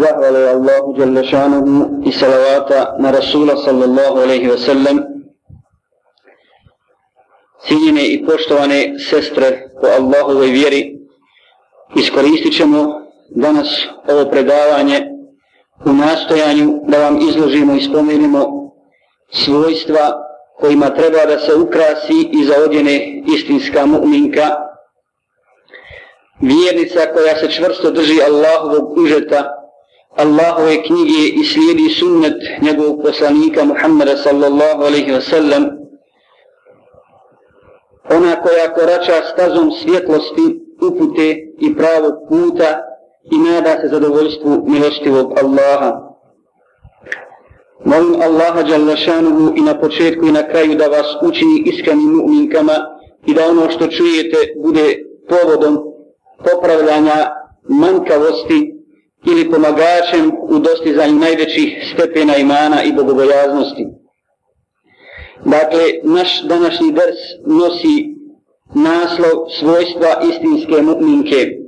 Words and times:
zahvale 0.00 0.48
Allahu 0.48 0.92
Đalešanovu 0.98 2.02
i 2.04 2.12
salavata 2.12 2.96
na 2.98 3.10
Rasula 3.10 3.56
sallallahu 3.56 4.18
alaihi 4.18 4.48
ve 4.48 4.58
sellem, 4.58 5.12
Cijenjene 7.66 8.06
i 8.06 8.26
poštovane 8.26 8.94
sestre 9.10 9.70
po 9.80 9.86
Allahovoj 9.86 10.46
vjeri, 10.46 10.98
iskoristit 11.96 12.56
ćemo 12.56 13.00
danas 13.30 13.86
ovo 14.08 14.30
predavanje 14.30 15.00
u 15.84 15.92
nastojanju 15.92 16.80
da 16.88 16.98
vam 16.98 17.18
izložimo 17.28 17.74
i 17.74 17.80
spomenimo 17.80 18.72
svojstva 19.30 20.12
kojima 20.60 20.90
treba 20.90 21.26
da 21.26 21.38
se 21.38 21.54
ukrasi 21.54 22.28
i 22.32 22.44
zaodjene 22.44 23.22
istinska 23.36 23.86
mu'minka, 23.86 24.48
vjernica 26.40 27.00
koja 27.14 27.36
se 27.36 27.50
čvrsto 27.50 27.90
drži 27.90 28.22
Allahovog 28.22 28.98
užeta, 28.98 29.61
Allahove 30.16 30.82
knjige 30.82 31.28
i 31.40 31.44
slijedi 31.44 31.88
sunnet 31.90 32.36
njegovog 32.62 33.02
poslanika 33.02 33.64
Muhammeda 33.64 34.16
sallallahu 34.16 34.82
alaihi 34.82 35.12
wa 35.12 35.20
sallam, 35.20 35.64
ona 38.10 38.42
koja 38.42 38.74
korača 38.74 39.22
stazom 39.32 39.70
svjetlosti, 39.72 40.60
upute 40.82 41.36
i 41.60 41.76
pravog 41.76 42.14
puta 42.28 42.78
i 43.32 43.38
nada 43.38 43.80
se 43.80 43.88
zadovoljstvu 43.88 44.64
milostivog 44.66 45.32
Allaha. 45.42 46.12
Molim 47.84 48.14
Allaha 48.22 48.62
Đalešanuhu 48.62 49.52
i 49.56 49.60
na 49.60 49.80
početku 49.80 50.26
i 50.26 50.32
na 50.32 50.48
kraju 50.48 50.74
da 50.74 50.86
vas 50.86 51.06
učini 51.22 51.62
iskrenim 51.66 52.10
mu'minkama 52.16 52.72
i 53.26 53.34
da 53.34 53.46
ono 53.46 53.70
što 53.70 53.86
čujete 53.86 54.36
bude 54.62 55.04
povodom 55.28 55.78
popravljanja 56.44 57.30
manjkavosti 57.68 58.71
ili 59.26 59.50
pomagačem 59.50 60.32
u 60.42 60.58
dostizanju 60.58 61.14
najvećih 61.14 61.94
stepena 61.94 62.36
imana 62.36 62.82
i 62.82 62.92
bogobojaznosti. 62.92 63.86
Dakle, 65.44 65.80
naš 66.02 66.42
današnji 66.42 66.92
ders 66.92 67.20
nosi 67.46 68.14
naslov 68.74 69.48
svojstva 69.60 70.08
istinske 70.30 70.82
mu'minke. 70.82 71.62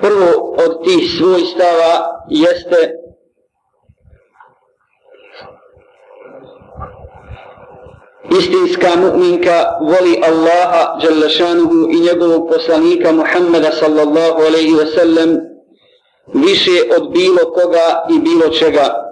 Prvo 0.00 0.56
od 0.66 0.84
tih 0.84 1.10
svojstava 1.18 2.24
jeste 2.30 2.95
istinska 8.38 8.96
mu'minka 8.96 9.78
voli 9.80 10.20
Allaha 10.22 10.98
Đalešanuhu 11.02 11.88
i 11.90 12.00
njegovog 12.00 12.48
poslanika 12.52 13.12
Muhammeda 13.12 13.72
sallallahu 13.72 14.42
alaihi 14.48 14.74
ve 14.74 14.86
sellem 14.86 15.40
više 16.34 16.82
od 16.96 17.10
bilo 17.12 17.52
koga 17.54 18.06
i 18.10 18.18
bilo 18.18 18.48
čega. 18.48 19.06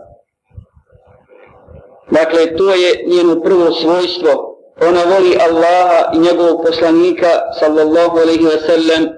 Dakle, 2.10 2.56
to 2.56 2.74
je 2.74 3.04
njeno 3.06 3.40
prvo 3.40 3.72
svojstvo. 3.72 4.58
Ona 4.88 5.02
voli 5.04 5.36
Allaha 5.48 6.12
i 6.14 6.18
njegovog 6.18 6.62
poslanika 6.66 7.28
sallallahu 7.60 8.18
alaihi 8.18 8.44
ve 8.44 8.60
sellem 8.60 9.08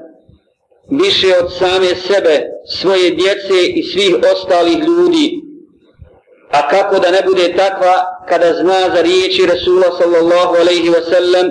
više 0.91 1.35
od 1.43 1.53
same 1.53 1.87
sebe, 1.87 2.43
svoje 2.69 3.11
djece 3.11 3.67
i 3.75 3.83
svih 3.83 4.17
ostalih 4.33 4.79
ljudi. 4.79 5.46
A 6.57 6.69
kako 6.69 6.99
da 6.99 7.11
ne 7.11 7.23
bude 7.27 7.57
takva 7.57 7.95
kada 8.29 8.53
zna 8.53 8.81
za 8.95 9.03
riječi 9.03 9.47
Rasula 9.47 9.89
sallallahu 9.99 10.55
alaihi 10.61 10.91
wa 10.91 11.03
sallam, 11.11 11.47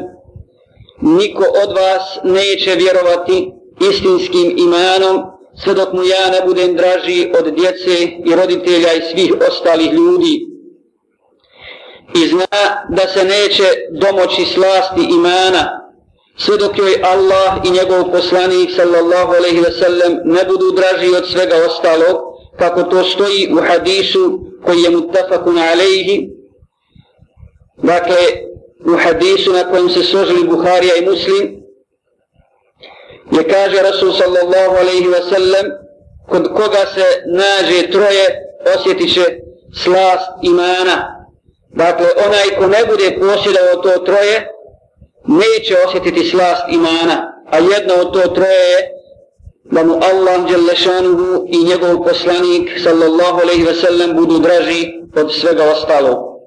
niko 1.02 1.46
od 1.64 1.78
vas 1.78 2.20
neće 2.24 2.76
vjerovati 2.76 3.52
istinskim 3.90 4.56
imanom 4.58 5.24
sve 5.64 5.74
dok 5.74 5.94
mu 5.94 6.04
ja 6.04 6.30
ne 6.32 6.42
budem 6.46 6.76
draži 6.76 7.32
od 7.40 7.54
djece 7.54 8.04
i 8.26 8.36
roditelja 8.36 8.94
i 8.94 9.02
svih 9.12 9.34
ostalih 9.50 9.94
ljudi. 9.94 10.48
I 12.16 12.28
zna 12.28 12.86
da 12.90 13.08
se 13.08 13.24
neće 13.24 13.64
domoći 13.92 14.46
slasti 14.46 15.02
imana 15.10 15.92
sve 16.38 16.58
dok 16.58 16.78
joj 16.78 17.02
Allah 17.04 17.54
i 17.66 17.72
njegov 17.72 18.12
poslanik 18.12 18.70
sallallahu 18.76 19.34
alaihi 19.34 19.62
wa 19.62 19.80
sallam 19.80 20.14
ne 20.26 20.46
budu 20.46 20.72
draži 20.72 21.16
od 21.16 21.28
svega 21.32 21.56
ostalog 21.68 22.35
kako 22.60 22.84
to 22.84 23.04
stoji 23.04 23.54
u 23.54 23.62
hadisu 23.68 24.40
koji 24.66 24.82
je 24.82 24.90
mutafakun 24.90 25.58
alejhi, 25.58 26.30
dakle 27.78 28.18
u 28.86 28.98
hadisu 28.98 29.54
na 29.54 29.64
kojem 29.64 29.90
se 29.90 30.04
složili 30.04 30.48
Buharija 30.48 30.96
i 30.96 31.06
Muslim 31.06 31.66
je 33.32 33.48
kaže 33.48 33.82
Rasul 33.82 34.14
sallallahu 34.14 34.76
alaihi 34.76 35.08
wa 35.08 35.30
sallam 35.30 35.66
kod 36.30 36.48
koga 36.48 36.86
se 36.96 37.06
nađe 37.26 37.92
troje 37.92 38.26
osjetit 38.76 39.14
će 39.14 39.22
slast 39.84 40.32
imana. 40.42 41.26
Dakle 41.70 42.08
onaj 42.26 42.60
ko 42.60 42.68
ne 42.68 42.86
bude 42.86 43.18
posjedao 43.20 43.76
to 43.84 43.90
troje 44.06 44.48
neće 45.28 45.76
osjetiti 45.88 46.30
slast 46.30 46.64
imana 46.70 47.36
a 47.52 47.58
jedno 47.58 47.94
od 47.96 48.14
to 48.14 48.28
troje 48.28 48.66
je 48.72 48.95
da 49.72 49.84
mu 49.84 49.94
Allah 49.94 50.48
Đelešanuhu 50.50 51.46
i 51.48 51.64
njegov 51.64 52.04
poslanik 52.04 52.80
sallallahu 52.84 53.42
alaihi 53.42 53.64
ve 53.64 53.74
sellem 53.74 54.16
budu 54.16 54.40
draži 54.40 54.94
od 55.16 55.34
svega 55.34 55.64
ostalo. 55.64 56.40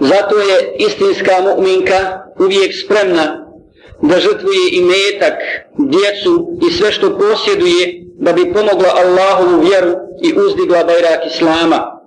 Zato 0.00 0.38
je 0.38 0.76
istinska 0.78 1.32
mu'minka 1.42 2.18
uvijek 2.38 2.72
spremna 2.84 3.46
da 4.02 4.20
žrtvuje 4.20 4.70
i 4.72 4.80
metak, 4.84 5.34
djecu 5.78 6.58
i 6.68 6.72
sve 6.72 6.92
što 6.92 7.18
posjeduje 7.18 8.04
da 8.18 8.32
bi 8.32 8.52
pomogla 8.52 8.94
Allahovu 9.04 9.60
vjeru 9.60 9.92
i 10.22 10.32
uzdigla 10.38 10.84
bajrak 10.84 11.26
Islama 11.26 11.99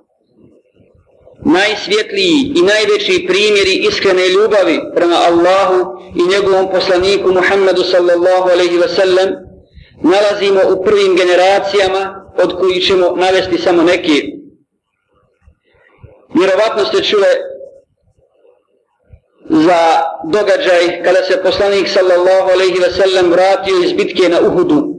najsvjetliji 1.46 2.54
i 2.56 2.62
najveći 2.62 3.26
primjeri 3.28 3.86
iskrene 3.90 4.30
ljubavi 4.30 4.80
prema 4.96 5.16
Allahu 5.16 5.80
i 6.16 6.28
njegovom 6.28 6.72
poslaniku 6.72 7.32
Muhammedu 7.32 7.84
sallallahu 7.84 8.50
alaihi 8.50 8.78
ve 8.78 8.90
sellem 8.90 9.30
nalazimo 10.04 10.62
u 10.74 10.84
prvim 10.84 11.16
generacijama 11.16 12.32
od 12.44 12.60
koji 12.60 12.82
ćemo 12.82 13.16
navesti 13.16 13.58
samo 13.58 13.84
neki. 13.84 14.24
Vjerovatno 16.36 16.86
ste 16.86 17.04
čule 17.04 17.28
za 19.50 19.80
događaj 20.32 21.04
kada 21.04 21.24
se 21.24 21.44
poslanik 21.44 21.88
sallallahu 21.88 22.50
alaihi 22.54 22.80
ve 22.80 22.92
sellem 22.92 23.32
vratio 23.32 23.76
iz 23.86 23.94
bitke 23.94 24.30
na 24.30 24.40
Uhudu 24.48 24.93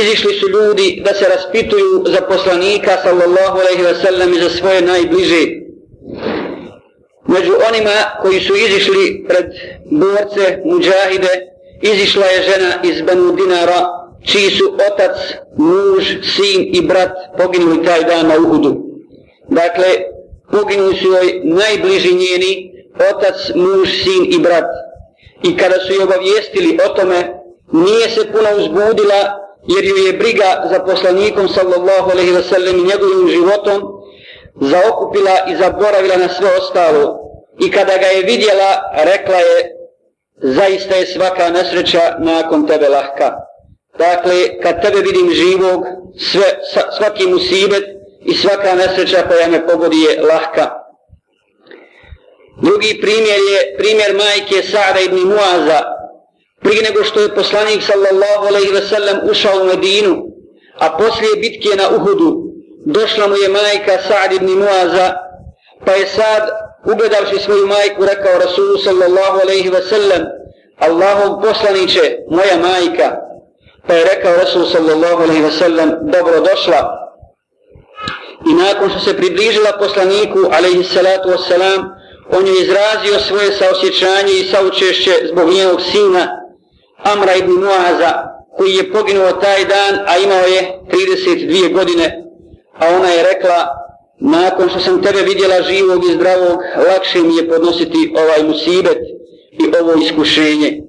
izišli 0.00 0.34
su 0.34 0.48
ljudi 0.48 1.02
da 1.04 1.14
se 1.14 1.24
raspituju 1.28 2.04
za 2.06 2.20
poslanika 2.20 2.90
sallallahu 3.02 3.58
alaihi 3.58 3.82
wa 3.82 4.02
sallam 4.04 4.32
i 4.32 4.40
za 4.40 4.50
svoje 4.50 4.82
najbliže. 4.82 5.42
Među 7.28 7.52
onima 7.68 7.96
koji 8.22 8.40
su 8.40 8.54
izišli 8.56 9.24
pred 9.28 9.46
borce, 9.90 10.58
muđahide, 10.64 11.32
izišla 11.82 12.26
je 12.26 12.42
žena 12.42 12.70
iz 12.82 13.02
Banu 13.02 13.32
Dinara, 13.32 13.86
čiji 14.26 14.50
su 14.50 14.64
otac, 14.90 15.16
muž, 15.56 16.04
sin 16.36 16.74
i 16.74 16.80
brat 16.86 17.12
poginuli 17.38 17.84
taj 17.84 18.04
dan 18.04 18.26
na 18.26 18.34
Uhudu. 18.38 18.76
Dakle, 19.48 19.88
poginuli 20.52 20.96
su 20.96 21.08
joj 21.08 21.40
najbliži 21.44 22.14
njeni, 22.14 22.72
otac, 23.10 23.36
muž, 23.54 23.88
sin 24.04 24.32
i 24.32 24.38
brat. 24.38 24.64
I 25.42 25.56
kada 25.56 25.80
su 25.80 25.92
joj 25.92 26.02
obavijestili 26.02 26.78
o 26.86 26.88
tome, 26.88 27.42
nije 27.72 28.08
se 28.10 28.32
puno 28.32 28.48
uzbudila 28.58 29.42
jer 29.68 29.84
ju 29.84 29.96
je 29.96 30.12
briga 30.12 30.68
za 30.70 30.78
poslanikom 30.80 31.48
sallallahu 31.48 32.10
alaihi 32.10 32.32
wasallam 32.32 32.78
i 32.78 32.88
njegovim 32.88 33.28
životom 33.28 33.82
zaokupila 34.60 35.36
i 35.48 35.56
zaboravila 35.56 36.16
na 36.16 36.28
sve 36.28 36.56
ostalo. 36.58 37.18
I 37.60 37.70
kada 37.70 37.96
ga 37.96 38.06
je 38.06 38.22
vidjela 38.22 38.70
rekla 39.04 39.36
je 39.36 39.76
zaista 40.36 40.96
je 40.96 41.06
svaka 41.06 41.50
nesreća 41.50 42.16
nakon 42.18 42.66
tebe 42.66 42.88
lahka. 42.88 43.32
Dakle 43.98 44.60
kad 44.62 44.82
tebe 44.82 45.00
vidim 45.00 45.30
živog 45.30 45.84
sve, 46.18 46.60
svaki 46.98 47.26
musibet 47.26 47.84
i 48.24 48.34
svaka 48.34 48.74
nesreća 48.74 49.22
koja 49.28 49.48
me 49.48 49.66
pogodi 49.66 49.96
je 49.96 50.22
lahka. 50.22 50.70
Drugi 52.62 53.00
primjer 53.00 53.38
je 53.52 53.76
primjer 53.78 54.14
majke 54.14 54.62
Sa'da 54.62 55.00
ibn 55.00 55.18
Muaza 55.28 56.01
prije 56.62 56.82
nego 56.82 57.04
što 57.04 57.20
je 57.20 57.34
poslanik 57.34 57.82
sallallahu 57.82 58.46
alaihi 58.46 58.72
ve 58.72 58.80
sellem 58.80 59.16
ušao 59.30 59.62
u 59.62 59.64
Medinu, 59.64 60.22
a 60.78 60.96
poslije 60.98 61.36
bitke 61.36 61.76
na 61.76 61.96
Uhudu, 61.96 62.42
došla 62.86 63.26
mu 63.26 63.36
je 63.36 63.48
majka 63.48 63.98
Sa'd 64.08 64.32
ibn 64.32 64.50
Muaza, 64.58 65.14
pa 65.86 65.92
je 65.92 66.06
Sa'd, 66.06 66.44
ugledavši 66.92 67.38
svoju 67.38 67.66
majku, 67.66 68.04
rekao 68.04 68.38
Rasulu 68.38 68.78
sallallahu 68.78 69.40
alaihi 69.42 69.68
ve 69.68 69.82
sellem, 69.82 70.22
Allahov 70.78 71.42
poslaniće, 71.42 72.16
moja 72.30 72.56
majka, 72.56 73.16
pa 73.86 73.94
je 73.94 74.04
rekao 74.04 74.36
Rasul 74.36 74.64
sallallahu 74.66 75.22
alaihi 75.22 75.42
ve 75.42 75.50
sellem, 75.50 75.90
dobro 76.02 76.40
došla. 76.40 76.98
I 78.50 78.54
nakon 78.54 78.90
što 78.90 78.98
se 78.98 79.16
približila 79.16 79.72
poslaniku, 79.78 80.38
alaihi 80.38 80.84
salatu 80.84 81.28
wassalam, 81.28 81.80
on 82.30 82.46
je 82.46 82.52
izrazio 82.62 83.20
svoje 83.20 83.52
saosjećanje 83.52 84.32
i 84.32 84.44
saučešće 84.44 85.12
zbog 85.32 85.50
njenog 85.50 85.80
sina, 85.82 86.41
Amra 87.04 87.34
ibn 87.36 87.52
Muaza, 87.52 88.12
koji 88.56 88.74
je 88.74 88.92
poginuo 88.92 89.32
taj 89.32 89.64
dan, 89.64 89.94
a 90.06 90.18
imao 90.18 90.46
je 90.46 90.80
32 90.88 91.72
godine, 91.72 92.24
a 92.78 92.96
ona 92.96 93.08
je 93.08 93.22
rekla, 93.22 93.66
nakon 94.20 94.68
što 94.68 94.80
sam 94.80 95.02
tebe 95.02 95.22
vidjela 95.22 95.62
živog 95.62 96.04
i 96.04 96.14
zdravog, 96.14 96.58
lakše 96.88 97.18
mi 97.18 97.36
je 97.36 97.48
podnositi 97.48 98.14
ovaj 98.16 98.42
musibet 98.48 98.98
i 99.52 99.76
ovo 99.80 99.92
iskušenje. 100.02 100.82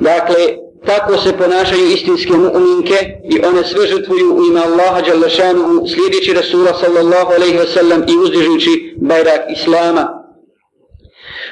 Dakle, 0.00 0.36
tako 0.86 1.18
se 1.18 1.38
ponašaju 1.38 1.86
istinske 1.86 2.32
mu'minke 2.32 2.98
i 3.24 3.44
one 3.44 3.64
sve 3.64 3.86
žrtvuju 3.86 4.34
u 4.34 4.46
ime 4.46 4.60
Allaha 4.60 5.00
Đalešanuhu 5.00 5.86
slijedeći 5.86 6.32
Rasula 6.32 6.74
sallallahu 6.80 7.32
alaihi 7.32 7.58
wasallam 7.58 8.12
i 8.12 8.16
uzdižujući 8.16 8.94
bajrak 8.96 9.40
Islama. 9.52 10.19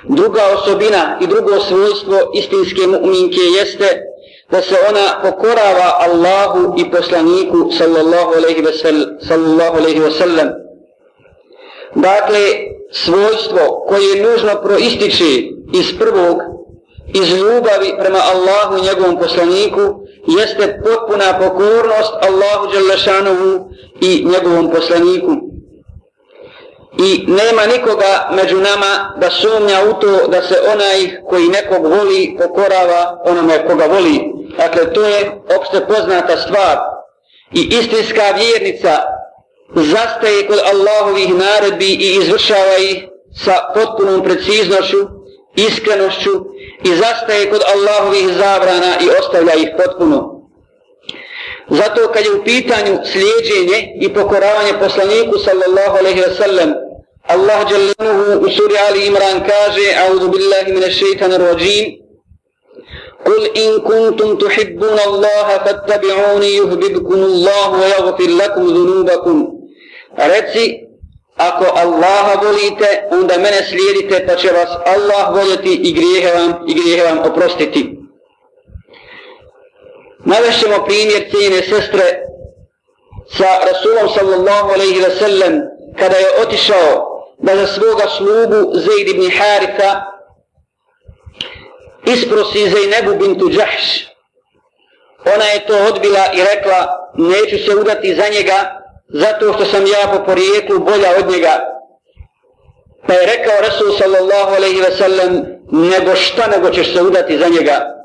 Druga 0.04 0.42
osobina 0.54 1.18
i 1.20 1.26
drugo 1.26 1.60
svojstvo 1.60 2.18
istinske 2.34 2.86
mu'minke 2.86 3.40
jeste 3.58 4.02
da 4.50 4.62
se 4.62 4.76
ona 4.88 5.06
pokorava 5.22 5.88
Allahu 5.98 6.74
i 6.78 6.90
poslaniku 6.90 7.70
sallallahu 7.78 8.32
alaihi 8.36 8.62
ve, 8.62 8.72
sallam, 8.72 9.08
sallallahu 9.20 9.76
alaihi 9.76 10.00
ve 10.00 10.10
sellem. 10.10 10.48
Dakle, 11.94 12.40
svojstvo 12.90 13.84
koje 13.88 14.04
je 14.04 14.22
nužno 14.22 14.62
proističe 14.62 15.24
iz 15.74 15.98
prvog 15.98 16.38
iz 17.14 17.30
ljubavi 17.30 17.94
prema 17.98 18.18
Allahu 18.18 18.78
i 18.78 18.86
njegovom 18.86 19.18
poslaniku 19.18 19.80
jeste 20.26 20.80
potpuna 20.84 21.38
pokornost 21.38 22.12
Allahu 22.28 22.72
Đelešanovu 22.72 23.70
i 24.00 24.24
njegovom 24.24 24.70
poslaniku. 24.70 25.32
I 26.96 27.24
nema 27.26 27.66
nikoga 27.66 28.30
među 28.32 28.56
nama 28.56 29.14
da 29.20 29.30
sumnja 29.30 29.78
u 29.90 30.00
to 30.00 30.28
da 30.28 30.42
se 30.42 30.54
onaj 30.72 31.22
koji 31.28 31.48
nekog 31.48 31.86
voli 31.86 32.36
pokorava 32.38 33.22
onome 33.24 33.66
koga 33.66 33.84
voli. 33.84 34.20
Dakle, 34.56 34.92
to 34.92 35.02
je 35.02 35.40
opšte 35.56 35.86
poznata 35.86 36.36
stvar. 36.36 36.78
I 37.52 37.60
istinska 37.60 38.22
vjernica 38.36 38.98
zastaje 39.74 40.46
kod 40.46 40.58
Allahovih 40.72 41.34
naredbi 41.34 41.92
i 41.94 42.18
izvršava 42.22 42.78
ih 42.78 43.04
sa 43.44 43.54
potpunom 43.74 44.22
preciznošću, 44.22 44.96
iskrenošću 45.56 46.30
i 46.84 46.94
zastaje 46.94 47.50
kod 47.50 47.62
Allahovih 47.74 48.28
zabrana 48.28 48.92
i 49.00 49.10
ostavlja 49.20 49.54
ih 49.54 49.68
potpuno. 49.76 50.37
Zato 51.69 52.07
kad 52.13 52.25
je 52.25 52.31
u 52.31 52.43
pitanju 52.43 52.93
slijedženje 53.11 53.77
i 54.01 54.13
pokoravanje 54.13 54.73
poslaniku 54.79 55.37
sallallahu 55.45 55.97
alaihi 55.99 56.21
wa 56.21 56.35
sallam, 56.37 56.69
Allah 57.27 57.59
jalanuhu 57.71 58.45
u 58.45 58.49
suri 58.49 58.75
Ali 58.89 59.05
Imran 59.05 59.37
kaže, 59.47 59.85
A'udhu 60.03 60.27
billahi 60.33 60.73
min 60.73 60.83
ash-shaytan 60.83 61.31
ar-rajim, 61.33 62.03
قل 63.25 63.43
إن 63.57 63.79
كنتم 63.79 64.37
تحبون 64.37 64.99
الله 65.07 65.47
فاتبعوني 65.65 66.47
يهببكم 66.55 67.13
الله 67.13 67.69
ويغفر 67.71 68.29
لكم 68.29 68.67
ذنوبكم 68.67 69.37
Reci, 70.17 70.65
ako 71.37 71.65
Allaha 71.73 72.41
volite, 72.45 73.07
onda 73.11 73.37
mene 73.37 73.65
slijedite, 73.69 74.25
pa 74.27 74.35
će 74.35 74.47
vas 74.51 74.69
Allah 74.85 75.35
voljeti 75.35 75.73
i 75.83 75.93
grijehe 75.93 76.33
vam, 76.33 76.53
i 76.67 76.73
grijehe 76.73 77.03
vam 77.03 77.19
oprostiti. 77.31 77.96
Navešćemo 80.32 80.84
primjer 80.84 81.22
cijene 81.30 81.62
sestre 81.62 82.06
sa 83.36 83.48
Rasulom 83.70 84.08
sallallahu 84.16 84.68
alaihi 84.74 85.00
wa 85.00 85.18
sallam 85.18 85.52
kada 85.98 86.16
je 86.16 86.26
otišao 86.42 86.90
da 87.38 87.56
za 87.56 87.66
svoga 87.66 88.06
slugu 88.16 88.70
Zaid 88.74 89.08
ibn 89.08 89.30
Haritha 89.38 89.90
isprosi 92.06 92.70
Zaynebu 92.70 93.18
bintu 93.18 93.48
Đahš. 93.48 94.08
Ona 95.34 95.44
je 95.44 95.66
to 95.66 95.76
odbila 95.88 96.24
i 96.34 96.40
rekla 96.54 96.88
neću 97.14 97.64
se 97.64 97.76
udati 97.76 98.14
za 98.14 98.28
njega 98.28 98.58
zato 99.08 99.52
što 99.52 99.64
sam 99.64 99.86
ja 99.86 100.08
po 100.12 100.24
porijeklu 100.24 100.78
bolja 100.78 101.10
od 101.18 101.30
njega. 101.30 101.60
Pa 103.06 103.12
je 103.12 103.26
rekao 103.26 103.60
Rasul 103.60 103.92
sallallahu 103.98 104.54
alaihi 104.56 104.80
ve 104.80 104.90
sellem, 104.90 105.44
nego 105.72 106.14
šta 106.14 106.46
nego 106.46 106.70
ćeš 106.70 106.94
se 106.94 107.02
udati 107.02 107.38
za 107.38 107.48
njega. 107.48 107.97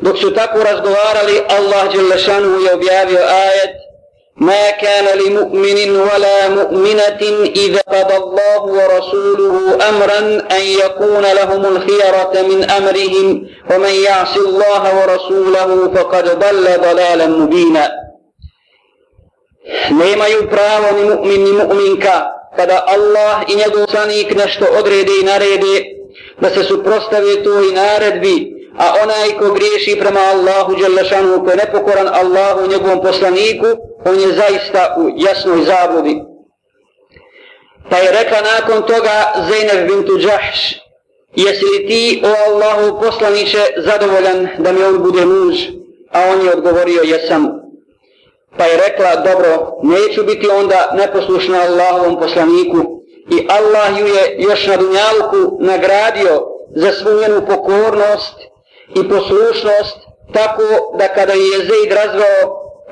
Dok 0.00 0.18
su 0.18 0.34
tako 0.34 0.58
razgovarali, 0.62 1.40
Allah 1.48 1.92
Đelešanu 1.92 2.60
je 2.60 2.74
objavio 2.74 3.18
ajet, 3.18 3.82
ما 4.36 4.70
كان 4.70 5.18
لمؤمن 5.18 5.90
ولا 5.90 6.48
مؤمنة 6.48 7.22
إذا 7.56 7.80
قضى 7.80 8.16
الله 8.16 8.62
ورسوله 8.62 9.78
أمرا 9.88 10.18
أن 10.56 10.62
يكون 10.84 11.22
لهم 11.22 11.66
الخيرة 11.76 12.32
من 12.50 12.70
أمرهم 12.70 13.46
ومن 13.70 13.94
يعص 14.04 14.36
الله 14.36 14.82
ورسوله 15.00 15.92
فقد 15.94 16.24
ضل 16.38 16.64
ضلالا 16.80 17.26
مبينا 17.26 17.90
nemaju 19.90 20.48
pravo 20.50 20.88
ni 20.96 21.02
mu'min 21.10 21.40
ni 21.44 21.52
mu'minka 21.52 22.16
kada 22.56 22.82
Allah 22.94 23.44
i 23.48 23.54
njegov 23.56 23.86
sanik 23.92 24.34
nešto 24.34 24.64
odrede 24.78 25.12
i 25.20 25.24
narede 25.24 25.74
da 26.40 26.50
se 26.50 26.62
suprostave 26.64 27.42
to 27.44 27.62
i 27.62 27.72
naredbi 27.72 28.36
a 28.77 28.93
onaj 29.03 29.29
ko 29.39 29.53
griješi 29.53 29.99
prema 29.99 30.19
Allahu 30.19 30.75
Đelešanu, 30.75 31.43
ko 31.43 31.49
je 31.49 31.55
nepokoran 31.55 32.07
Allahu 32.07 32.67
njegovom 32.67 33.01
poslaniku 33.01 33.67
on 34.05 34.19
je 34.19 34.27
zaista 34.27 34.95
u 34.97 35.09
jasnoj 35.15 35.63
zabludi. 35.63 36.15
Pa 37.89 37.97
je 37.97 38.11
rekla 38.11 38.37
nakon 38.41 38.81
toga 38.81 39.33
Zeynep 39.49 39.87
bintu 39.87 40.17
Đahš 40.17 40.87
jesi 41.37 41.65
li 41.65 41.87
ti 41.87 42.23
o 42.25 42.51
Allahu 42.51 43.01
poslaniće 43.01 43.59
zadovoljan 43.77 44.47
da 44.57 44.71
mi 44.71 44.83
on 44.83 45.03
bude 45.03 45.25
muž? 45.25 45.55
A 46.11 46.19
on 46.31 46.45
je 46.45 46.53
odgovorio 46.53 47.01
jesam. 47.01 47.47
Pa 48.57 48.65
je 48.65 48.77
rekla, 48.87 49.15
dobro, 49.15 49.79
neću 49.83 50.23
biti 50.23 50.49
onda 50.49 50.91
neposlušna 50.97 51.57
Allahovom 51.57 52.19
poslaniku. 52.19 52.77
I 53.31 53.47
Allah 53.49 53.99
ju 53.99 54.07
je 54.07 54.35
još 54.37 54.67
na 54.67 54.77
dunjalku 54.77 55.57
nagradio 55.59 56.41
za 56.75 56.91
svu 56.91 57.09
njenu 57.21 57.41
pokornost 57.47 58.36
i 58.95 59.09
poslušnost, 59.09 59.97
tako 60.33 60.97
da 60.99 61.07
kada 61.07 61.33
je 61.33 61.47
Jezid 61.47 61.91
razvao, 61.91 62.43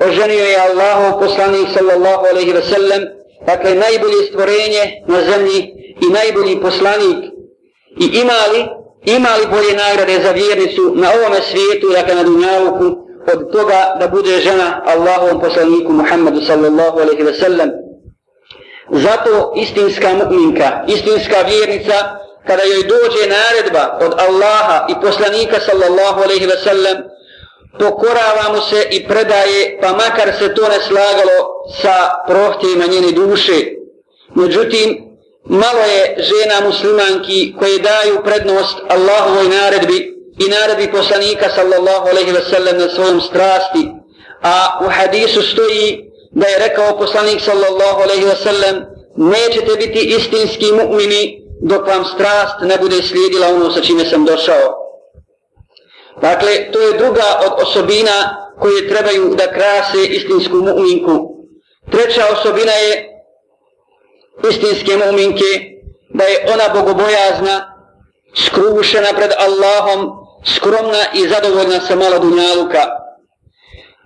oženio 0.08 0.44
je 0.44 0.56
Allahov 0.56 1.20
poslanik 1.20 1.68
sallallahu 1.74 2.26
alaihi 2.30 2.52
ve 2.52 2.62
sellem, 2.62 3.02
dakle 3.46 3.74
najbolje 3.74 4.26
stvorenje 4.28 4.82
na 5.06 5.20
zemlji 5.30 5.58
i 6.00 6.06
najbolji 6.12 6.60
poslanik. 6.60 7.18
I 8.00 8.06
imali, 8.22 8.60
imali 9.04 9.46
bolje 9.50 9.72
nagrade 9.84 10.22
za 10.22 10.30
vjernicu 10.30 10.82
na 10.94 11.08
ovome 11.16 11.40
svijetu, 11.50 11.88
dakle 11.92 12.14
na 12.14 12.22
dunjalku, 12.22 12.84
od 13.32 13.52
toga 13.52 13.96
da 14.00 14.08
bude 14.08 14.40
žena 14.40 14.82
Allahovom 14.86 15.40
poslaniku 15.40 15.92
Muhammedu 15.92 16.40
sallallahu 16.40 17.00
alaihi 17.00 17.22
ve 17.22 17.34
sellem. 17.34 17.70
Zato 18.90 19.52
istinska 19.56 20.08
mu'minka, 20.08 20.84
istinska 20.86 21.36
vjernica, 21.48 21.94
kada 22.46 22.62
joj 22.62 22.82
dođe 22.82 23.26
naredba 23.26 23.98
od 24.00 24.12
Allaha 24.18 24.86
i 24.88 24.94
poslanika 25.02 25.60
sallallahu 25.60 26.22
alaihi 26.22 26.46
ve 26.46 26.56
sellem, 26.64 26.96
pokorava 27.78 28.52
mu 28.54 28.60
se 28.70 28.86
i 28.90 29.08
predaje, 29.08 29.78
pa 29.82 29.92
makar 29.92 30.32
se 30.38 30.54
to 30.54 30.68
ne 30.68 30.78
slagalo 30.88 31.38
sa 31.82 32.10
prohtjevima 32.28 32.86
njene 32.86 33.12
duše. 33.12 33.58
Međutim, 34.34 34.88
malo 35.44 35.80
je 35.80 36.16
žena 36.18 36.66
muslimanki 36.66 37.54
koje 37.58 37.78
daju 37.78 38.20
prednost 38.24 38.76
Allahovoj 38.88 39.48
naredbi, 39.48 40.16
i 40.38 40.48
naredbi 40.48 40.92
poslanika 40.92 41.48
sallallahu 41.54 42.08
alaihi 42.08 42.32
ve 42.32 42.42
sellem 42.50 42.78
na 42.78 42.88
svojom 42.88 43.20
strasti. 43.20 43.88
A 44.42 44.78
u 44.84 44.88
hadisu 44.88 45.42
stoji 45.42 46.10
da 46.30 46.46
je 46.46 46.58
rekao 46.58 46.98
poslanik 46.98 47.40
sallallahu 47.40 48.02
alaihi 48.02 48.24
ve 48.24 48.36
sellem 48.36 48.84
nećete 49.16 49.76
biti 49.78 50.14
istinski 50.18 50.64
mu'mini 50.64 51.45
dok 51.68 51.86
vam 51.86 52.04
strast 52.04 52.56
ne 52.62 52.76
bude 52.78 53.02
slijedila 53.02 53.46
ono 53.48 53.70
sa 53.70 53.80
čime 53.80 54.04
sam 54.04 54.24
došao. 54.24 54.66
Dakle, 56.20 56.72
to 56.72 56.80
je 56.80 56.98
druga 56.98 57.28
od 57.46 57.62
osobina 57.62 58.16
koje 58.60 58.88
trebaju 58.88 59.34
da 59.34 59.52
krase 59.52 59.98
istinsku 60.08 60.56
mu'minku. 60.56 61.16
Treća 61.90 62.22
osobina 62.32 62.72
je 62.72 63.08
istinske 64.50 64.92
mu'minke, 64.96 65.50
da 66.14 66.24
je 66.24 66.46
ona 66.52 66.80
bogobojazna, 66.80 67.56
skrušena 68.36 69.08
pred 69.16 69.30
Allahom, 69.38 70.10
skromna 70.54 71.02
i 71.14 71.28
zadovoljna 71.28 71.80
sa 71.80 71.96
malo 71.96 72.18
dunjaluka. 72.18 72.82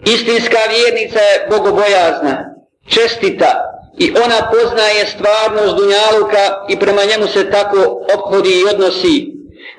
Istinska 0.06 0.58
vjernica 0.70 1.18
je 1.18 1.46
bogobojazna, 1.50 2.44
čestita 2.88 3.69
i 3.98 4.10
ona 4.24 4.50
poznaje 4.52 5.06
stvarnost 5.06 5.76
dunjaluka 5.76 6.44
i 6.68 6.78
prema 6.78 7.04
njemu 7.04 7.26
se 7.26 7.50
tako 7.50 7.78
obhodi 8.14 8.50
i 8.50 8.64
odnosi, 8.74 9.26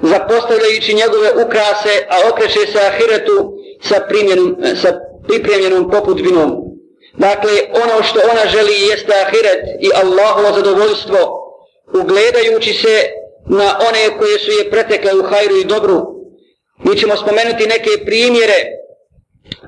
zapostavljajući 0.02 0.94
njegove 0.94 1.46
ukrase, 1.46 1.94
a 2.10 2.30
okreće 2.30 2.60
se 2.72 2.80
ahiretu 2.80 3.54
sa, 3.82 3.96
sa 4.82 5.00
pripremljenom 5.28 5.92
poputvinom. 5.92 6.52
Dakle, 7.18 7.52
ono 7.84 8.04
što 8.04 8.20
ona 8.32 8.50
želi 8.50 8.82
jeste 8.90 9.14
ahiret 9.26 9.62
i 9.82 9.90
Allahovo 10.02 10.56
zadovoljstvo, 10.56 11.18
ugledajući 12.02 12.74
se 12.74 13.10
na 13.50 13.80
one 13.90 14.18
koje 14.20 14.40
su 14.40 14.52
je 14.52 14.72
pretekle 14.72 15.14
u 15.20 15.24
hajru 15.24 15.58
i 15.58 15.66
dobru, 15.66 16.22
Mi 16.84 16.98
ćemo 16.98 17.16
spomenuti 17.18 17.68
neke 17.68 18.06
primjere 18.06 18.60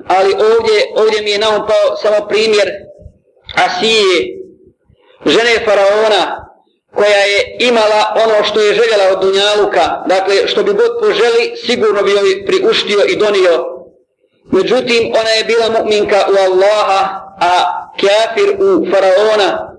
ali 0.06 0.32
ovdje, 0.32 0.76
ovdje 0.96 1.22
mi 1.22 1.30
je 1.30 1.38
naumpao 1.38 1.96
samo 2.02 2.28
primjer 2.28 2.68
Asije, 3.54 4.38
žene 5.26 5.64
faraona, 5.64 6.44
koja 6.94 7.18
je 7.18 7.56
imala 7.60 8.14
ono 8.24 8.44
što 8.44 8.60
je 8.60 8.74
željela 8.74 9.04
od 9.12 9.20
Dunjaluka, 9.20 10.04
dakle 10.06 10.48
što 10.48 10.62
bi 10.62 10.72
god 10.72 10.90
poželi, 11.00 11.56
sigurno 11.56 12.02
bi 12.02 12.10
joj 12.10 12.46
priuštio 12.46 13.04
i 13.08 13.16
donio. 13.16 13.74
Međutim, 14.52 15.12
ona 15.20 15.30
je 15.30 15.44
bila 15.44 15.66
mu'minka 15.66 16.20
u 16.32 16.34
Allaha, 16.46 17.00
a 17.40 17.52
kafir 18.00 18.56
u 18.60 18.86
faraona. 18.90 19.74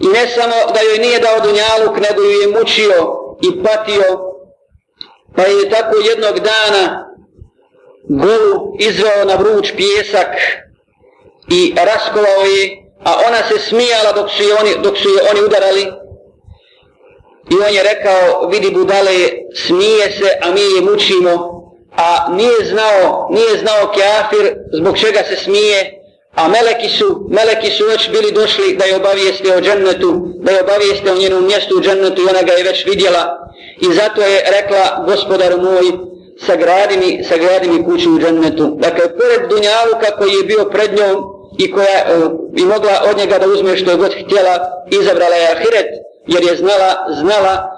I 0.00 0.06
ne 0.06 0.28
samo 0.28 0.72
da 0.74 0.80
joj 0.80 0.98
nije 0.98 1.20
dao 1.20 1.40
Dunjaluk, 1.40 2.08
nego 2.08 2.22
ju 2.22 2.40
je 2.40 2.48
mučio 2.48 3.16
i 3.42 3.62
patio, 3.62 4.04
pa 5.36 5.42
je 5.42 5.70
tako 5.70 5.96
jednog 5.96 6.34
dana 6.40 7.06
golu 8.08 8.76
izveo 8.78 9.24
na 9.24 9.34
vruć 9.34 9.72
pjesak 9.76 10.28
i 11.50 11.74
raskovao 11.76 12.44
je, 12.44 12.85
a 13.08 13.10
ona 13.28 13.40
se 13.48 13.58
smijala 13.68 14.12
dok 14.12 14.30
su 14.30 14.42
je 14.42 14.54
oni, 14.60 14.70
dok 14.82 14.98
su 14.98 15.08
je 15.08 15.20
oni 15.30 15.40
udarali. 15.46 15.84
I 17.50 17.54
on 17.66 17.74
je 17.74 17.82
rekao, 17.82 18.48
vidi 18.48 18.70
budale, 18.70 19.16
smije 19.66 20.12
se, 20.18 20.28
a 20.42 20.50
mi 20.50 20.60
je 20.60 20.80
mučimo, 20.90 21.32
a 21.96 22.32
nije 22.32 22.64
znao, 22.64 23.28
nije 23.30 23.58
znao 23.58 23.92
kafir 23.96 24.54
zbog 24.72 24.98
čega 24.98 25.20
se 25.28 25.36
smije, 25.36 26.02
a 26.34 26.48
meleki 26.48 26.88
su, 26.88 27.26
meleki 27.30 27.70
su 27.70 27.84
već 27.84 28.10
bili 28.10 28.32
došli 28.32 28.76
da 28.76 28.84
je 28.84 28.96
obavijeste 28.96 29.56
o 29.56 29.60
džennetu, 29.60 30.10
da 30.36 30.52
je 30.52 30.62
obavijeste 30.62 31.12
o 31.12 31.18
njenom 31.18 31.46
mjestu 31.46 31.76
u 31.78 31.80
džennetu 31.80 32.22
i 32.22 32.28
ona 32.30 32.42
ga 32.42 32.52
je 32.52 32.64
već 32.64 32.86
vidjela. 32.86 33.22
I 33.80 33.94
zato 33.94 34.20
je 34.20 34.44
rekla, 34.50 35.04
gospodar 35.06 35.56
moj, 35.56 35.86
sagradi 36.46 36.96
mi, 36.96 37.24
sagradi 37.24 37.68
mi 37.68 37.84
kuću 37.84 38.14
u 38.14 38.18
džennetu. 38.18 38.76
Dakle, 38.78 39.04
pored 39.18 39.50
Dunjaluka 39.50 40.16
koji 40.18 40.32
je 40.32 40.44
bio 40.44 40.64
pred 40.64 40.90
njom 40.98 41.35
i 41.58 41.70
koja 41.72 41.98
uh, 42.04 42.32
i 42.56 42.64
mogla 42.64 43.02
od 43.10 43.16
njega 43.18 43.38
da 43.38 43.46
uzme 43.46 43.76
što 43.76 43.90
je 43.90 43.96
god 43.96 44.12
htjela, 44.12 44.58
izabrala 44.90 45.34
je 45.36 45.52
Ahiret, 45.52 45.90
jer 46.26 46.44
je 46.44 46.56
znala, 46.56 46.94
znala 47.20 47.76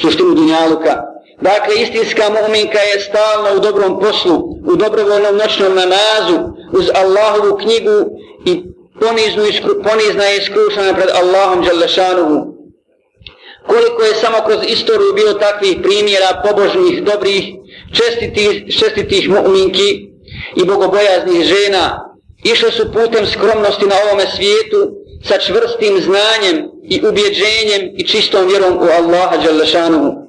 suštinu 0.00 0.34
Dunjaluka. 0.34 1.02
Dakle, 1.40 1.74
istinska 1.82 2.22
mu'minka 2.22 2.78
je 2.78 3.00
stalno 3.00 3.56
u 3.56 3.60
dobrom 3.60 4.00
poslu, 4.00 4.36
u 4.72 4.76
dobrovoljnom 4.76 5.36
noćnom 5.36 5.72
namazu, 5.74 6.38
uz 6.72 6.90
Allahovu 6.94 7.58
knjigu 7.58 7.98
i 8.46 8.62
poniznu 9.00 9.44
isku, 9.44 9.68
ponizna 9.84 10.24
je 10.24 10.38
iskrušena 10.38 10.94
pred 10.94 11.08
Allahom 11.22 11.64
Đalešanuhu. 11.64 12.52
Koliko 13.66 14.02
je 14.02 14.14
samo 14.14 14.38
kroz 14.46 14.60
istoriju 14.66 15.12
bilo 15.14 15.32
takvih 15.32 15.78
primjera 15.82 16.42
pobožnih, 16.44 17.02
dobrih, 17.02 17.44
čestitih, 17.92 18.78
čestitih 18.78 19.30
mu'minki 19.30 19.88
i 20.56 20.64
bogobojaznih 20.64 21.44
žena, 21.44 22.11
išle 22.42 22.70
su 22.70 22.92
putem 22.92 23.26
skromnosti 23.26 23.86
na 23.86 23.94
ovome 24.04 24.26
svijetu 24.36 25.02
sa 25.24 25.38
čvrstim 25.38 26.00
znanjem 26.00 26.70
i 26.82 27.06
ubjeđenjem 27.06 27.94
i 27.96 28.06
čistom 28.08 28.46
vjerom 28.46 28.78
u 28.78 28.86
Allaha 28.98 29.36
Đalešanuhu. 29.36 30.22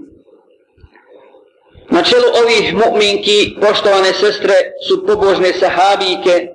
Na 1.89 2.03
čelu 2.03 2.23
ovih 2.43 2.73
mu'minki, 2.73 3.61
poštovane 3.61 4.13
sestre, 4.13 4.53
su 4.87 5.05
pobožne 5.07 5.53
sahabijke, 5.53 6.47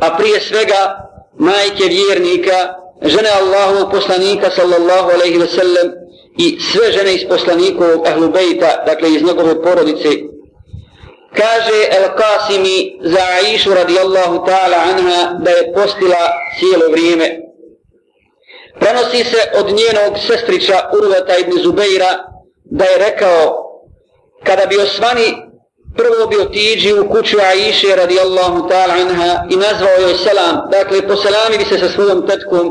a 0.00 0.16
prije 0.16 0.40
svega 0.40 1.08
majke 1.38 1.84
vjernika, 1.84 2.74
žene 3.02 3.28
Allahovog 3.40 3.90
poslanika 3.92 4.50
sallallahu 4.50 5.10
alaihi 5.10 5.38
ve 5.38 5.46
sellem 5.46 5.92
i 6.38 6.58
sve 6.60 6.92
žene 6.92 7.14
iz 7.14 7.24
poslanikovog 7.28 8.06
ahlu 8.06 8.28
bejta, 8.28 8.84
dakle 8.86 9.14
iz 9.14 9.22
njegove 9.22 9.62
porodice. 9.62 10.08
Kaže 11.36 11.78
El 11.90 12.08
Qasimi 12.16 12.98
za 13.02 13.20
Aishu 13.38 13.74
radijallahu 13.74 14.44
ta'ala 14.46 14.76
anha 14.90 15.38
da 15.38 15.50
je 15.50 15.72
postila 15.74 16.22
cijelo 16.58 16.90
vrijeme. 16.90 17.40
Prenosi 18.80 19.24
se 19.24 19.38
od 19.54 19.66
njenog 19.66 20.18
sestrića 20.26 20.90
Urvata 20.98 21.36
ibn 21.36 21.52
Zubeira 21.62 22.10
da 22.64 22.84
je 22.84 22.98
rekao 22.98 23.64
kada 24.44 24.66
bi 24.66 24.76
osvani 24.76 25.48
prvo 25.96 26.26
bi 26.26 26.36
otiđi 26.36 26.92
u 26.92 27.08
kuću 27.08 27.36
Aiše 27.50 27.96
radijallahu 27.96 28.68
ta'ala 28.68 28.94
anha 29.00 29.44
i 29.50 29.56
nazvao 29.56 30.00
joj 30.00 30.14
selam, 30.14 30.56
dakle 30.70 31.08
poselami 31.08 31.58
bi 31.58 31.64
se 31.64 31.78
sa 31.78 31.88
svojom 31.88 32.26
tetkom 32.26 32.66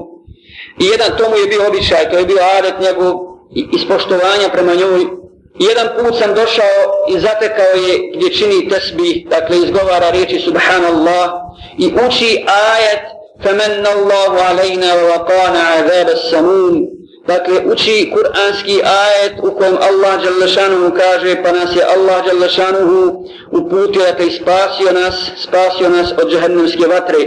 i 0.80 0.86
jedan 0.86 1.18
tomu 1.18 1.36
je 1.38 1.48
bio 1.48 1.68
običaj, 1.68 2.10
to 2.10 2.18
je 2.18 2.26
bio 2.26 2.40
adet 2.58 2.74
njegov 2.80 3.14
ispoštovanja 3.74 4.50
prema 4.54 4.74
njoj. 4.74 5.27
I 5.61 5.65
jedan 5.65 5.89
put 5.99 6.19
sam 6.19 6.35
došao 6.35 6.79
i 7.09 7.19
zatekao 7.19 7.73
je 7.87 8.13
gdje 8.15 8.35
čini 8.35 8.69
tesbih, 8.69 9.29
dakle 9.29 9.57
izgovara 9.57 10.11
riječi 10.11 10.41
subhanallah 10.41 11.31
i 11.79 11.87
uči 12.07 12.45
ajet 12.47 13.03
فَمَنَّ 13.45 13.87
اللَّهُ 13.97 14.33
عَلَيْنَا 14.49 14.91
وَوَقَانَ 14.95 15.57
عَذَابَ 15.57 16.09
السَّمُونِ 16.19 16.75
Dakle, 17.27 17.61
uči 17.73 18.13
kuranski 18.15 18.83
ajet 18.83 19.35
u 19.43 19.51
kojem 19.59 19.77
Allah 19.89 20.23
Đalešanuhu 20.25 20.91
kaže, 20.97 21.43
pa 21.43 21.53
nas 21.53 21.77
je 21.77 21.85
Allah 21.85 22.25
Đalešanuhu 22.27 23.25
uputio, 23.53 24.03
dakle, 24.03 24.31
spasio 24.31 24.93
nas, 24.93 25.31
spasio 25.37 25.89
nas 25.89 26.13
od 26.23 26.33
džahnemske 26.33 26.87
vatre. 26.87 27.19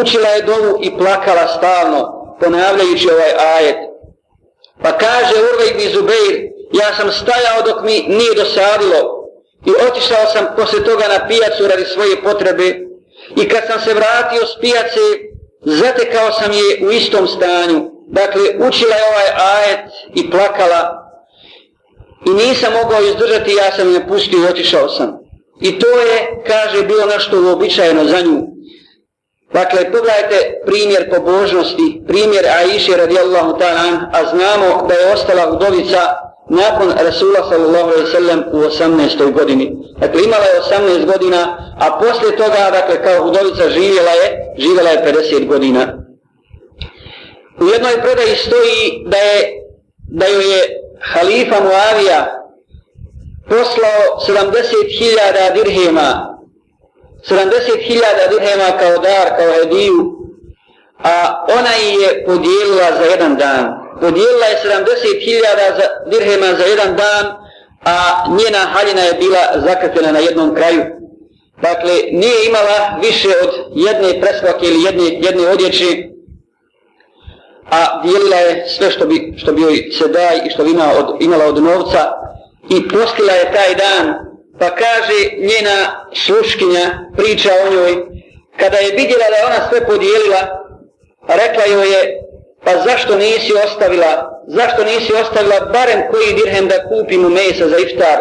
Učila 0.00 0.28
je 0.28 0.42
dovu 0.42 0.78
i 0.82 0.90
plakala 0.98 1.48
stalno, 1.58 2.00
ponavljajući 2.40 3.08
ovaj 3.10 3.32
ajet. 3.56 3.76
Pa 4.82 4.92
kaže 4.92 5.34
Urve 5.34 5.70
ibn 5.70 5.94
Zubeir, 5.94 6.34
ja 6.73 6.95
sam 6.97 7.11
stajao 7.11 7.61
dok 7.65 7.83
mi 7.83 8.05
nije 8.07 8.33
dosadilo 8.35 8.99
i 9.65 9.71
otišao 9.89 10.25
sam 10.33 10.45
posle 10.57 10.83
toga 10.83 11.05
na 11.07 11.27
pijacu 11.27 11.67
radi 11.67 11.85
svoje 11.85 12.23
potrebe 12.23 12.87
i 13.35 13.49
kad 13.49 13.63
sam 13.67 13.79
se 13.79 13.93
vratio 13.93 14.45
s 14.45 14.59
pijace, 14.61 14.99
zatekao 15.61 16.31
sam 16.31 16.51
je 16.51 16.87
u 16.87 16.91
istom 16.91 17.27
stanju, 17.27 17.91
dakle, 18.07 18.41
učila 18.67 18.95
je 18.95 19.09
ovaj 19.11 19.29
ajet 19.55 19.89
i 20.15 20.31
plakala 20.31 21.07
i 22.25 22.29
nisam 22.29 22.73
mogao 22.83 23.01
izdržati, 23.01 23.51
ja 23.51 23.71
sam 23.71 23.93
je 23.93 24.07
pustio 24.07 24.39
i 24.39 24.51
otišao 24.51 24.89
sam. 24.89 25.17
I 25.61 25.79
to 25.79 25.87
je, 25.87 26.43
kaže, 26.47 26.83
bilo 26.83 27.05
nešto 27.05 27.41
uobičajeno 27.41 28.05
za 28.05 28.21
nju. 28.21 28.47
Dakle, 29.53 29.91
pogledajte 29.91 30.61
primjer 30.65 31.09
pobožnosti, 31.09 32.01
primjer 32.07 32.45
Aisha 32.59 32.95
radijallahu 32.97 33.51
ta'ala, 33.59 34.09
a 34.13 34.25
znamo 34.29 34.87
da 34.87 34.93
je 34.93 35.13
ostala 35.13 35.51
udovica 35.51 36.26
nakon 36.49 36.89
Rasula 37.05 37.49
sallallahu 37.49 37.89
alaihi 37.89 38.11
sallam 38.11 38.43
u 38.51 38.57
18. 38.57 39.31
godini. 39.31 39.77
Dakle, 39.99 40.23
imala 40.23 40.45
je 40.45 40.61
18 40.61 41.05
godina, 41.05 41.73
a 41.79 41.99
poslije 41.99 42.37
toga, 42.37 42.71
dakle, 42.71 43.03
kao 43.03 43.27
udovica 43.27 43.69
živjela 43.69 44.11
je, 44.11 44.53
živjela 44.57 44.89
je 44.89 45.13
50 45.31 45.47
godina. 45.47 45.93
U 47.61 47.65
jednoj 47.65 48.01
predaji 48.01 48.35
stoji 48.35 49.03
da 49.05 49.17
je 49.17 49.53
da 50.09 50.25
joj 50.25 50.57
je 50.57 50.63
halifa 51.01 51.55
Muavija 51.59 52.43
poslao 53.49 54.01
70.000 54.27 55.53
dirhema 55.53 56.37
70.000 57.29 58.29
dirhema 58.29 58.77
kao 58.79 58.97
dar, 58.97 59.37
kao 59.37 59.51
hediju 59.53 60.17
a 61.03 61.45
ona 61.59 61.73
je 61.73 62.25
podijelila 62.25 62.97
za 62.99 63.05
jedan 63.05 63.35
dan 63.35 63.86
podijelila 64.01 64.45
je 64.45 64.61
70.000 64.65 66.09
dirhema 66.09 66.57
za 66.57 66.65
jedan 66.65 66.95
dan 66.95 67.25
a 67.85 68.25
njena 68.27 68.59
haljina 68.59 69.01
je 69.01 69.13
bila 69.13 69.43
zakatena 69.55 70.11
na 70.11 70.19
jednom 70.19 70.55
kraju. 70.55 70.83
Dakle 71.61 71.93
nije 72.11 72.45
imala 72.47 72.99
više 73.01 73.27
od 73.43 73.49
jedne 73.75 74.21
presvake 74.21 74.65
ili 74.65 74.83
jedne, 74.83 75.03
jedne 75.03 75.47
odjeće 75.47 75.85
a 77.71 78.01
dijelila 78.03 78.35
je 78.35 78.65
sve 78.67 78.91
što 78.91 79.05
bi, 79.05 79.33
što 79.37 79.53
bi 79.53 79.61
joj 79.61 79.91
se 79.91 80.07
daj 80.07 80.37
i 80.45 80.49
što 80.49 80.63
bi 80.63 80.71
imala 80.71 80.93
od, 80.99 81.21
imala 81.21 81.45
od 81.45 81.63
novca 81.63 82.11
i 82.69 82.87
postila 82.87 83.33
je 83.33 83.51
taj 83.51 83.75
dan. 83.75 84.13
Pa 84.59 84.69
kaže 84.69 85.19
njena 85.37 86.05
sluškinja 86.25 86.99
priča 87.17 87.49
o 87.67 87.73
njoj 87.73 87.95
kada 88.59 88.77
je 88.77 88.91
vidjela 88.91 89.25
da 89.29 89.35
je 89.35 89.45
ona 89.45 89.69
sve 89.69 89.85
podijelila 89.85 90.41
rekla 91.27 91.63
joj 91.65 91.91
je 91.91 92.26
pa 92.65 92.71
zašto 92.85 93.15
nisi 93.15 93.53
ostavila 93.65 94.37
zašto 94.47 94.83
nisi 94.83 95.13
ostavila 95.13 95.59
barem 95.73 96.01
koji 96.11 96.33
dirhem 96.33 96.67
da 96.67 96.87
kupim 96.89 97.25
u 97.25 97.29
mesa 97.29 97.67
za 97.67 97.77
iftar? 97.77 98.19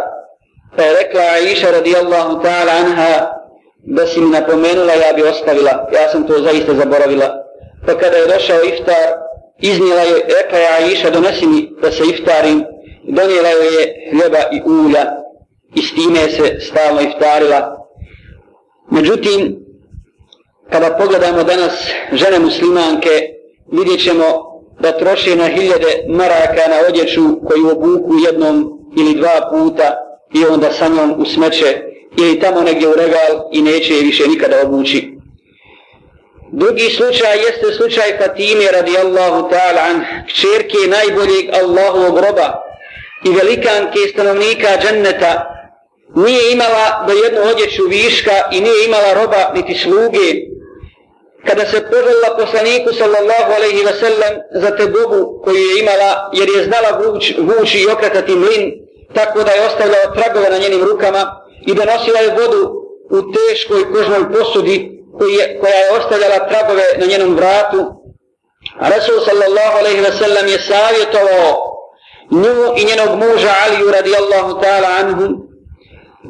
Pa 0.77 0.83
je 0.83 0.97
rekla 1.03 1.23
Aisha 1.23 1.71
radijallahu 1.71 2.43
ta'ala 2.43 2.73
anha 2.73 3.33
da 3.77 4.07
si 4.07 4.21
mi 4.21 4.31
napomenula 4.31 4.93
ja 4.93 5.13
bi 5.17 5.23
ostavila. 5.23 5.89
Ja 5.93 6.09
sam 6.13 6.27
to 6.27 6.43
zaista 6.43 6.75
zaboravila. 6.75 7.29
Pa 7.87 7.99
kada 7.99 8.17
je 8.17 8.27
došao 8.27 8.65
iftar 8.65 9.09
iznijela 9.59 10.01
je, 10.03 10.21
pa 10.29 10.35
rekla 10.43 10.59
je 10.59 10.69
Aisha, 10.69 11.11
donesi 11.11 11.47
mi 11.47 11.73
da 11.83 11.93
se 11.93 12.03
iftarim, 12.05 12.65
donijela 13.05 13.49
je 13.49 14.11
hljeba 14.11 14.39
i 14.53 14.63
ulja 14.67 15.05
i 15.75 15.83
s 15.83 15.95
time 15.95 16.21
se 16.31 16.61
stalno 16.61 17.01
iftarila. 17.01 17.87
Međutim, 18.91 19.57
kada 20.71 20.97
pogledamo 20.97 21.45
danas 21.45 21.91
žene 22.13 22.39
muslimanke, 22.39 23.36
vidjet 23.73 24.05
ćemo 24.05 24.25
da 24.81 24.99
troše 24.99 25.37
na 25.37 25.49
hiljade 25.49 26.05
maraka 26.09 26.71
na 26.71 26.77
odjeću 26.89 27.23
koju 27.47 27.71
obuku 27.71 28.13
jednom 28.27 28.79
ili 28.99 29.15
dva 29.15 29.49
puta 29.51 29.97
i 30.35 30.45
onda 30.45 30.73
sa 30.73 30.89
njom 30.89 31.15
u 31.19 31.25
smeće 31.25 31.83
ili 32.19 32.41
tamo 32.41 32.61
negdje 32.61 32.89
u 32.89 32.95
regal 32.95 33.49
i 33.53 33.63
neće 33.63 33.95
je 33.95 34.03
više 34.03 34.29
nikada 34.29 34.57
obući. 34.65 35.17
Drugi 36.53 36.91
slučaj 36.91 37.37
jeste 37.37 37.73
slučaj 37.77 38.19
Fatime 38.19 38.73
radijallahu 38.73 39.49
ta'ala 39.51 39.81
an 39.91 40.05
kćerke 40.29 40.79
najboljeg 40.89 41.45
Allahovog 41.63 42.19
roba 42.19 42.49
i 43.25 43.31
velikanke 43.31 43.99
stanovnika 44.13 44.69
dženneta 44.83 45.57
nije 46.15 46.53
imala 46.53 47.05
do 47.07 47.13
jednu 47.13 47.41
odjeću 47.51 47.83
viška 47.89 48.33
i 48.53 48.61
nije 48.61 48.85
imala 48.87 49.15
roba 49.15 49.53
niti 49.55 49.75
sluge. 49.75 50.56
Kada 51.47 51.65
se 51.67 51.81
poželila 51.91 52.37
poslaniku 52.39 52.91
sallallahu 52.93 53.51
alaihi 53.57 53.85
ve 53.85 53.93
sellem 53.93 54.35
za 54.63 54.71
te 54.77 54.85
koju 55.45 55.57
je 55.57 55.81
imala 55.81 56.31
jer 56.33 56.49
je 56.49 56.65
znala 56.65 56.91
vući, 57.01 57.37
vući 57.39 57.79
i 57.79 57.91
okretati 57.93 58.35
mlin 58.35 58.87
tako 59.15 59.43
da 59.43 59.51
je 59.53 59.67
ostavljala 59.67 60.15
tragove 60.15 60.51
na 60.51 60.59
njenim 60.59 60.83
rukama 60.85 61.23
i 61.67 61.75
donosila 61.75 62.21
je 62.21 62.37
vodu 62.41 62.63
u 63.11 63.19
teškoj 63.37 63.93
kožnoj 63.93 64.33
posudi 64.33 64.77
je, 65.39 65.59
koja 65.61 65.75
je 65.75 65.93
ostavljala 65.99 66.49
tragove 66.49 66.85
na 67.01 67.07
njenom 67.07 67.37
vratu. 67.37 67.81
Rasul 68.81 69.19
sallallahu 69.29 69.79
alaihi 69.79 70.01
ve 70.01 70.13
sellem 70.13 70.47
je 70.49 70.59
savjetovao 70.59 71.51
nju 72.31 72.59
i 72.77 72.85
njenog 72.85 73.11
muža 73.23 73.53
Aliju 73.65 73.91
radijallahu 73.91 74.61
ta'ala 74.63 74.89
anhu 75.01 75.27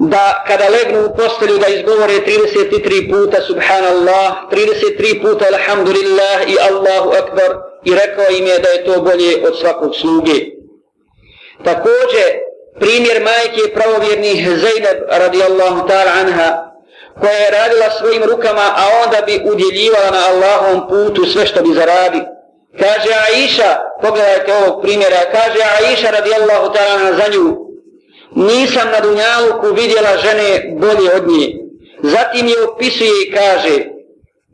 da 0.00 0.45
kada 0.47 0.69
legnu 0.69 1.07
u 1.07 1.17
postelju 1.17 1.59
da 1.59 1.67
izgovore 1.67 2.12
33 2.12 3.11
puta 3.12 3.43
subhanallah, 3.43 4.29
33 4.50 5.23
puta 5.23 5.45
alhamdulillah 5.55 6.37
i 6.49 6.57
Allahu 6.71 7.11
akbar 7.11 7.57
i 7.85 7.95
rekao 7.95 8.25
im 8.38 8.47
je 8.47 8.59
da 8.59 8.69
je 8.69 8.85
to 8.85 9.00
bolje 9.00 9.47
od 9.47 9.59
svakog 9.61 9.95
sluge. 9.97 10.35
Također, 11.65 12.26
primjer 12.81 13.23
majke 13.23 13.75
pravovjernih 13.75 14.49
Zainab 14.49 14.99
radijallahu 15.09 15.88
ta'ala 15.88 16.12
anha 16.21 16.73
koja 17.21 17.33
je 17.33 17.50
radila 17.50 17.91
svojim 17.91 18.23
rukama, 18.25 18.67
a 18.76 18.85
onda 19.05 19.19
bi 19.26 19.43
udjeljivala 19.50 20.11
na 20.11 20.23
Allahom 20.31 20.88
putu 20.88 21.25
sve 21.25 21.47
što 21.47 21.62
bi 21.62 21.75
zaradi. 21.75 22.21
Kaže 22.81 23.12
Aisha, 23.29 23.76
pogledajte 24.03 24.53
ovog 24.55 24.83
primjera, 24.83 25.17
kaže 25.33 25.61
Aisha 25.79 26.11
radijallahu 26.11 26.67
ta'ala 26.75 27.17
za 27.17 27.33
nju, 27.33 27.65
nisam 28.37 28.88
na 28.93 29.00
Dunjaluku 29.00 29.75
vidjela 29.75 30.16
žene 30.16 30.76
bolje 30.81 31.14
od 31.16 31.28
nje. 31.28 31.47
Zatim 32.02 32.49
je 32.49 32.64
opisuje 32.69 33.11
i 33.23 33.33
kaže, 33.33 33.85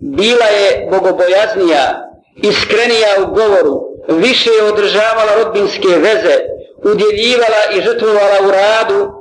bila 0.01 0.47
je 0.47 0.89
bogobojaznija, 0.91 1.85
iskrenija 2.43 3.09
u 3.23 3.35
govoru, 3.35 3.75
više 4.09 4.51
je 4.51 4.63
održavala 4.63 5.33
rodbinske 5.43 5.89
veze, 5.89 6.37
udjeljivala 6.85 7.63
i 7.77 7.81
žrtvovala 7.81 8.39
u 8.47 8.51
radu, 8.51 9.13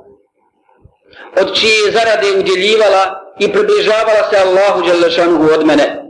od 1.42 1.56
čije 1.56 1.92
zarade 1.92 2.40
udjeljivala 2.40 3.04
i 3.40 3.52
približavala 3.52 4.30
se 4.30 4.38
Allahu 4.38 4.82
Đelešanuhu 4.82 5.54
od 5.54 5.66
mene. 5.66 6.04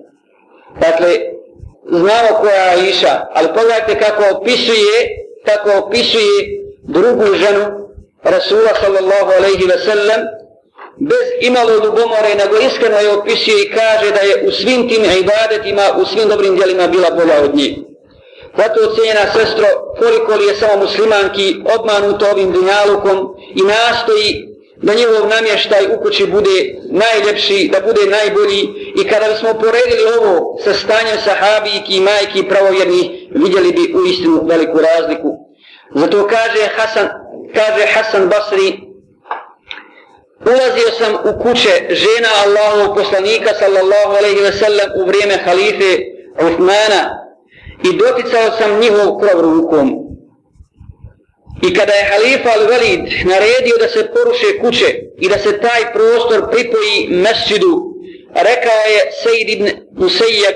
Dakle, 0.79 1.10
znamo 1.91 2.39
koja 2.41 2.63
je 2.63 2.89
Iša, 2.89 3.25
ali 3.34 3.48
pogledajte 3.48 4.00
kako 4.00 4.38
opisuje, 4.38 4.96
kako 5.46 5.86
opisuje 5.86 6.62
drugu 6.84 7.25
ženu 7.36 7.81
Rasula 8.24 8.72
sallallahu 8.82 9.32
alaihi 9.38 9.66
ve 9.68 9.78
sellem, 9.78 10.22
bez 11.00 11.28
imalo 11.42 11.74
ljubomore, 11.84 12.36
nego 12.36 12.58
iskreno 12.58 12.98
je 12.98 13.10
opisuje 13.10 13.63
i 13.63 13.72
kaže 13.72 14.12
da 14.12 14.20
je 14.20 14.48
u 14.48 14.51
svim 14.51 14.90
tim 14.90 15.04
ibadetima, 15.04 15.82
u 16.01 16.06
svim 16.06 16.30
dobrim 16.30 16.56
djelima 16.56 16.88
bila 16.88 17.10
bolja 17.12 17.42
od 17.44 17.56
njih. 17.56 17.78
Zato 18.58 18.90
ocenjena 18.90 19.34
sestro, 19.34 19.66
koliko 20.00 20.36
li 20.36 20.46
je 20.46 20.56
samo 20.56 20.84
muslimanki 20.84 21.56
obmanuto 21.80 22.25
ovim 22.32 22.51
dunjalukom 22.51 23.18
i 23.56 23.62
nastoji 23.62 24.51
da 24.82 24.94
njegov 24.94 25.28
namještaj 25.28 25.86
u 25.86 26.01
kući 26.01 26.25
bude 26.25 26.75
najljepši, 26.90 27.70
da 27.74 27.80
bude 27.88 28.01
najbolji 28.06 28.62
i 29.01 29.08
kada 29.10 29.25
bismo 29.34 29.54
poredili 29.54 30.04
ovo 30.20 30.58
sa 30.63 30.74
stanjem 30.74 31.18
sahabijki 31.25 31.94
i 31.96 32.01
majki 32.01 32.50
pravovjerni, 32.50 33.29
vidjeli 33.31 33.72
bi 33.72 33.94
u 33.94 34.05
istinu 34.05 34.46
veliku 34.50 34.77
razliku. 34.79 35.29
Zato 35.96 36.27
kaže 36.27 36.70
Hasan, 36.75 37.07
kaže 37.53 37.85
Hasan 37.94 38.29
Basri, 38.29 38.79
ulazio 40.46 40.92
sam 41.00 41.14
u 41.14 41.44
kuće 41.44 41.74
žena 41.90 42.29
Allahovog 42.46 42.98
poslanika 42.98 43.53
sallallahu 43.59 44.11
alaihi 44.18 44.42
ve 44.42 44.51
sellem 44.51 44.90
u 45.01 45.05
vrijeme 45.05 45.37
halife 45.46 45.92
Uthmana 46.48 47.01
i 47.83 47.98
doticao 47.98 48.51
sam 48.57 48.79
njihov 48.79 49.20
krov 49.20 49.42
rukom. 49.42 50.11
I 51.68 51.74
kada 51.74 51.94
je 51.94 52.09
halifa 52.11 52.50
Al-Velid 52.50 53.01
naredio 53.25 53.77
da 53.79 53.87
se 53.87 54.11
poruše 54.14 54.59
kuće 54.61 55.00
i 55.20 55.29
da 55.29 55.37
se 55.37 55.59
taj 55.59 55.94
prostor 55.94 56.51
pripoji 56.51 57.07
mesčidu, 57.09 57.94
rekao 58.35 58.81
je 58.94 59.11
Sejid 59.24 59.50
ibn 59.50 59.68
Musayyab 59.96 60.55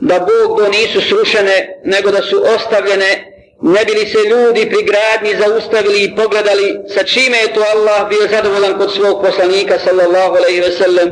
da 0.00 0.18
Bog 0.18 0.58
do 0.58 0.68
nisu 0.68 1.00
srušene, 1.00 1.80
nego 1.84 2.10
da 2.10 2.22
su 2.22 2.42
ostavljene, 2.54 3.25
ne 3.74 3.84
bili 3.84 4.06
se 4.06 4.18
ljudi 4.32 4.70
pri 4.70 4.82
gradnji 4.90 5.40
zaustavili 5.42 6.04
i 6.04 6.16
pogledali 6.16 6.66
sa 6.94 7.02
čime 7.02 7.38
je 7.38 7.54
to 7.54 7.62
Allah 7.74 8.08
bio 8.08 8.28
zadovoljan 8.30 8.78
kod 8.78 8.92
svog 8.94 9.22
poslanika 9.24 9.78
sallallahu 9.78 10.36
alaihi 10.36 10.60
ve 10.60 10.72
sellem, 10.72 11.08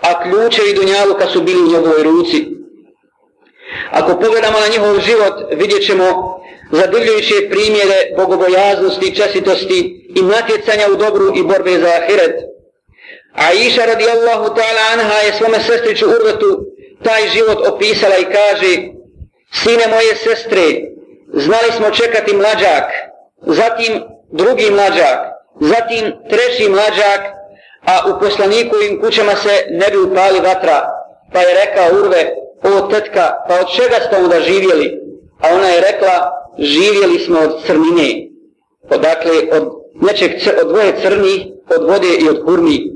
a 0.00 0.22
ključevi 0.22 0.74
Dunjaluka 0.74 1.26
su 1.26 1.42
bili 1.42 1.60
u 1.62 1.72
njegovoj 1.72 2.02
ruci. 2.02 2.46
Ako 3.90 4.20
pogledamo 4.20 4.58
na 4.60 4.68
njihov 4.72 5.00
život, 5.00 5.34
vidjet 5.52 5.86
ćemo 5.86 6.06
zadivljujuće 6.72 7.48
primjere 7.50 7.98
bogobojaznosti, 8.16 9.16
časitosti 9.16 9.78
i 10.16 10.22
natjecanja 10.22 10.86
u 10.92 10.96
dobru 10.96 11.32
i 11.36 11.42
borbe 11.42 11.78
za 11.78 11.88
ahiret. 11.88 12.36
A 13.32 13.52
iša 13.52 13.84
radijallahu 13.84 14.44
ta'ala 14.56 14.82
anha 14.92 15.18
je 15.26 15.32
svome 15.32 15.58
sestriću 15.60 16.06
Urvetu 16.06 16.50
taj 17.02 17.28
život 17.28 17.66
opisala 17.66 18.16
i 18.16 18.24
kaže 18.24 18.72
Sine 19.62 19.86
moje 19.94 20.14
sestre, 20.16 20.66
znali 21.32 21.72
smo 21.76 21.90
čekati 21.90 22.36
mlađak, 22.36 22.84
zatim 23.46 24.02
drugi 24.32 24.70
mlađak, 24.70 25.18
zatim 25.60 26.12
treći 26.30 26.68
mlađak, 26.68 27.20
a 27.86 28.10
u 28.10 28.20
poslanikovim 28.20 29.00
kućama 29.00 29.36
se 29.36 29.66
ne 29.70 29.90
bi 29.90 29.98
upali 29.98 30.40
vatra. 30.40 30.88
Pa 31.32 31.40
je 31.40 31.54
rekao 31.64 31.98
Urve, 32.00 32.30
o 32.62 32.80
tetka, 32.80 33.30
pa 33.48 33.54
od 33.54 33.66
čega 33.76 33.96
ste 34.06 34.16
onda 34.16 34.40
živjeli? 34.40 35.00
A 35.40 35.54
ona 35.54 35.68
je 35.68 35.80
rekla, 35.80 36.30
živjeli 36.58 37.18
smo 37.18 37.38
od 37.40 37.66
crnine, 37.66 38.28
odakle 38.90 39.32
od 39.52 39.68
nečeg 39.94 40.30
od 40.62 40.68
dvoje 40.68 40.94
crni, 41.02 41.52
od 41.76 41.88
vode 41.88 42.08
i 42.20 42.28
od 42.28 42.44
hurmi. 42.44 42.94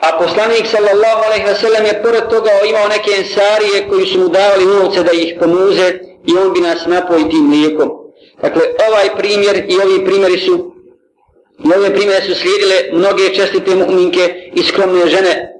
A 0.00 0.18
poslanik 0.18 0.66
sallallahu 0.66 1.24
alejhi 1.26 1.46
ve 1.46 1.54
sellem 1.54 1.84
je 1.86 2.02
pored 2.02 2.28
toga 2.28 2.50
imao 2.68 2.88
neke 2.88 3.10
ensarije 3.18 3.88
koji 3.88 4.06
su 4.06 4.18
mu 4.18 4.28
davali 4.28 4.64
novce 4.64 5.02
da 5.02 5.12
ih 5.12 5.36
pomuze 5.40 5.98
i 6.26 6.32
on 6.46 6.52
bi 6.52 6.60
nas 6.60 6.86
napoji 6.86 7.28
tim 7.30 7.46
mlijekom. 7.48 7.90
Dakle, 8.42 8.62
ovaj 8.88 9.08
primjer 9.18 9.56
i 9.68 9.76
ovi 9.84 10.04
primjeri 10.04 10.38
su 10.38 10.74
i 11.64 11.74
ove 11.78 11.94
primjere 11.94 12.22
su 12.22 12.34
slijedile 12.34 12.76
mnoge 12.92 13.34
čestite 13.34 13.70
mu'minke 13.70 14.52
i 14.54 14.62
skromne 14.62 15.06
žene. 15.06 15.50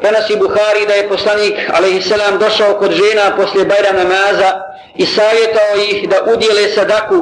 Prenosi 0.00 0.36
Buhari 0.36 0.86
da 0.86 0.94
je 0.94 1.08
poslanik 1.08 1.54
alejhi 1.74 2.00
došao 2.40 2.78
kod 2.78 2.90
žena 2.90 3.36
poslije 3.36 3.66
Bajra 3.66 3.92
namaza 3.92 4.50
i 4.96 5.06
savjetao 5.06 5.74
ih 5.90 6.08
da 6.08 6.32
udjele 6.34 6.68
sadaku, 6.68 7.14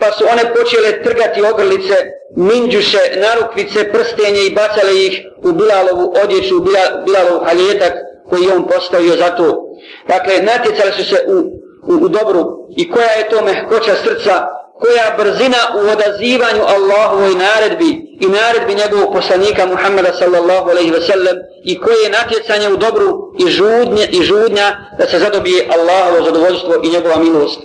pa 0.00 0.12
su 0.12 0.24
one 0.32 0.54
počele 0.54 1.02
trgati 1.02 1.42
ogrlice, 1.52 1.94
minđuše, 2.36 2.98
narukvice, 3.16 3.92
prstenje 3.92 4.40
i 4.46 4.54
bacale 4.54 5.06
ih 5.06 5.26
u 5.44 5.52
Bilalovu 5.52 6.14
odjeću, 6.24 6.56
u 6.56 6.64
Bilalov 7.04 7.44
haljetak 7.44 7.92
koji 8.28 8.50
on 8.56 8.66
postavio 8.66 9.16
za 9.16 9.30
to. 9.36 9.62
Dakle, 10.08 10.34
natjecali 10.42 10.92
su 10.92 11.04
se 11.04 11.16
u, 11.28 11.61
u, 11.82 11.92
u 11.92 12.08
dobru 12.08 12.66
i 12.76 12.90
koja 12.90 13.10
je 13.10 13.28
to 13.28 13.44
mehkoća 13.44 13.94
srca 14.04 14.46
koja 14.82 15.14
brzina 15.18 15.58
u 15.76 15.90
odazivanju 15.90 16.62
Allahovoj 16.74 17.34
naredbi 17.34 17.90
i 18.20 18.26
naredbi 18.26 18.74
njegovog 18.74 19.14
poslanika 19.14 19.66
Muhammeda 19.66 20.12
sallallahu 20.12 20.70
alaihi 20.70 20.90
ve 20.90 21.00
sellem 21.00 21.36
i 21.64 21.80
koje 21.80 22.02
je 22.02 22.10
natjecanje 22.10 22.68
u 22.68 22.76
dobru 22.76 23.32
i 23.38 23.50
žudnje 23.50 24.08
i 24.12 24.22
žudnja 24.22 24.76
da 24.98 25.06
se 25.06 25.18
zadobije 25.18 25.68
Allahovo 25.76 26.24
zadovoljstvo 26.24 26.74
i 26.82 26.88
njegova 26.88 27.16
milost. 27.16 27.60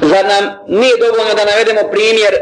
Zar 0.00 0.24
nam 0.24 0.44
nije 0.68 0.96
dovoljno 0.96 1.34
da 1.34 1.44
navedemo 1.44 1.90
primjer 1.90 2.34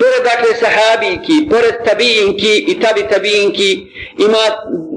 pored 0.00 0.22
dakle 0.24 0.50
sahabijki, 0.62 1.48
pored 1.50 1.74
tabijinki 1.84 2.64
i 2.68 2.80
tabi 2.80 3.08
tabijinki 3.10 3.70
ima 4.18 4.44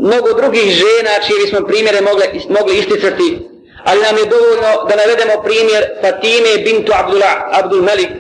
mnogo 0.01 0.33
drugih 0.41 0.71
žena 0.71 1.11
čije 1.25 1.39
bismo 1.43 1.67
primjere 1.67 2.01
mogli, 2.01 2.25
mogli 2.49 2.77
isticati 2.77 3.54
ali 3.85 4.01
nam 4.01 4.17
je 4.17 4.25
dovoljno 4.25 4.71
da 4.89 4.95
navedemo 4.95 5.43
primjer 5.43 5.83
Fatime 6.01 6.51
bintu 6.63 6.91
Abdullah, 7.01 7.35
Abdul 7.51 7.81
Malik, 7.81 8.11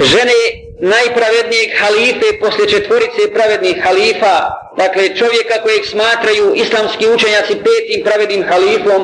žene 0.00 0.38
najpravednijeg 0.80 1.70
halife 1.80 2.28
posle 2.40 2.68
četvorice 2.68 3.22
pravednih 3.34 3.76
halifa, 3.84 4.36
dakle 4.76 5.16
čovjeka 5.16 5.62
kojeg 5.62 5.84
smatraju 5.86 6.54
islamski 6.54 7.08
učenjaci 7.08 7.54
petim 7.64 8.04
pravednim 8.04 8.44
halifom, 8.50 9.02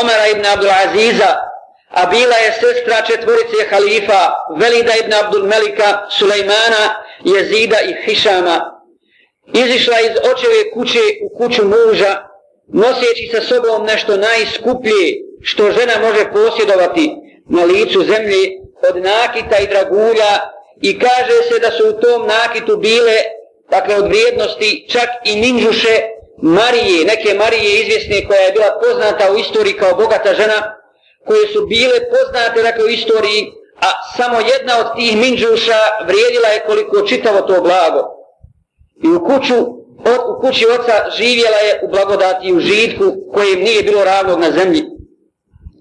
Omara 0.00 0.26
ibn 0.28 0.46
Abdul 0.46 0.70
Aziza, 0.84 1.32
a 1.90 2.06
bila 2.06 2.36
je 2.36 2.52
sestra 2.60 3.02
četvorice 3.06 3.58
halifa 3.70 4.20
Velida 4.60 4.92
ibn 5.04 5.12
Abdul 5.12 5.44
Melika 5.46 6.06
Sulejmana 6.10 6.84
Jezida 7.24 7.76
i 7.80 7.94
Hišama, 8.04 8.56
izišla 9.54 10.00
iz 10.00 10.16
očeve 10.32 10.70
kuće 10.74 11.04
u 11.24 11.38
kuću 11.38 11.62
muža, 11.64 12.12
noseći 12.68 13.30
sa 13.32 13.40
sobom 13.40 13.86
nešto 13.86 14.16
najskuplje 14.16 15.04
što 15.42 15.70
žena 15.70 15.92
može 16.06 16.32
posjedovati 16.32 17.10
na 17.48 17.64
licu 17.64 18.00
zemlje 18.02 18.40
od 18.88 18.96
nakita 19.02 19.58
i 19.58 19.66
dragulja 19.66 20.32
i 20.82 20.98
kaže 20.98 21.36
se 21.48 21.58
da 21.58 21.70
su 21.70 21.88
u 21.88 22.00
tom 22.00 22.26
nakitu 22.26 22.76
bile, 22.76 23.16
dakle 23.70 23.94
od 23.96 24.06
vrijednosti, 24.08 24.86
čak 24.90 25.08
i 25.24 25.36
ninđuše 25.36 25.94
Marije, 26.42 27.04
neke 27.04 27.34
Marije 27.34 27.80
izvjesne 27.80 28.26
koja 28.26 28.40
je 28.40 28.52
bila 28.52 28.80
poznata 28.82 29.32
u 29.32 29.38
istoriji 29.38 29.76
kao 29.76 29.94
bogata 29.94 30.34
žena, 30.34 30.76
koje 31.26 31.48
su 31.48 31.66
bile 31.66 31.98
poznate 32.14 32.62
dakle, 32.62 32.84
u 32.84 32.88
istoriji, 32.88 33.52
a 33.80 33.88
samo 34.16 34.36
jedna 34.40 34.78
od 34.80 34.96
tih 34.96 35.16
minđuša 35.16 35.80
vrijedila 36.08 36.48
je 36.48 36.64
koliko 36.66 37.02
čitavo 37.02 37.40
to 37.40 37.60
blago. 37.60 38.02
I 39.04 39.08
u, 39.08 39.24
kuću, 39.24 39.54
u 40.10 40.40
kući 40.40 40.66
oca 40.66 41.10
živjela 41.16 41.56
je 41.56 41.80
u 41.84 41.88
blagodati 41.88 42.46
i 42.48 42.52
u 42.52 42.60
žitku 42.60 43.04
kojem 43.32 43.60
nije 43.60 43.82
bilo 43.82 44.04
ravnog 44.04 44.40
na 44.40 44.50
zemlji. 44.50 44.82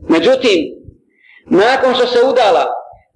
Međutim, 0.10 0.60
nakon 1.46 1.96
što 1.96 2.08
se 2.08 2.20
udala, 2.24 2.66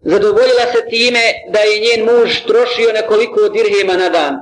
zadovoljila 0.02 0.66
se 0.74 0.90
time 0.90 1.24
da 1.54 1.60
je 1.60 1.80
njen 1.80 2.06
muž 2.06 2.30
trošio 2.48 2.94
nekoliko 2.94 3.50
dirhema 3.50 3.94
na 3.94 4.10
dan. 4.10 4.36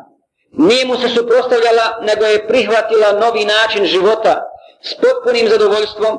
Nije 0.51 0.85
mu 0.85 0.95
se 0.95 1.09
suprostavljala, 1.09 1.85
nego 2.01 2.25
je 2.25 2.47
prihvatila 2.47 3.11
novi 3.11 3.45
način 3.45 3.85
života 3.85 4.41
s 4.81 4.93
potpunim 5.01 5.49
zadovoljstvom, 5.49 6.17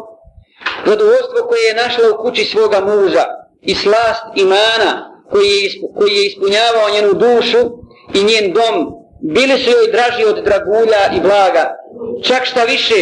zadovoljstvo 0.87 1.38
koje 1.48 1.62
je 1.68 1.80
našla 1.82 2.04
u 2.11 2.22
kući 2.22 2.44
svoga 2.44 2.80
muža 2.80 3.24
i 3.62 3.74
slast 3.74 4.24
imana 4.37 5.20
koji 5.30 5.48
je, 5.48 5.70
koji 5.98 6.12
je 6.12 6.26
ispunjavao 6.26 6.90
njenu 6.92 7.12
dušu 7.12 7.58
i 8.14 8.24
njen 8.24 8.52
dom, 8.52 8.97
bili 9.20 9.59
su 9.59 9.70
joj 9.70 9.92
draži 9.92 10.24
od 10.24 10.44
dragulja 10.44 11.02
i 11.16 11.20
blaga. 11.20 11.76
Čak 12.22 12.44
šta 12.44 12.64
više, 12.64 13.00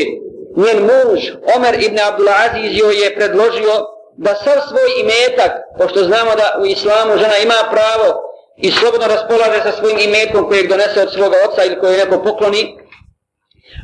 njen 0.57 0.79
muž, 0.83 1.21
Omer 1.57 1.75
ibn 1.85 1.99
Abdulaziz, 2.09 2.79
joj 2.79 3.03
je 3.05 3.15
predložio 3.17 3.75
da 4.17 4.35
sav 4.35 4.59
svoj 4.69 4.91
imetak, 5.01 5.53
pošto 5.79 6.05
znamo 6.05 6.31
da 6.37 6.59
u 6.63 6.67
islamu 6.67 7.19
žena 7.19 7.37
ima 7.37 7.61
pravo 7.71 8.09
i 8.57 8.71
slobodno 8.71 9.07
raspolaže 9.07 9.61
sa 9.63 9.73
svojim 9.73 9.99
imetkom 9.99 10.49
kojeg 10.49 10.69
donese 10.69 11.03
od 11.03 11.13
svoga 11.13 11.37
oca 11.49 11.65
ili 11.65 11.81
koje 11.81 12.05
neko 12.05 12.23
pokloni, 12.25 12.79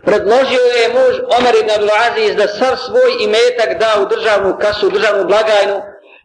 predložio 0.04 0.64
je 0.80 0.88
muž 0.96 1.14
Omer 1.38 1.54
ibn 1.60 1.70
Abdulaziz 1.70 2.36
da 2.36 2.48
sav 2.48 2.76
svoj 2.86 3.10
imetak 3.20 3.78
da 3.78 4.02
u 4.02 4.08
državnu 4.14 4.56
kasu, 4.60 4.86
u 4.86 4.90
državnu 4.90 5.24
blagajnu, 5.24 5.76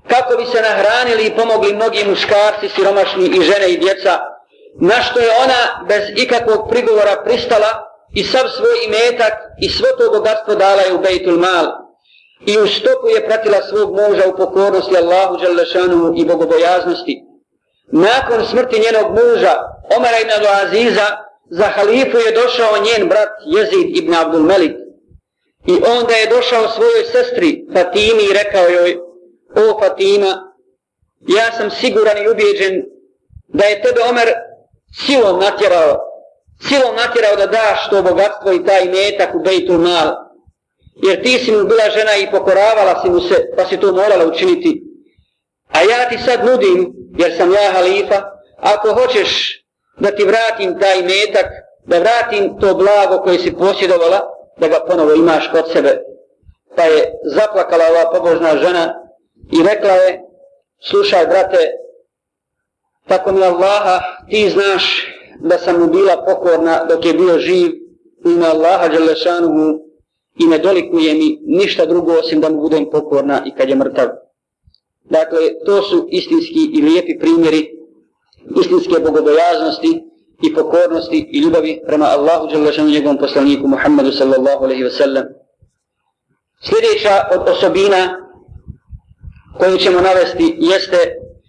kako 0.07 0.37
bi 0.37 0.45
se 0.45 0.61
nahranili 0.61 1.23
i 1.25 1.35
pomogli 1.35 1.75
mnogi 1.75 2.05
muškarci, 2.09 2.69
siromašni 2.75 3.25
i 3.25 3.41
žene 3.41 3.67
i 3.69 3.77
djeca, 3.77 4.19
na 4.79 5.01
što 5.01 5.19
je 5.19 5.29
ona 5.43 5.85
bez 5.87 6.03
ikakvog 6.15 6.69
prigovora 6.69 7.23
pristala 7.25 7.71
i 8.13 8.23
sav 8.23 8.47
svoj 8.57 8.75
imetak 8.85 9.33
i 9.61 9.69
svo 9.69 9.87
to 9.97 10.11
bogatstvo 10.11 10.55
dala 10.55 10.81
je 10.81 10.93
u 10.93 10.99
Bejtul 10.99 11.37
Mal. 11.37 11.65
I 12.45 12.57
u 12.57 12.67
stopu 12.67 13.07
je 13.15 13.25
pratila 13.25 13.61
svog 13.69 13.89
muža 13.91 14.23
u 14.27 14.37
pokornosti 14.37 14.97
Allahu 14.97 15.37
Đalešanu 15.37 16.13
i 16.17 16.25
bogobojaznosti. 16.25 17.23
Nakon 17.91 18.45
smrti 18.45 18.79
njenog 18.85 19.07
muža, 19.11 19.53
Omara 19.97 20.17
ibn 20.21 20.31
Aziza, 20.63 21.07
za 21.49 21.65
halifu 21.65 22.17
je 22.17 22.31
došao 22.41 22.83
njen 22.85 23.09
brat 23.09 23.29
Jezid 23.45 23.97
ibn 23.97 24.13
Abdul 24.13 24.43
Melik. 24.43 24.75
I 25.67 25.73
onda 25.97 26.13
je 26.13 26.29
došao 26.29 26.69
svojoj 26.69 27.03
sestri 27.11 27.65
Fatimi 27.73 28.23
i 28.23 28.33
rekao 28.33 28.69
joj, 28.69 28.97
o 29.55 29.79
Fatima, 29.79 30.53
ja 31.27 31.51
sam 31.51 31.71
siguran 31.71 32.17
i 32.17 32.29
ubijeđen 32.29 32.83
da 33.47 33.65
je 33.65 33.81
tebe 33.81 34.01
Omer 34.09 34.27
silom 34.93 35.39
natjerao, 35.39 35.99
silom 36.67 36.95
natjerao 36.95 37.35
da 37.35 37.45
daš 37.45 37.89
to 37.89 38.01
bogatstvo 38.03 38.53
i 38.53 38.65
taj 38.65 38.85
metak 38.85 39.35
u 39.35 39.39
Bejtul 39.39 39.77
Mal. 39.77 40.27
Jer 40.95 41.23
ti 41.23 41.39
si 41.39 41.51
mu 41.51 41.63
bila 41.63 41.89
žena 41.89 42.15
i 42.15 42.31
pokoravala 42.31 43.01
si 43.01 43.09
mu 43.09 43.19
se, 43.19 43.35
pa 43.57 43.65
si 43.65 43.79
to 43.79 43.91
morala 43.91 44.25
učiniti. 44.25 44.83
A 45.71 45.81
ja 45.81 46.09
ti 46.09 46.17
sad 46.17 46.45
nudim, 46.45 46.93
jer 47.17 47.37
sam 47.37 47.51
ja 47.51 47.71
halifa, 47.71 48.21
ako 48.57 48.93
hoćeš 48.93 49.61
da 49.99 50.11
ti 50.11 50.23
vratim 50.23 50.79
taj 50.79 51.01
metak, 51.01 51.45
da 51.85 51.99
vratim 51.99 52.59
to 52.59 52.73
blago 52.73 53.23
koje 53.23 53.39
si 53.39 53.55
posjedovala, 53.55 54.19
da 54.57 54.67
ga 54.67 54.85
ponovo 54.87 55.13
imaš 55.13 55.49
kod 55.51 55.71
sebe. 55.71 55.99
Pa 56.75 56.83
je 56.83 57.11
zaplakala 57.35 57.85
ova 57.89 58.11
pobožna 58.11 58.57
žena 58.57 58.93
i 59.51 59.63
rekla 59.63 59.91
je, 59.91 60.21
slušaj 60.89 61.25
brate, 61.25 61.57
tako 63.07 63.31
mi 63.31 63.43
Allaha, 63.43 63.99
ti 64.29 64.49
znaš 64.49 65.07
da 65.39 65.57
sam 65.57 65.79
mu 65.79 65.87
bila 65.87 66.25
pokorna 66.25 66.85
dok 66.89 67.05
je 67.05 67.13
bio 67.13 67.39
živ, 67.39 67.71
ime 68.25 68.45
Allaha 68.45 68.87
Đalešanuhu 68.87 69.79
i 70.39 70.47
ne 70.47 70.57
dolikuje 70.57 71.13
mi 71.13 71.39
ništa 71.45 71.85
drugo 71.85 72.11
osim 72.11 72.41
da 72.41 72.49
mu 72.49 72.61
budem 72.61 72.89
pokorna 72.91 73.41
i 73.45 73.51
kad 73.51 73.69
je 73.69 73.75
mrtav. 73.75 74.07
Dakle, 75.09 75.39
to 75.65 75.81
su 75.81 76.07
istinski 76.11 76.71
i 76.73 76.81
lijepi 76.81 77.19
primjeri 77.19 77.77
istinske 78.61 78.99
bogobojaznosti 78.99 80.03
i 80.43 80.53
pokornosti 80.53 81.29
i 81.31 81.39
ljubavi 81.39 81.81
prema 81.87 82.05
Allahu 82.05 82.47
Đelešanu 82.47 82.89
njegovom 82.89 83.17
poslaniku 83.17 83.67
Muhammedu 83.67 84.11
sallallahu 84.11 84.63
alaihi 84.63 84.83
ve 84.83 84.91
sellem. 84.91 85.23
Sljedeća 86.61 87.21
od 87.31 87.49
osobina 87.49 88.27
koju 89.59 89.77
ćemo 89.77 90.01
navesti 90.01 90.55
jeste 90.59 90.97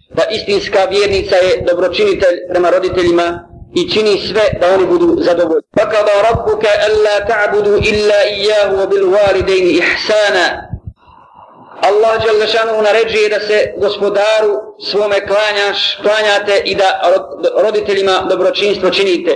da 0.09 0.23
istinska 0.31 0.79
vjernica 0.89 1.35
je 1.35 1.63
dobročinitelj 1.67 2.37
prema 2.49 2.69
roditeljima 2.69 3.49
i 3.75 3.89
čini 3.91 4.21
sve 4.27 4.43
da 4.61 4.73
oni 4.75 4.85
budu 4.85 5.17
zadovoljni. 5.21 5.61
Fakada 5.79 6.11
rabbuka 6.29 6.67
alla 6.87 7.15
ta'budu 7.29 7.73
illa 7.91 8.19
iyyahu 8.35 8.73
wa 8.79 8.89
bil 8.89 9.05
walidaini 9.15 9.71
ihsana 9.81 10.69
Allah 11.81 12.25
Đalešanu 12.25 12.81
naređuje 12.81 13.29
da 13.29 13.39
se 13.39 13.73
gospodaru 13.77 14.53
svome 14.89 15.27
klanjaš, 15.27 15.99
klanjate 16.01 16.61
i 16.65 16.75
da 16.75 17.01
roditeljima 17.63 18.25
dobročinstvo 18.29 18.89
činite. 18.89 19.35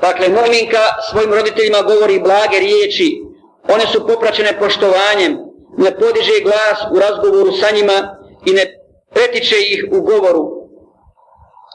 Dakle, 0.00 0.28
mu'minka 0.28 0.82
svojim 1.10 1.34
roditeljima 1.34 1.82
govori 1.82 2.18
blage 2.18 2.58
riječi, 2.58 3.22
one 3.68 3.86
su 3.92 4.06
popraćene 4.06 4.58
poštovanjem, 4.58 5.38
ne 5.78 5.90
podiže 5.98 6.32
glas 6.42 6.78
u 6.92 6.98
razgovoru 6.98 7.52
sa 7.52 7.70
njima 7.70 8.16
i 8.46 8.52
ne 8.52 8.77
pretiče 9.18 9.56
ih 9.58 9.84
u 9.92 10.00
govoru, 10.00 10.44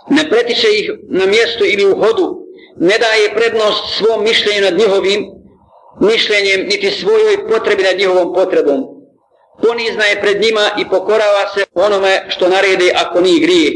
ne 0.10 0.30
pretiče 0.30 0.68
ih 0.80 0.92
na 1.10 1.26
mjestu 1.26 1.64
ili 1.66 1.86
u 1.92 1.96
hodu, 1.96 2.28
ne 2.76 2.98
daje 2.98 3.34
prednost 3.36 3.98
svom 3.98 4.24
mišljenju 4.24 4.62
nad 4.62 4.78
njihovim 4.78 5.26
mišljenjem, 6.02 6.62
niti 6.62 6.92
svojoj 6.92 7.48
potrebi 7.50 7.84
nad 7.84 7.98
njihovom 7.98 8.34
potrebom 8.34 8.94
ponizna 9.62 10.06
je 10.06 10.22
pred 10.22 10.42
njima 10.42 10.66
i 10.78 10.90
pokorava 10.90 11.44
se 11.54 11.66
onome 11.74 12.26
što 12.30 12.50
naredi 12.50 12.92
ako 12.96 13.22
nije 13.22 13.40
grije. 13.40 13.72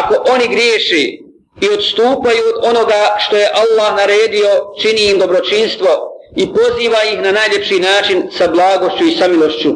Ako 0.00 0.14
oni 0.32 0.48
griješi 0.48 1.22
i 1.60 1.68
odstupaju 1.68 2.42
od 2.48 2.76
onoga 2.76 3.16
što 3.18 3.36
je 3.36 3.52
Allah 3.62 3.96
naredio, 3.96 4.50
čini 4.80 5.10
im 5.10 5.18
dobročinstvo 5.18 5.88
i 6.36 6.46
poziva 6.46 6.98
ih 7.12 7.20
na 7.20 7.32
najljepši 7.32 7.80
način 7.80 8.28
sa 8.30 8.48
blagošću 8.48 9.04
i 9.04 9.16
samilošću. 9.16 9.70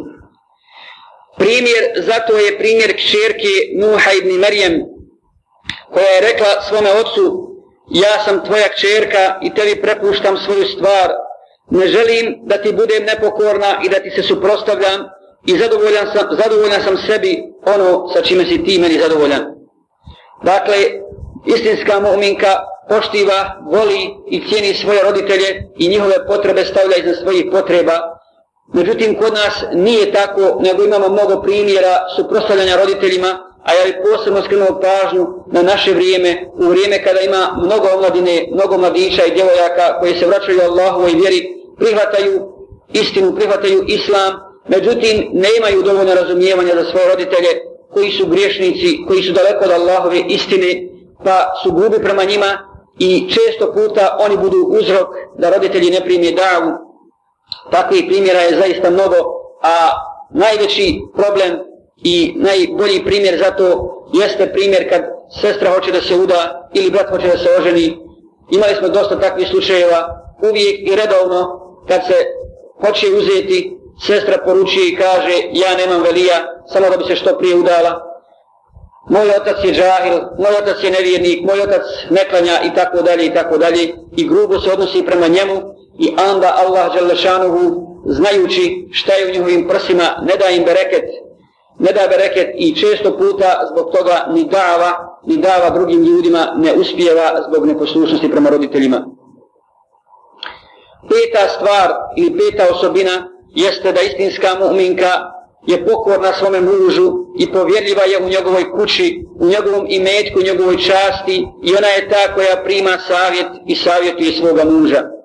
Primjer, 1.42 1.83
zato 2.09 2.33
je 2.38 2.59
primjer 2.59 2.90
kćerke 2.96 3.53
Nuha 3.81 4.11
ibn 4.12 4.40
Marijem, 4.40 4.74
koja 5.92 6.11
je 6.14 6.20
rekla 6.20 6.50
svome 6.68 6.90
ocu, 7.03 7.24
ja 8.05 8.24
sam 8.24 8.44
tvoja 8.46 8.68
kćerka 8.68 9.24
i 9.42 9.55
tebi 9.55 9.83
prepuštam 9.83 10.37
svoju 10.37 10.64
stvar, 10.64 11.09
ne 11.70 11.87
želim 11.87 12.24
da 12.42 12.62
ti 12.62 12.72
budem 12.72 13.03
nepokorna 13.05 13.81
i 13.85 13.88
da 13.88 13.98
ti 14.03 14.11
se 14.11 14.22
suprostavljam 14.22 15.00
i 15.46 15.59
zadovoljan 15.59 16.07
sam, 16.14 16.26
zadovoljan 16.42 16.83
sam 16.83 16.96
sebi 16.96 17.42
ono 17.66 18.09
sa 18.09 18.22
čime 18.22 18.44
si 18.44 18.64
ti 18.64 18.79
meni 18.79 18.98
zadovoljan. 18.98 19.44
Dakle, 20.44 20.76
istinska 21.46 22.00
mu'minka 22.00 22.53
poštiva, 22.88 23.38
voli 23.72 24.00
i 24.31 24.48
cijeni 24.48 24.74
svoje 24.74 25.03
roditelje 25.03 25.48
i 25.79 25.88
njihove 25.88 26.26
potrebe 26.26 26.64
stavlja 26.64 26.96
iznad 26.96 27.16
svojih 27.22 27.44
potreba. 27.53 28.19
Međutim, 28.72 29.18
kod 29.18 29.33
nas 29.33 29.54
nije 29.72 30.12
tako, 30.12 30.59
nego 30.61 30.85
imamo 30.85 31.09
mnogo 31.09 31.42
primjera 31.42 31.96
suprostavljanja 32.16 32.76
roditeljima, 32.76 33.50
a 33.64 33.70
ja 33.74 33.85
bih 33.85 33.94
posebno 34.04 34.42
skrenuo 34.42 34.80
pažnju 34.80 35.26
na 35.46 35.62
naše 35.62 35.92
vrijeme, 35.94 36.50
u 36.54 36.64
vrijeme 36.68 37.04
kada 37.04 37.20
ima 37.20 37.56
mnogo 37.64 37.87
omladine, 37.96 38.48
mnogo 38.52 38.78
mladića 38.78 39.24
i 39.24 39.35
djevojaka 39.35 39.98
koji 40.00 40.14
se 40.14 40.26
vraćaju 40.26 40.61
Allahu 40.61 41.09
i 41.09 41.14
vjeri, 41.14 41.40
prihvataju 41.78 42.33
istinu, 42.92 43.35
prihvataju 43.37 43.85
islam, 43.87 44.33
međutim 44.68 45.30
ne 45.33 45.48
imaju 45.59 45.83
dovoljno 45.83 46.14
razumijevanja 46.14 46.74
za 46.74 46.90
svoje 46.90 47.09
roditelje 47.09 47.48
koji 47.92 48.11
su 48.11 48.26
griješnici, 48.26 48.98
koji 49.09 49.22
su 49.22 49.33
daleko 49.33 49.64
od 49.64 49.70
Allahove 49.70 50.18
istine, 50.28 50.88
pa 51.24 51.54
su 51.62 51.72
grubi 51.72 51.98
prema 51.98 52.24
njima 52.24 52.50
i 52.98 53.28
često 53.28 53.72
puta 53.72 54.16
oni 54.20 54.37
budu 54.37 54.56
uzrok 54.80 55.09
da 55.38 55.50
roditelji 55.50 55.90
ne 55.90 56.00
primije 56.04 56.33
davu. 56.33 56.89
Takvih 57.70 58.04
primjera 58.09 58.40
je 58.40 58.56
zaista 58.56 58.90
mnogo, 58.90 59.16
a 59.62 59.90
najveći 60.30 61.00
problem 61.14 61.59
i 62.04 62.35
najbolji 62.37 63.04
primjer 63.04 63.38
za 63.38 63.50
to 63.50 63.96
jeste 64.12 64.52
primjer 64.52 64.88
kad 64.90 65.02
sestra 65.40 65.70
hoće 65.70 65.92
da 65.92 66.00
se 66.00 66.14
uda 66.14 66.70
ili 66.74 66.90
brat 66.90 67.11
hoće 67.11 67.26
da 67.28 67.38
se 67.38 67.48
oženi. 67.59 67.98
Imali 68.50 68.74
smo 68.78 68.88
dosta 68.88 69.20
takvih 69.20 69.48
slučajeva, 69.48 70.00
uvijek 70.50 70.88
i 70.88 70.96
redovno 70.96 71.61
kad 71.88 72.00
se 72.06 72.14
hoće 72.87 73.06
uzeti, 73.18 73.76
sestra 74.06 74.38
poručuje 74.44 74.88
i 74.88 74.96
kaže 74.96 75.35
ja 75.52 75.76
nemam 75.76 76.02
velija, 76.02 76.37
samo 76.72 76.90
da 76.90 76.96
bi 76.96 77.04
se 77.04 77.16
što 77.16 77.38
prije 77.38 77.56
udala. 77.56 78.11
Moj 79.11 79.28
otac 79.30 79.64
je 79.64 79.72
džahil, 79.72 80.18
moj 80.38 80.54
otac 80.61 80.85
je 80.85 80.90
nevjernik, 80.90 81.40
moj 81.42 81.61
otac 81.61 81.83
ne 82.11 82.28
klanja 82.30 82.61
i 82.64 82.74
tako 82.74 83.02
dalje 83.02 83.26
i 83.26 83.35
tako 83.35 83.59
dalje. 83.59 83.94
I 84.16 84.28
grubo 84.28 84.61
se 84.61 84.72
odnosi 84.72 85.06
prema 85.06 85.28
njemu 85.28 85.80
i 86.01 86.15
onda 86.33 86.55
Allah 86.63 86.95
Đalešanuhu 86.95 87.63
znajući 88.07 88.89
šta 88.93 89.13
je 89.13 89.27
u 89.27 89.33
njihovim 89.33 89.69
prsima 89.69 90.05
ne 90.23 90.35
da 90.37 90.47
im 90.51 90.65
bereket, 90.65 91.05
ne 91.79 91.93
da 91.93 92.09
bereket 92.09 92.49
i 92.55 92.77
često 92.77 93.19
puta 93.19 93.51
zbog 93.73 93.93
toga 93.95 94.27
ni 94.35 94.45
dava, 94.45 95.19
ni 95.27 95.37
dava 95.37 95.71
drugim 95.71 96.03
ljudima 96.03 96.53
ne 96.57 96.73
uspijeva 96.73 97.43
zbog 97.49 97.67
neposlušnosti 97.67 98.31
prema 98.31 98.51
roditeljima. 98.51 99.07
Peta 101.09 101.49
stvar 101.49 101.89
ili 102.17 102.39
peta 102.39 102.65
osobina 102.75 103.29
jeste 103.55 103.93
da 103.93 104.01
istinska 104.01 104.49
mu'minka 104.61 105.13
je 105.67 105.87
pokorna 105.87 106.33
svome 106.33 106.61
mužu 106.61 107.13
i 107.39 107.53
povjerljiva 107.53 108.03
je 108.03 108.19
u 108.25 108.29
njegovoj 108.29 108.71
kući, 108.71 109.25
u 109.41 109.47
njegovom 109.47 109.87
imetku, 109.89 110.39
u 110.39 110.43
njegovoj 110.43 110.77
časti 110.77 111.47
i 111.63 111.75
ona 111.79 111.89
je 111.89 112.09
ta 112.09 112.35
koja 112.35 112.65
prima 112.65 112.99
savjet 112.99 113.49
i 113.67 113.77
savjetuje 113.77 114.33
svoga 114.33 114.65
muža. 114.65 115.19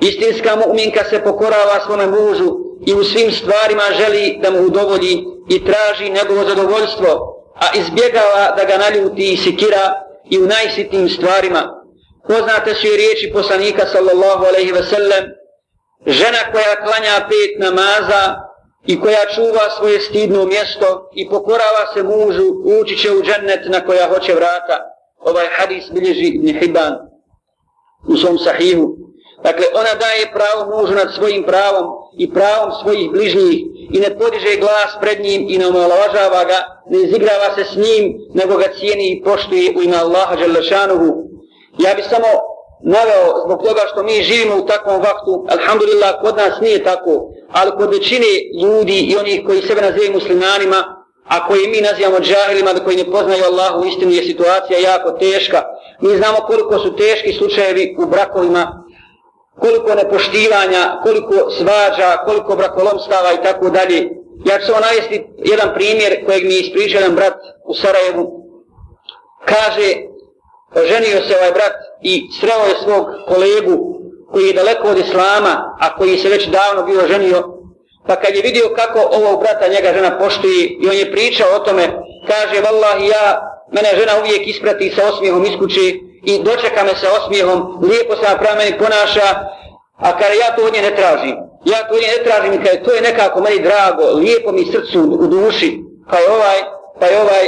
Istinska 0.00 0.56
mu'minka 0.56 1.04
se 1.10 1.22
pokorava 1.24 1.80
svome 1.86 2.06
mužu 2.06 2.56
i 2.86 2.94
u 2.94 3.04
svim 3.04 3.32
stvarima 3.32 3.82
želi 3.98 4.38
da 4.42 4.50
mu 4.50 4.66
udovolji 4.66 5.24
i 5.48 5.64
traži 5.64 6.10
njegovo 6.10 6.48
zadovoljstvo, 6.48 7.10
a 7.54 7.66
izbjegava 7.74 8.54
da 8.56 8.64
ga 8.64 8.76
naljuti 8.76 9.32
i 9.32 9.36
sikira 9.36 9.94
i 10.30 10.38
u 10.38 10.46
najsitnijim 10.46 11.08
stvarima. 11.08 11.62
Poznate 12.28 12.74
su 12.74 12.86
i 12.86 12.96
riječi 12.96 13.32
poslanika 13.32 13.86
sallallahu 13.86 14.44
alaihi 14.44 14.72
ve 14.72 14.82
sellem, 14.82 15.24
žena 16.06 16.38
koja 16.52 16.84
klanja 16.84 17.28
pet 17.28 17.52
namaza 17.58 18.36
i 18.86 19.00
koja 19.00 19.24
čuva 19.34 19.70
svoje 19.78 20.00
stidno 20.00 20.44
mjesto 20.44 21.10
i 21.14 21.28
pokorava 21.28 21.82
se 21.94 22.02
mužu, 22.02 22.46
ući 22.82 22.96
će 22.96 23.12
u 23.12 23.22
džennet 23.22 23.60
na 23.64 23.80
koja 23.80 24.08
hoće 24.08 24.34
vrata. 24.34 24.76
Ovaj 25.18 25.46
hadis 25.50 25.84
bilježi 25.92 26.26
Ibn 26.26 26.60
Hibban 26.60 26.94
u 28.08 28.16
svom 28.16 28.38
sahihu. 28.38 28.99
Dakle, 29.42 29.66
ona 29.74 29.94
daje 30.04 30.32
pravo 30.36 30.60
mužu 30.76 30.94
nad 30.94 31.08
svojim 31.14 31.42
pravom 31.44 31.86
i 32.18 32.34
pravom 32.34 32.70
svojih 32.82 33.10
bližnjih 33.10 33.58
i 33.94 34.00
ne 34.00 34.18
podiže 34.18 34.56
glas 34.56 34.90
pred 35.00 35.20
njim 35.20 35.46
i 35.48 35.58
ne 35.58 35.66
omalovažava 35.66 36.44
ga, 36.44 36.58
ne 36.90 36.98
izigrava 36.98 37.54
se 37.54 37.64
s 37.64 37.76
njim, 37.76 38.02
nego 38.34 38.56
ga 38.56 38.64
cijeni 38.78 39.06
i 39.10 39.22
poštuje 39.24 39.72
u 39.76 39.82
ime 39.82 39.96
Allaha 39.96 40.36
Đalešanuhu. 40.36 41.10
Ja 41.78 41.94
bi 41.94 42.02
samo 42.02 42.26
naveo 42.82 43.26
zbog 43.44 43.62
toga 43.66 43.80
što 43.92 44.02
mi 44.02 44.22
živimo 44.22 44.56
u 44.56 44.66
takvom 44.66 45.00
vaktu, 45.00 45.46
alhamdulillah, 45.48 46.12
kod 46.22 46.36
nas 46.36 46.60
nije 46.60 46.84
tako, 46.84 47.32
ali 47.52 47.70
kod 47.78 47.90
većine 47.90 48.30
ljudi 48.62 48.98
i 49.00 49.16
onih 49.16 49.42
koji 49.46 49.62
sebe 49.62 49.80
nazivaju 49.80 50.12
muslimanima, 50.12 50.80
a 51.28 51.46
koji 51.46 51.68
mi 51.68 51.80
nazivamo 51.80 52.20
džahilima, 52.20 52.72
da 52.72 52.84
koji 52.84 52.96
ne 52.96 53.10
poznaju 53.10 53.44
Allahu, 53.44 53.84
istinu 53.84 54.10
je 54.10 54.22
situacija 54.22 54.78
jako 54.78 55.10
teška. 55.10 55.62
Mi 56.00 56.16
znamo 56.16 56.38
koliko 56.46 56.78
su 56.78 56.96
teški 56.96 57.32
slučajevi 57.32 57.96
u 57.98 58.06
brakovima, 58.06 58.79
koliko 59.58 59.94
nepoštivanja, 59.94 61.00
koliko 61.02 61.50
svađa, 61.50 62.16
koliko 62.24 62.56
brakolomstava 62.56 63.32
i 63.32 63.42
tako 63.42 63.70
dalje. 63.70 64.08
Ja 64.44 64.58
ću 64.58 64.66
samo 64.66 64.80
navesti 64.80 65.26
jedan 65.38 65.74
primjer 65.74 66.26
kojeg 66.26 66.44
mi 66.44 66.54
je 66.54 66.60
ispričao 66.60 67.00
jedan 67.00 67.14
brat 67.14 67.34
u 67.64 67.74
Sarajevu. 67.74 68.24
Kaže, 69.44 69.88
ženio 70.90 71.18
se 71.26 71.36
ovaj 71.36 71.52
brat 71.52 71.72
i 72.02 72.22
sreo 72.40 72.64
je 72.68 72.82
svog 72.84 73.06
kolegu 73.28 74.00
koji 74.32 74.46
je 74.46 74.52
daleko 74.52 74.88
od 74.88 74.98
Islama, 74.98 75.76
a 75.80 75.96
koji 75.96 76.18
se 76.18 76.28
već 76.28 76.46
davno 76.46 76.82
bio 76.82 77.06
ženio, 77.06 77.60
pa 78.06 78.16
kad 78.16 78.34
je 78.34 78.42
vidio 78.42 78.74
kako 78.76 78.98
ovog 79.16 79.40
brata 79.40 79.68
njega 79.68 79.92
žena 79.94 80.18
poštuje 80.18 80.64
i 80.80 80.88
on 80.88 80.96
je 80.96 81.12
pričao 81.12 81.48
o 81.56 81.58
tome, 81.58 81.84
kaže, 82.26 82.62
vallahi 82.62 83.06
ja, 83.06 83.24
mene 83.72 83.88
žena 84.00 84.12
uvijek 84.20 84.48
isprati 84.48 84.92
sa 84.96 85.08
osmijehom 85.08 85.44
iz 85.44 85.58
kuće 85.58 85.80
i 86.22 86.42
dočeka 86.42 86.84
me 86.84 86.94
sa 87.00 87.08
osmijehom, 87.18 87.58
lijepo 87.82 88.16
se 88.16 88.30
napravo 88.32 88.56
meni 88.56 88.78
ponaša, 88.78 89.28
a 89.96 90.18
kada 90.18 90.34
ja 90.34 90.56
to 90.56 90.64
od 90.66 90.72
nje 90.74 90.82
ne 90.82 90.96
tražim, 90.96 91.36
ja 91.64 91.78
to 91.88 91.94
od 91.94 92.00
nje 92.02 92.10
ne 92.16 92.24
tražim 92.24 92.52
i 92.52 92.64
kada 92.64 92.84
to 92.84 92.92
je 92.94 93.00
nekako 93.00 93.40
meni 93.40 93.58
drago, 93.68 94.04
lijepo 94.14 94.52
mi 94.52 94.72
srcu 94.72 95.00
u 95.24 95.26
duši, 95.26 95.70
pa 96.10 96.16
je 96.18 96.30
ovaj, 96.30 96.58
pa 97.00 97.06
je 97.06 97.20
ovaj 97.20 97.46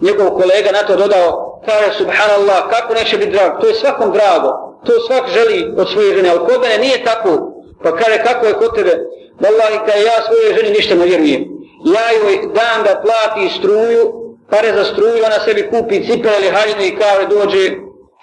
njegov 0.00 0.28
kolega 0.30 0.70
na 0.72 0.82
to 0.86 0.96
dodao, 0.96 1.60
kaže 1.66 1.98
subhanallah, 1.98 2.60
kako 2.70 2.94
neće 2.94 3.18
biti 3.18 3.32
drago, 3.32 3.60
to 3.60 3.66
je 3.66 3.74
svakom 3.74 4.12
drago, 4.12 4.50
to 4.84 4.92
svak 5.06 5.24
želi 5.36 5.74
od 5.76 5.86
svoje 5.92 6.16
žene, 6.16 6.28
ali 6.30 6.46
kod 6.48 6.60
mene 6.60 6.78
nije 6.78 7.04
tako, 7.04 7.30
pa 7.82 7.96
kaže 7.96 8.22
kako 8.24 8.46
je 8.46 8.52
kod 8.52 8.74
tebe, 8.74 8.94
vallahi 9.40 9.78
kada 9.86 9.98
ja 10.10 10.16
svoje 10.26 10.54
ženi 10.56 10.70
ništa 10.76 10.94
ne 10.94 11.04
vjerujem, 11.04 11.42
ja 11.94 12.06
joj 12.18 12.36
dam 12.42 12.78
da 12.86 13.02
plati 13.04 13.54
struju, 13.58 14.24
pare 14.50 14.72
za 14.72 14.84
struju, 14.84 15.24
ona 15.26 15.38
sebi 15.44 15.68
kupi 15.70 16.06
cipele 16.06 16.36
ili 16.40 16.54
haljinu 16.56 16.82
i 16.82 16.96
kaže 16.96 17.26
dođe, 17.26 17.70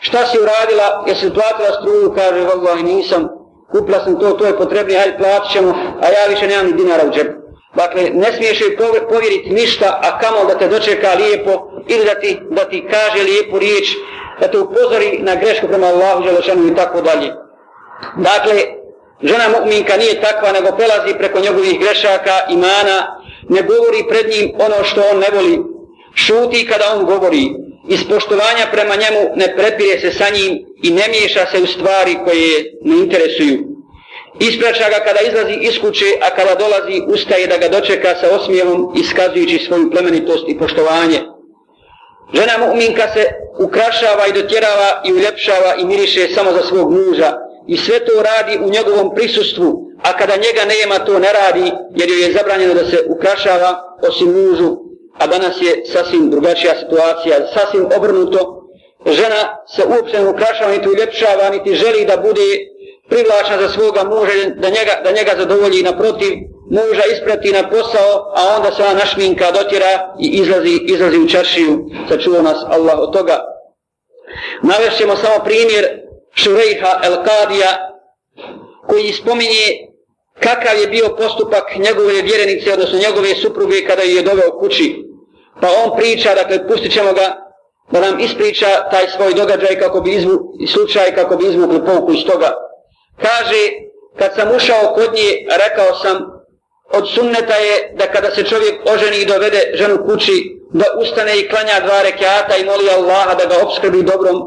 šta 0.01 0.25
si 0.25 0.37
uradila, 0.39 1.03
jesi 1.07 1.33
platila 1.33 1.71
struju, 1.79 2.13
kaže 2.15 2.41
vallahi 2.41 2.83
nisam, 2.83 3.27
kupila 3.71 4.03
sam 4.03 4.19
to, 4.19 4.31
to 4.31 4.45
je 4.45 4.57
potrebno, 4.57 4.99
hajde 4.99 5.17
platit 5.17 5.51
ćemo, 5.51 5.69
a 6.01 6.05
ja 6.15 6.23
više 6.29 6.47
nemam 6.47 6.65
ni 6.65 6.73
dinara 6.73 7.03
u 7.07 7.11
džepu. 7.11 7.41
Dakle, 7.75 8.01
ne 8.13 8.31
smiješ 8.33 8.61
joj 8.61 8.77
povjeriti 9.09 9.49
ništa, 9.49 9.99
a 10.03 10.19
kamo 10.19 10.45
da 10.47 10.57
te 10.57 10.67
dočeka 10.67 11.13
lijepo, 11.13 11.51
ili 11.87 12.05
da 12.05 12.15
ti, 12.19 12.39
da 12.49 12.65
ti 12.65 12.87
kaže 12.91 13.23
lijepu 13.23 13.59
riječ, 13.59 13.95
da 14.39 14.47
te 14.47 14.59
upozori 14.59 15.19
na 15.21 15.35
grešku 15.35 15.67
prema 15.67 15.87
Allahu 15.87 16.23
Želešanu 16.23 16.67
i 16.67 16.75
tako 16.75 17.01
dalje. 17.01 17.33
Dakle, 18.17 18.61
žena 19.21 19.45
mu'minka 19.49 19.97
nije 19.97 20.21
takva, 20.21 20.51
nego 20.51 20.77
prelazi 20.77 21.17
preko 21.17 21.39
njegovih 21.39 21.79
grešaka, 21.79 22.35
imana, 22.49 23.21
ne 23.49 23.61
govori 23.61 24.07
pred 24.09 24.25
njim 24.33 24.51
ono 24.65 24.83
što 24.83 25.01
on 25.11 25.19
ne 25.19 25.27
voli, 25.35 25.59
šuti 26.15 26.67
kada 26.69 26.85
on 26.95 27.05
govori, 27.05 27.43
iz 27.89 28.03
poštovanja 28.09 28.65
prema 28.71 28.95
njemu 28.95 29.21
ne 29.35 29.55
prepire 29.57 29.99
se 29.99 30.11
sa 30.11 30.25
njim 30.29 30.65
i 30.83 30.89
ne 30.89 31.07
miješa 31.07 31.45
se 31.51 31.57
u 31.63 31.67
stvari 31.67 32.17
koje 32.25 32.73
ne 32.81 32.95
interesuju. 32.95 33.71
Ispraća 34.39 34.89
ga 34.89 35.05
kada 35.05 35.19
izlazi 35.21 35.57
iz 35.61 35.79
kuće, 35.81 36.05
a 36.21 36.35
kada 36.35 36.55
dolazi 36.55 37.01
ustaje 37.07 37.47
da 37.47 37.57
ga 37.57 37.67
dočeka 37.67 38.15
sa 38.21 38.35
osmijevom 38.35 38.93
iskazujući 38.95 39.65
svoju 39.65 39.91
plemenitost 39.91 40.45
i 40.47 40.57
poštovanje. 40.57 41.19
Žena 42.33 42.53
mu'minka 42.65 43.13
se 43.13 43.25
ukrašava 43.59 44.27
i 44.27 44.33
dotjerava 44.33 45.01
i 45.05 45.13
uljepšava 45.13 45.75
i 45.77 45.85
miriše 45.85 46.27
samo 46.35 46.51
za 46.51 46.63
svog 46.63 46.91
muža. 46.91 47.33
I 47.67 47.77
sve 47.77 48.05
to 48.05 48.11
radi 48.23 48.59
u 48.65 48.69
njegovom 48.69 49.15
prisustvu, 49.15 49.91
a 50.03 50.17
kada 50.17 50.35
njega 50.35 50.63
nema 50.65 51.05
to 51.05 51.19
ne 51.19 51.33
radi 51.33 51.71
jer 51.95 52.09
joj 52.09 52.21
je 52.21 52.33
zabranjeno 52.33 52.73
da 52.73 52.85
se 52.89 52.97
ukrašava 53.07 53.97
osim 54.07 54.27
mužu. 54.27 54.90
A 55.17 55.28
danas 55.28 55.62
je 55.62 55.86
sasvim 55.86 56.30
drugačija 56.30 56.74
situacija, 56.80 57.47
sasvim 57.54 57.86
obrnuto. 57.97 58.58
Žena 59.06 59.58
se 59.67 59.84
uopće 59.86 60.19
ne 60.19 60.30
ukrašava 60.30 60.71
niti 60.71 60.89
uljepšava 60.89 61.50
niti 61.50 61.76
želi 61.76 62.06
da 62.06 62.17
bude 62.17 62.41
privlačna 63.10 63.58
za 63.62 63.69
svoga 63.69 64.04
muža, 64.04 64.32
da 64.56 64.69
njega, 64.69 64.93
da 65.04 65.12
njega 65.12 65.32
zadovolji 65.38 65.84
naprotiv, 65.84 66.34
muža 66.69 67.04
isprati 67.13 67.52
na 67.52 67.69
posao, 67.69 68.34
a 68.36 68.56
onda 68.58 68.71
se 68.71 68.84
ona 68.84 68.93
našminka 68.93 69.52
dotira 69.52 70.15
i 70.19 70.28
izlazi, 70.28 70.80
izlazi 70.86 71.17
u 71.17 71.28
čaršiju, 71.28 71.86
sačuva 72.10 72.41
nas 72.41 72.58
Allah 72.67 73.00
od 73.00 73.13
toga. 73.13 73.38
Navešćemo 74.63 75.15
samo 75.15 75.43
primjer 75.43 75.86
Šurejha 76.34 77.00
El 77.04 77.15
Kadija, 77.15 77.71
koji 78.88 79.13
spominje 79.13 79.90
kakav 80.43 80.77
je 80.82 80.88
bio 80.88 81.15
postupak 81.17 81.75
njegove 81.77 82.21
vjerenice, 82.21 82.73
odnosno 82.73 82.99
njegove 82.99 83.36
supruge 83.36 83.86
kada 83.88 84.01
je 84.01 84.21
doveo 84.21 84.60
kući. 84.60 85.06
Pa 85.62 85.67
on 85.84 85.97
priča, 85.97 86.36
dakle, 86.36 86.67
pustit 86.67 86.93
ćemo 86.93 87.13
ga 87.13 87.27
da 87.91 87.99
nam 87.99 88.19
ispriča 88.19 88.89
taj 88.91 89.08
svoj 89.08 89.34
događaj 89.34 89.80
kako 89.80 90.01
bi 90.01 90.12
izvu, 90.12 90.39
slučaj 90.67 91.15
kako 91.15 91.36
bi 91.36 91.45
izvukli 91.45 91.86
pouku 91.86 92.13
iz 92.13 92.25
toga. 92.25 92.54
Kaže, 93.21 93.62
kad 94.19 94.36
sam 94.36 94.56
ušao 94.56 94.93
kod 94.95 95.13
nje, 95.13 95.30
rekao 95.63 95.95
sam, 95.95 96.17
od 96.93 97.10
sunneta 97.10 97.56
je 97.56 97.93
da 97.97 98.08
kada 98.08 98.32
se 98.32 98.43
čovjek 98.43 98.75
oženi 98.93 99.17
i 99.17 99.25
dovede 99.25 99.71
ženu 99.73 99.97
kući, 100.06 100.58
da 100.73 100.86
ustane 101.01 101.39
i 101.39 101.49
klanja 101.49 101.86
dva 101.86 102.01
rekiata 102.01 102.58
i 102.58 102.65
moli 102.65 102.89
Allaha 102.97 103.36
da 103.36 103.45
ga 103.45 103.65
obskrbi 103.65 104.04
dobrom 104.04 104.38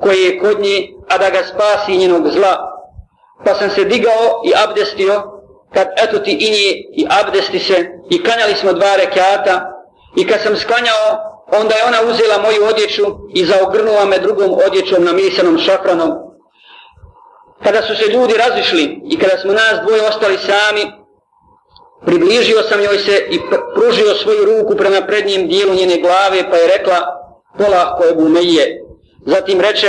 koji 0.00 0.22
je 0.22 0.38
kod 0.38 0.60
nje, 0.60 0.88
a 1.08 1.18
da 1.18 1.30
ga 1.30 1.42
spasi 1.42 1.96
njenog 1.96 2.28
zla. 2.28 2.56
Pa 3.44 3.54
sam 3.54 3.70
se 3.70 3.84
digao 3.84 4.42
i 4.44 4.52
abdestio, 4.64 5.33
kad 5.74 5.88
eto 5.96 6.18
ti 6.18 6.30
i 6.30 6.50
nje 6.50 6.70
i 6.92 7.06
abdesti 7.20 7.58
se 7.58 7.86
i 8.10 8.24
klanjali 8.24 8.54
smo 8.54 8.72
dva 8.72 8.96
rekiata 8.96 9.70
i 10.16 10.26
kad 10.26 10.40
sam 10.40 10.56
sklanjao, 10.56 11.06
onda 11.60 11.74
je 11.74 11.84
ona 11.84 12.10
uzela 12.10 12.38
moju 12.42 12.64
odjeću 12.68 13.04
i 13.34 13.44
zaogrnula 13.44 14.04
me 14.04 14.18
drugom 14.18 14.52
odjećom 14.66 15.04
namisanom 15.04 15.58
šafranom 15.58 16.24
kada 17.64 17.82
su 17.82 17.94
se 17.96 18.12
ljudi 18.12 18.34
razišli 18.36 19.00
i 19.10 19.18
kada 19.18 19.38
smo 19.38 19.52
nas 19.52 19.74
dvoje 19.86 20.08
ostali 20.08 20.38
sami, 20.38 20.92
približio 22.06 22.62
sam 22.62 22.80
joj 22.82 22.98
se 22.98 23.26
i 23.30 23.38
pružio 23.74 24.14
svoju 24.14 24.44
ruku 24.44 24.76
prema 24.76 25.06
prednjem 25.06 25.48
dijelu 25.48 25.74
njene 25.74 25.96
glave, 26.00 26.50
pa 26.50 26.56
je 26.56 26.68
rekla, 26.78 26.98
pola 27.58 27.96
koje 27.96 28.14
bumeje. 28.14 28.84
Zatim 29.26 29.60
reče, 29.60 29.88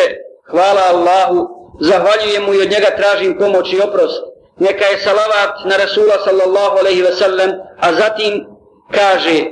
hvala 0.51 0.81
Allahu, 0.93 1.47
zahvaljujem 1.81 2.43
mu 2.43 2.53
i 2.53 2.61
od 2.61 2.71
njega 2.71 2.87
tražim 2.97 3.37
pomoć 3.37 3.73
i 3.73 3.81
oprost. 3.81 4.34
Neka 4.59 4.85
je 4.85 4.97
salavat 4.97 5.65
na 5.65 5.77
Rasula 5.77 6.15
sallallahu 6.25 6.77
alaihi 6.79 7.01
ve 7.01 7.11
sellem, 7.11 7.51
a 7.79 7.93
zatim 7.93 8.45
kaže, 8.91 9.51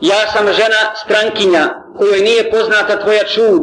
ja 0.00 0.32
sam 0.32 0.52
žena 0.52 0.94
strankinja 1.04 1.74
kojoj 1.98 2.20
nije 2.20 2.50
poznata 2.50 3.00
tvoja 3.00 3.24
čud, 3.24 3.62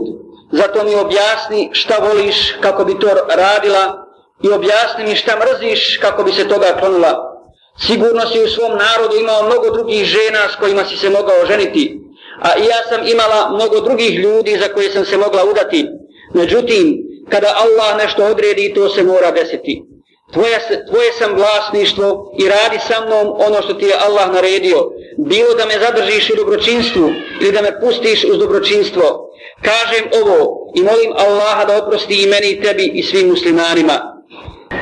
zato 0.51 0.83
mi 0.83 0.95
objasni 0.95 1.69
šta 1.73 1.97
voliš 1.97 2.55
kako 2.61 2.85
bi 2.85 2.99
to 2.99 3.07
radila 3.35 4.07
i 4.43 4.49
objasni 4.49 5.03
mi 5.03 5.15
šta 5.15 5.39
mrziš 5.39 5.97
kako 5.97 6.23
bi 6.23 6.31
se 6.31 6.47
toga 6.47 6.75
klonula. 6.79 7.31
Sigurno 7.79 8.21
si 8.27 8.43
u 8.43 8.47
svom 8.47 8.71
narodu 8.71 9.15
imao 9.15 9.43
mnogo 9.43 9.69
drugih 9.69 10.05
žena 10.05 10.39
s 10.53 10.55
kojima 10.55 10.85
si 10.85 10.97
se 10.97 11.09
mogao 11.09 11.45
ženiti, 11.45 11.99
a 12.41 12.57
i 12.57 12.65
ja 12.65 12.83
sam 12.89 13.07
imala 13.07 13.49
mnogo 13.49 13.79
drugih 13.79 14.19
ljudi 14.19 14.57
za 14.57 14.73
koje 14.73 14.89
sam 14.91 15.05
se 15.05 15.17
mogla 15.17 15.43
udati. 15.51 15.87
Međutim, 16.33 16.97
kada 17.29 17.47
Allah 17.47 17.97
nešto 17.97 18.25
odredi, 18.25 18.73
to 18.75 18.89
se 18.89 19.03
mora 19.03 19.31
desiti. 19.31 19.83
Tvoje, 20.33 20.59
tvoje 20.89 21.11
sam 21.19 21.35
vlasništvo 21.35 22.33
i 22.39 22.43
radi 22.49 22.79
sa 22.87 23.05
mnom 23.05 23.27
ono 23.47 23.61
što 23.61 23.73
ti 23.73 23.85
je 23.85 24.01
Allah 24.07 24.33
naredio. 24.33 24.77
Bilo 25.17 25.53
da 25.53 25.65
me 25.65 25.79
zadržiš 25.85 26.29
u 26.29 26.35
dobročinstvu 26.35 27.09
ili 27.41 27.51
da 27.51 27.61
me 27.61 27.79
pustiš 27.79 28.23
uz 28.23 28.37
dobročinstvo. 28.39 29.29
Kažem 29.61 30.05
ovo 30.21 30.71
i 30.75 30.81
molim 30.83 31.11
Allaha 31.17 31.65
da 31.65 31.83
oprosti 31.83 32.23
i 32.23 32.27
meni 32.27 32.47
i 32.47 32.61
tebi 32.61 32.91
i 32.93 33.03
svim 33.03 33.27
muslimanima. 33.29 34.21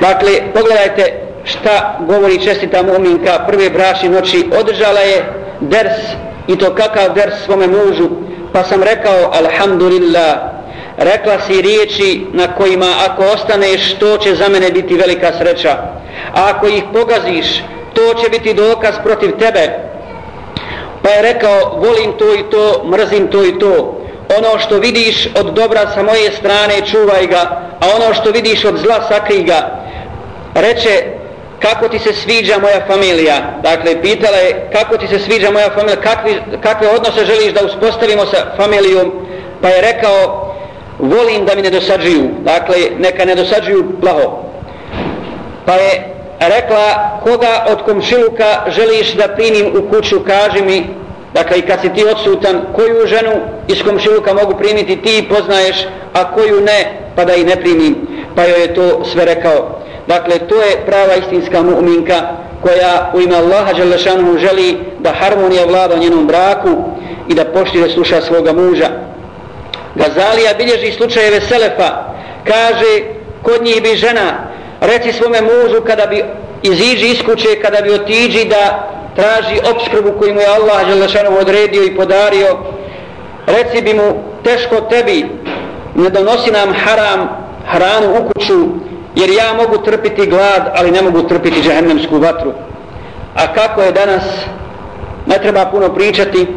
Dakle, 0.02 0.32
pogledajte 0.54 1.30
šta 1.44 2.00
govori 2.08 2.44
čestita 2.44 2.84
muminka 2.84 3.46
prve 3.48 3.70
braši 3.70 4.10
noći. 4.10 4.46
Održala 4.60 5.00
je 5.00 5.34
ders 5.62 5.98
i 6.48 6.58
to 6.58 6.76
kakav 6.76 7.14
ders 7.16 7.34
svome 7.46 7.68
mužu. 7.68 8.10
Pa 8.54 8.64
sam 8.64 8.84
rekao, 8.84 9.32
alhamdulillah, 9.34 10.59
rekla 11.00 11.40
si 11.48 11.62
riječi 11.62 12.26
na 12.34 12.56
kojima 12.56 12.88
ako 13.10 13.24
ostaneš 13.24 13.94
to 14.00 14.18
će 14.18 14.36
za 14.36 14.50
mene 14.50 14.72
biti 14.72 14.96
velika 14.96 15.32
sreća. 15.38 15.78
A 16.34 16.50
ako 16.50 16.68
ih 16.68 16.84
pogaziš 16.94 17.64
to 17.94 18.14
će 18.22 18.30
biti 18.30 18.54
dokaz 18.54 18.96
protiv 19.04 19.32
tebe. 19.32 19.70
Pa 21.04 21.10
je 21.10 21.22
rekao 21.22 21.60
volim 21.76 22.12
to 22.18 22.36
i 22.36 22.44
to, 22.52 22.84
mrzim 22.86 23.28
to 23.28 23.46
i 23.46 23.60
to. 23.60 23.96
Ono 24.38 24.60
što 24.60 24.78
vidiš 24.78 25.28
od 25.40 25.54
dobra 25.54 25.92
sa 25.96 26.04
moje 26.04 26.32
strane 26.32 26.82
čuvaj 26.86 27.28
ga 27.28 27.70
a 27.80 27.86
ono 27.96 28.14
što 28.14 28.32
vidiš 28.32 28.66
od 28.66 28.78
zla 28.78 29.08
sakri 29.08 29.44
ga. 29.44 29.80
Reče 30.56 31.04
kako 31.62 31.90
ti 31.90 32.00
se 32.00 32.14
sviđa 32.14 32.58
moja 32.60 32.82
familija? 32.88 33.36
Dakle 33.64 34.02
pitala 34.02 34.38
je 34.38 34.70
kako 34.74 34.98
ti 34.98 35.08
se 35.08 35.20
sviđa 35.20 35.52
moja 35.52 35.70
familija? 35.70 36.02
Kakvi, 36.02 36.42
kakve 36.64 36.88
odnose 36.90 37.26
želiš 37.26 37.54
da 37.54 37.66
uspostavimo 37.66 38.26
sa 38.26 38.38
familijom? 38.58 39.12
Pa 39.62 39.68
je 39.68 39.82
rekao 39.82 40.49
volim 41.00 41.46
da 41.46 41.56
mi 41.56 41.62
ne 41.62 41.70
dosađuju, 41.70 42.30
dakle 42.44 42.76
neka 43.00 43.26
ne 43.26 43.36
dosađuju 43.36 44.00
plaho. 44.02 44.44
Pa 45.66 45.74
je 45.74 46.16
rekla, 46.40 47.20
koga 47.24 47.66
od 47.72 47.84
komšiluka 47.86 48.46
želiš 48.68 49.14
da 49.14 49.28
primim 49.28 49.68
u 49.68 49.90
kuću, 49.90 50.20
kaži 50.20 50.64
mi, 50.64 50.86
dakle 51.34 51.58
i 51.58 51.62
kad 51.62 51.82
si 51.82 51.94
ti 51.94 52.06
odsutan, 52.12 52.62
koju 52.76 53.08
ženu 53.08 53.32
iz 53.68 53.84
komšiluka 53.84 54.34
mogu 54.34 54.58
primiti 54.58 55.02
ti 55.02 55.28
poznaješ, 55.30 55.88
a 56.14 56.34
koju 56.34 56.62
ne, 56.62 56.94
pa 57.16 57.26
da 57.26 57.34
i 57.34 57.44
ne 57.44 57.56
primim. 57.56 57.96
Pa 58.36 58.44
joj 58.44 58.62
je 58.62 58.74
to 58.74 59.06
sve 59.06 59.26
rekao. 59.26 59.80
Dakle, 60.08 60.40
to 60.40 60.56
je 60.56 60.86
prava 60.86 61.16
istinska 61.16 61.62
mu'minka 61.62 62.22
koja 62.62 63.12
u 63.16 63.22
ime 63.22 63.36
Allaha 63.36 63.74
Đalešanu 63.74 64.38
želi 64.38 64.78
da 65.00 65.14
harmonija 65.14 65.66
vlada 65.66 65.98
njenom 65.98 66.28
braku 66.28 66.70
i 67.28 67.34
da 67.34 67.46
poštire 67.46 67.90
sluša 67.90 68.22
svoga 68.22 68.54
muža. 68.54 68.90
Gazalija 70.00 70.54
bilježi 70.58 70.92
slučajeve 70.92 71.42
Selefa, 71.42 71.90
kaže, 72.44 73.02
kod 73.44 73.64
njih 73.64 73.84
bi 73.84 73.96
žena, 73.96 74.34
reci 74.82 75.12
svome 75.12 75.42
mužu 75.42 75.82
kada 75.82 76.06
bi 76.06 76.24
iziđi 76.64 77.08
iz 77.08 77.22
kuće, 77.26 77.62
kada 77.62 77.82
bi 77.82 77.94
otiđi 77.94 78.46
da 78.46 78.90
traži 79.16 79.60
obskrbu 79.76 80.20
koju 80.20 80.34
mu 80.34 80.42
je 80.42 80.48
Allah 80.48 80.88
Želešanov 80.88 81.38
odredio 81.38 81.84
i 81.84 81.96
podario, 81.96 82.58
reci 83.46 83.82
bi 83.82 83.94
mu, 83.94 84.24
teško 84.44 84.82
tebi, 84.82 85.26
ne 85.96 86.10
donosi 86.10 86.52
nam 86.52 86.74
haram, 86.74 87.30
hranu 87.68 88.14
u 88.20 88.32
kuću, 88.32 88.68
jer 89.16 89.30
ja 89.30 89.54
mogu 89.54 89.84
trpiti 89.84 90.26
glad, 90.26 90.72
ali 90.76 90.92
ne 90.92 91.02
mogu 91.02 91.28
trpiti 91.28 91.62
džahennemsku 91.62 92.18
vatru. 92.20 92.54
A 93.36 93.54
kako 93.54 93.82
je 93.82 93.92
danas, 93.92 94.24
ne 95.26 95.38
treba 95.42 95.66
puno 95.66 95.96
pričati, 95.96 96.48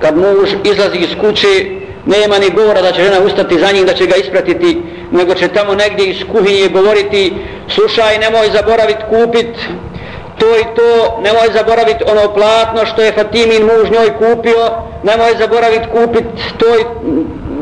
kad 0.00 0.16
muž 0.16 0.50
izlazi 0.64 0.98
iz 0.98 1.10
kuće, 1.20 1.78
nema 2.08 2.38
ni 2.38 2.50
govora 2.50 2.82
da 2.82 2.92
će 2.92 3.02
žena 3.02 3.20
ustati 3.26 3.58
za 3.58 3.72
njim, 3.72 3.86
da 3.86 3.94
će 3.94 4.06
ga 4.06 4.16
ispratiti, 4.16 4.82
nego 5.12 5.34
će 5.34 5.48
tamo 5.48 5.74
negdje 5.74 6.06
iz 6.06 6.16
kuhinje 6.32 6.68
govoriti, 6.68 7.34
slušaj, 7.68 8.18
nemoj 8.18 8.50
zaboraviti 8.52 9.02
kupit 9.10 9.56
to 10.38 10.58
i 10.58 10.64
to, 10.76 11.20
nemoj 11.22 11.48
zaboraviti 11.54 12.04
ono 12.12 12.34
platno 12.34 12.86
što 12.86 13.02
je 13.02 13.12
Fatimin 13.12 13.62
muž 13.62 13.90
njoj 13.90 14.10
kupio, 14.18 14.70
nemoj 15.02 15.34
zaboraviti 15.38 15.86
kupit 15.92 16.24
to 16.58 16.66
i 16.80 16.84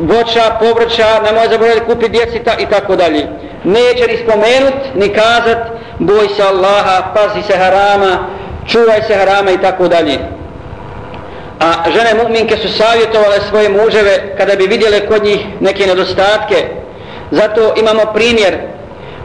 voća, 0.03 0.57
povrća, 0.61 1.07
nemoj 1.25 1.49
zaboraviti 1.51 1.87
kupit 1.87 2.11
djeci 2.11 2.39
ta, 2.45 2.53
i 2.59 2.67
tako 2.67 2.97
dalje. 2.97 3.27
Neće 3.65 4.07
ni 4.07 4.17
spomenut, 4.17 4.75
ni 4.95 5.09
kazat, 5.09 5.59
boj 5.99 6.29
se 6.37 6.43
Allaha, 6.43 7.13
pazi 7.15 7.43
se 7.47 7.57
harama, 7.57 8.27
čuvaj 8.67 9.03
se 9.07 9.15
harama 9.15 9.51
i 9.51 9.61
tako 9.61 9.89
dalje 9.89 10.36
a 11.61 11.91
žene 11.91 12.15
mu'minke 12.15 12.57
su 12.57 12.69
savjetovale 12.69 13.41
svoje 13.49 13.69
muževe 13.69 14.35
kada 14.39 14.57
bi 14.57 14.67
vidjele 14.67 15.07
kod 15.07 15.25
njih 15.25 15.47
neke 15.61 15.87
nedostatke. 15.87 16.67
Zato 17.31 17.75
imamo 17.77 18.13
primjer 18.15 18.57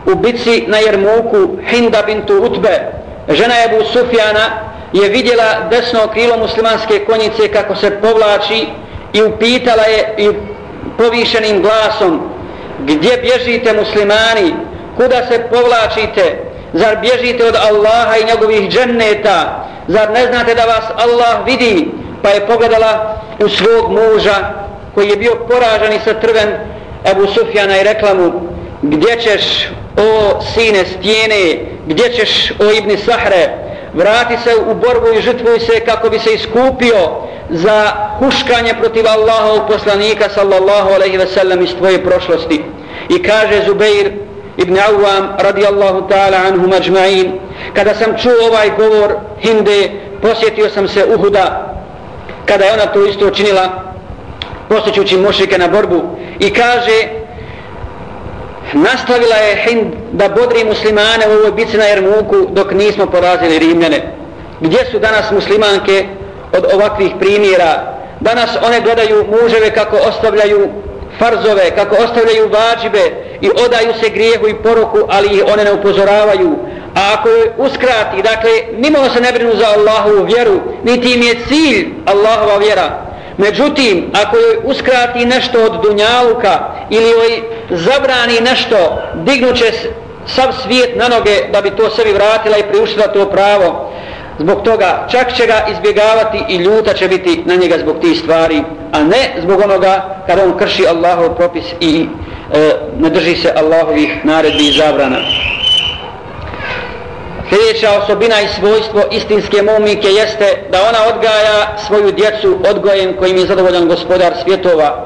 u 0.06 0.16
bici 0.16 0.64
na 0.68 0.78
Jermuku 0.78 1.58
Hinda 1.68 2.02
bintu 2.02 2.44
Utbe. 2.44 2.80
Žena 3.30 3.54
Ebu 3.66 3.84
Sufjana 3.84 4.72
je 4.94 5.10
vidjela 5.10 5.68
desno 5.70 6.00
krilo 6.14 6.38
muslimanske 6.38 7.06
konjice 7.06 7.48
kako 7.48 7.76
se 7.76 8.02
povlači 8.02 8.68
i 9.14 9.24
upitala 9.24 9.84
je 9.84 10.16
i 10.18 10.30
povišenim 10.98 11.62
glasom 11.62 12.32
gdje 12.80 13.18
bježite 13.18 13.74
muslimani, 13.74 14.54
kuda 14.98 15.28
se 15.32 15.48
povlačite, 15.52 16.40
zar 16.74 16.98
bježite 16.98 17.46
od 17.46 17.56
Allaha 17.56 18.18
i 18.18 18.26
njegovih 18.26 18.70
dženneta, 18.70 19.68
zar 19.88 20.12
ne 20.12 20.26
znate 20.26 20.56
da 20.56 20.66
vas 20.66 20.86
Allah 20.96 21.46
vidi, 21.46 21.92
pa 22.22 22.30
je 22.30 22.48
pogledala 22.48 23.22
u 23.46 23.50
svog 23.50 23.92
muža 23.92 24.54
koji 24.96 25.10
je 25.10 25.16
bio 25.16 25.36
poražan 25.36 25.94
i 25.94 26.00
satrven. 26.06 26.50
Ebu 27.12 27.28
Sufjana 27.28 27.78
i 27.78 27.84
rekla 27.84 28.14
mu 28.14 28.32
gdje 28.82 29.20
ćeš 29.22 29.70
o 29.98 30.42
sine 30.54 30.86
stijene 30.86 31.66
gdje 31.88 32.14
ćeš 32.14 32.52
o 32.52 32.72
Ibni 32.72 32.98
Sahre? 32.98 33.50
Vrati 33.94 34.38
se 34.44 34.50
u 34.56 34.76
borbu 34.76 35.08
i 35.18 35.22
žrtvuj 35.22 35.60
se 35.60 35.80
kako 35.80 36.10
bi 36.10 36.20
se 36.20 36.34
iskupio 36.34 37.10
za 37.50 37.92
huškanje 38.20 38.74
protiv 38.80 39.06
Allaha 39.08 39.68
poslanika 39.68 40.30
sallallahu 40.30 40.90
alaihi 40.94 41.18
ve 41.18 41.28
sellem 41.28 41.62
iz 41.62 41.76
tvoje 41.76 42.04
prošlosti. 42.04 42.64
I 43.10 43.24
kaže 43.24 43.66
Zubeir 43.66 44.12
ibn 44.58 44.78
Awam 44.78 45.36
radijallahu 45.40 46.08
ta'ala 46.10 46.38
anhu 46.48 46.68
majma'in 46.68 47.32
kada 47.74 47.96
sam 47.96 48.18
čuo 48.18 48.48
ovaj 48.50 48.70
govor 48.78 49.16
Hinde 49.40 49.92
posjetio 50.22 50.70
sam 50.70 50.88
se 50.88 51.06
Uhuda 51.16 51.71
kada 52.52 52.66
je 52.66 52.74
ona 52.74 52.86
to 52.86 53.06
isto 53.06 53.28
učinila 53.28 53.70
posjećući 54.70 55.18
mušrike 55.18 55.58
na 55.58 55.68
borbu 55.68 56.02
i 56.40 56.54
kaže 56.54 57.08
nastavila 58.74 59.36
je 59.36 59.64
Hind 59.64 59.94
da 60.12 60.30
bodri 60.30 60.64
muslimane 60.66 61.28
u 61.28 61.32
ovoj 61.32 61.52
bici 61.52 61.78
na 61.78 61.84
Jermuku 61.84 62.48
dok 62.50 62.72
nismo 62.72 63.06
porazili 63.06 63.60
Rimljane. 63.60 64.14
Gdje 64.60 64.86
su 64.92 65.00
danas 65.00 65.32
muslimanke 65.32 66.06
od 66.58 66.66
ovakvih 66.74 67.12
primjera? 67.20 67.96
Danas 68.20 68.50
one 68.68 68.82
gledaju 68.82 69.26
muževe 69.42 69.72
kako 69.72 69.98
ostavljaju 69.98 70.70
farzove, 71.20 71.72
kako 71.76 71.96
ostavljaju 71.96 72.50
vađibe 72.50 73.12
i 73.42 73.50
odaju 73.66 73.94
se 74.02 74.10
grijehu 74.10 74.48
i 74.48 74.56
poroku, 74.64 74.98
ali 75.10 75.28
ih 75.28 75.44
one 75.54 75.64
ne 75.64 75.74
upozoravaju. 75.74 76.56
A 76.96 77.14
ako 77.14 77.30
je 77.30 77.54
uskrati, 77.58 78.22
dakle, 78.24 78.52
nimalo 78.78 79.10
se 79.10 79.22
ne 79.22 79.32
brinu 79.32 79.52
za 79.56 79.66
Allahovu 79.78 80.26
vjeru, 80.26 80.60
niti 80.84 81.14
im 81.14 81.22
je 81.22 81.36
cilj 81.48 81.88
Allahova 82.06 82.58
vjera. 82.58 83.12
Međutim, 83.38 84.12
ako 84.24 84.38
joj 84.38 84.58
uskrati 84.64 85.26
nešto 85.26 85.66
od 85.66 85.82
dunjaluka 85.82 86.60
ili 86.90 87.10
joj 87.10 87.42
zabrani 87.70 88.40
nešto, 88.42 89.02
dignuće 89.16 89.72
sav 90.28 90.54
svijet 90.64 90.96
na 90.96 91.08
noge 91.08 91.36
da 91.52 91.62
bi 91.62 91.70
to 91.70 91.90
sebi 91.90 92.14
vratila 92.14 92.58
i 92.58 92.64
priuštila 92.64 93.08
to 93.08 93.30
pravo. 93.30 93.94
Zbog 94.42 94.62
toga 94.64 95.08
čak 95.12 95.34
će 95.36 95.46
ga 95.46 95.66
izbjegavati 95.72 96.44
i 96.50 96.56
ljuta 96.56 96.94
će 96.94 97.08
biti 97.08 97.44
na 97.46 97.56
njega 97.56 97.78
zbog 97.78 98.00
tih 98.02 98.20
stvari, 98.20 98.64
a 98.92 99.04
ne 99.04 99.42
zbog 99.42 99.62
onoga 99.64 100.24
kada 100.28 100.44
on 100.44 100.58
krši 100.58 100.88
Allahov 100.88 101.36
propis 101.36 101.66
i 101.80 102.06
e, 102.54 102.72
ne 103.00 103.10
drži 103.10 103.36
se 103.36 103.54
Allahovih 103.56 104.26
naredbi 104.26 104.68
i 104.68 104.78
zabrana. 104.78 105.18
Sljedeća 107.50 107.90
osobina 108.04 108.42
i 108.42 108.48
svojstvo 108.48 109.02
istinske 109.12 109.62
mumike 109.62 110.08
jeste 110.08 110.46
da 110.72 110.78
ona 110.82 111.16
odgaja 111.16 111.78
svoju 111.88 112.12
djecu 112.12 112.58
odgojem 112.70 113.18
kojim 113.18 113.38
je 113.38 113.46
zadovoljan 113.46 113.88
gospodar 113.88 114.34
svjetova. 114.44 115.06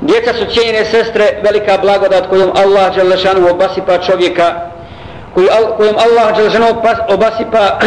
Djeca 0.00 0.32
su 0.32 0.44
cijenjene 0.54 0.84
sestre, 0.84 1.40
velika 1.44 1.78
blagodat 1.82 2.28
kojom 2.28 2.50
Allah 2.56 2.94
Đelešanu 2.94 3.50
obasipa 3.50 3.98
čovjeka, 3.98 4.54
kojom 5.76 5.96
Allah 5.96 6.36
Đelešanu 6.36 6.66
obasipa 7.08 7.78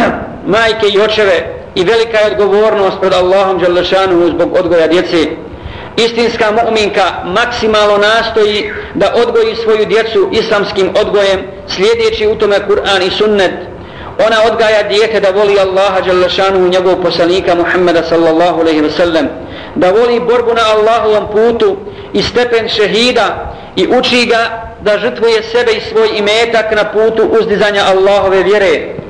majke 0.46 0.86
i 0.88 1.00
očeve 1.00 1.62
i 1.74 1.84
velika 1.84 2.18
je 2.18 2.26
odgovornost 2.26 2.96
pred 3.00 3.12
Allahom 3.12 3.58
Đelešanu 3.58 4.28
zbog 4.28 4.56
odgoja 4.56 4.86
djece. 4.86 5.26
Istinska 5.96 6.44
mu'minka 6.52 7.04
maksimalno 7.24 7.98
nastoji 7.98 8.72
da 8.94 9.12
odgoji 9.14 9.56
svoju 9.56 9.86
djecu 9.86 10.28
islamskim 10.32 10.90
odgojem 11.00 11.40
slijedeći 11.66 12.26
u 12.26 12.34
tome 12.34 12.56
Kur'an 12.68 13.06
i 13.06 13.10
sunnet. 13.10 13.52
Ona 14.26 14.36
odgaja 14.52 14.82
dijete 14.82 15.20
da 15.20 15.30
voli 15.30 15.60
Allaha 15.60 16.00
Đalešanu 16.00 16.64
u 16.64 16.68
njegovog 16.68 17.02
poslanika 17.02 17.54
Muhammeda 17.54 18.02
sallallahu 18.02 18.60
alaihi 18.60 18.80
ve 18.80 18.90
sellem, 18.90 19.28
Da 19.74 19.90
voli 19.90 20.20
borbu 20.20 20.54
na 20.54 20.62
Allahovom 20.76 21.26
putu 21.32 21.76
i 22.12 22.22
stepen 22.22 22.68
šehida 22.68 23.54
i 23.76 23.86
uči 23.98 24.26
ga 24.26 24.72
da 24.80 24.98
žrtvuje 24.98 25.42
sebe 25.42 25.72
i 25.72 25.80
svoj 25.80 26.08
imetak 26.18 26.76
na 26.76 26.84
putu 26.84 27.22
uzdizanja 27.40 27.82
Allahove 27.84 28.42
vjere 28.42 29.01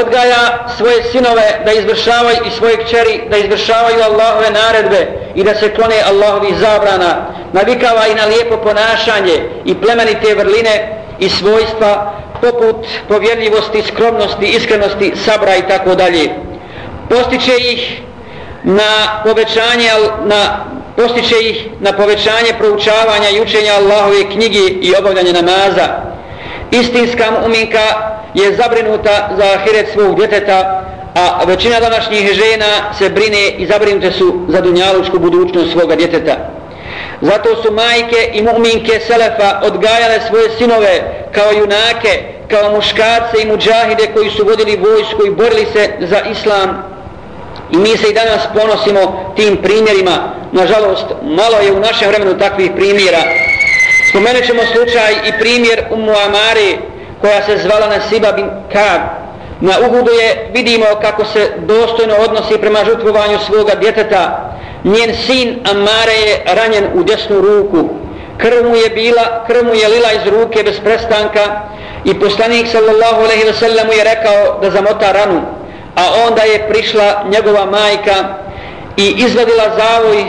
odgaja 0.00 0.66
svoje 0.76 1.02
sinove 1.02 1.60
da 1.64 1.72
izvršavaju 1.72 2.36
i 2.46 2.50
svoje 2.50 2.76
kćeri 2.84 3.20
da 3.30 3.36
izvršavaju 3.36 4.02
Allahove 4.02 4.50
naredbe 4.50 5.08
i 5.34 5.44
da 5.44 5.54
se 5.54 5.74
klone 5.74 5.96
Allahovi 6.06 6.54
zabrana. 6.58 7.26
Navikava 7.52 8.06
i 8.06 8.14
na 8.14 8.24
lijepo 8.24 8.56
ponašanje 8.56 9.48
i 9.64 9.74
plemenite 9.74 10.34
vrline 10.34 11.02
i 11.18 11.28
svojstva 11.28 12.12
poput 12.40 12.86
povjerljivosti, 13.08 13.82
skromnosti, 13.82 14.46
iskrenosti, 14.46 15.12
sabra 15.16 15.56
i 15.56 15.68
tako 15.68 15.94
dalje. 15.94 16.30
Postiče 17.08 17.56
ih 17.56 18.00
na 18.62 19.22
povećanje 19.24 19.90
na 20.24 20.66
postiče 20.96 21.36
ih 21.40 21.66
na 21.80 21.92
povećanje 21.92 22.52
proučavanja 22.58 23.28
i 23.30 23.40
učenja 23.40 23.72
Allahove 23.72 24.30
knjige 24.32 24.58
i 24.58 24.94
obavljanje 24.98 25.32
namaza. 25.32 25.88
Istinska 26.70 27.24
mu'minka 27.24 28.12
je 28.34 28.56
zabrinuta 28.56 29.30
za 29.38 29.44
ahiret 29.54 29.88
svog 29.92 30.16
djeteta, 30.16 30.84
a 31.14 31.44
većina 31.46 31.80
današnjih 31.80 32.32
žena 32.32 32.94
se 32.98 33.08
brine 33.08 33.48
i 33.58 33.66
zabrinute 33.66 34.12
su 34.12 34.46
za 34.48 34.60
dunjalučku 34.60 35.18
budućnost 35.18 35.72
svoga 35.72 35.96
djeteta. 35.96 36.36
Zato 37.20 37.62
su 37.62 37.72
majke 37.72 38.30
i 38.32 38.42
mu'minke 38.42 39.00
Selefa 39.06 39.60
odgajale 39.62 40.20
svoje 40.28 40.50
sinove 40.58 41.24
kao 41.34 41.52
junake, 41.52 42.22
kao 42.50 42.70
muškarce 42.70 43.42
i 43.42 43.46
muđahide 43.46 44.06
koji 44.14 44.30
su 44.30 44.44
vodili 44.44 44.76
vojsku 44.76 45.26
i 45.26 45.30
borili 45.30 45.66
se 45.72 45.90
za 46.00 46.20
islam. 46.30 46.92
I 47.70 47.76
mi 47.76 47.96
se 47.96 48.08
i 48.10 48.14
danas 48.14 48.42
ponosimo 48.54 49.32
tim 49.36 49.56
primjerima. 49.56 50.34
Nažalost, 50.52 51.06
malo 51.22 51.58
je 51.58 51.72
u 51.72 51.80
našem 51.80 52.08
vremenu 52.08 52.38
takvih 52.38 52.70
primjera. 52.76 53.22
Spomenut 54.10 54.44
ćemo 54.46 54.62
slučaj 54.72 55.12
i 55.12 55.38
primjer 55.40 55.84
Ummu 55.90 56.12
Amari, 56.26 56.78
koja 57.22 57.42
se 57.42 57.56
zvala 57.56 57.86
Nasiba 57.86 58.32
bin 58.32 58.50
Kab. 58.72 59.00
Na 59.60 59.72
Uhudu 59.86 60.10
je 60.12 60.50
vidimo 60.54 60.86
kako 61.02 61.24
se 61.24 61.50
dostojno 61.58 62.14
odnosi 62.14 62.58
prema 62.58 62.84
žrtvovanju 62.84 63.38
svoga 63.38 63.74
djeteta. 63.74 64.52
Njen 64.84 65.14
sin 65.26 65.60
Amare 65.70 66.12
je 66.12 66.42
ranjen 66.54 66.84
u 66.94 67.02
desnu 67.02 67.40
ruku. 67.40 67.88
Krv 68.38 68.68
mu 68.68 68.76
je 68.76 68.88
bila, 68.88 69.44
krv 69.46 69.64
mu 69.64 69.74
je 69.74 69.88
lila 69.88 70.12
iz 70.12 70.32
ruke 70.32 70.62
bez 70.62 70.80
prestanka 70.80 71.60
i 72.04 72.20
poslanik 72.20 72.66
sallallahu 72.68 73.20
alejhi 73.24 73.44
ve 73.44 73.52
sellem 73.52 73.88
je 73.98 74.04
rekao 74.04 74.58
da 74.62 74.70
zamota 74.70 75.12
ranu. 75.12 75.42
A 75.96 76.02
onda 76.28 76.42
je 76.42 76.68
prišla 76.68 77.24
njegova 77.30 77.66
majka 77.66 78.14
i 78.96 79.14
izvadila 79.16 79.64
zavoj 79.78 80.24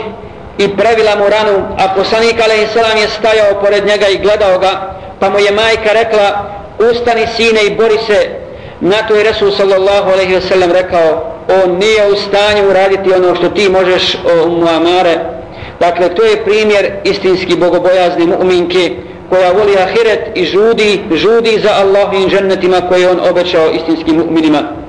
i 0.58 0.76
pravila 0.76 1.16
mu 1.16 1.28
ranu, 1.28 1.66
a 1.78 1.88
poslanik 1.96 2.40
alejhi 2.44 3.00
je 3.00 3.08
stajao 3.08 3.60
pored 3.60 3.86
njega 3.86 4.08
i 4.08 4.18
gledao 4.18 4.58
ga, 4.58 4.94
pa 5.20 5.30
mu 5.30 5.38
je 5.38 5.50
majka 5.50 5.92
rekla: 5.92 6.44
ustani 6.90 7.26
sine 7.36 7.60
i 7.66 7.74
bori 7.74 7.98
se. 8.06 8.28
Na 8.80 8.96
to 9.08 9.14
je 9.14 9.24
Resul 9.24 9.50
sallallahu 9.50 10.10
alaihi 10.10 10.34
ve 10.34 10.40
sellem 10.40 10.72
rekao 10.72 11.34
on 11.64 11.78
nije 11.78 12.12
u 12.12 12.16
stanju 12.16 12.70
uraditi 12.70 13.12
ono 13.12 13.34
što 13.34 13.48
ti 13.48 13.68
možeš 13.68 14.14
o 14.14 14.48
Muamare 14.48 15.34
dakle 15.80 16.14
to 16.14 16.24
je 16.24 16.44
primjer 16.44 16.92
istinski 17.04 17.56
bogobojazni 17.56 18.26
mu'minke 18.26 18.90
koja 19.28 19.52
voli 19.52 19.76
ahiret 19.78 20.20
i 20.34 20.44
žudi 20.44 21.00
žudi 21.12 21.58
za 21.62 21.70
Allahovim 21.70 22.28
džennetima 22.28 22.80
koje 22.88 23.10
on 23.10 23.20
obećao 23.30 23.70
istinskim 23.70 24.16
mu'minima 24.16 24.83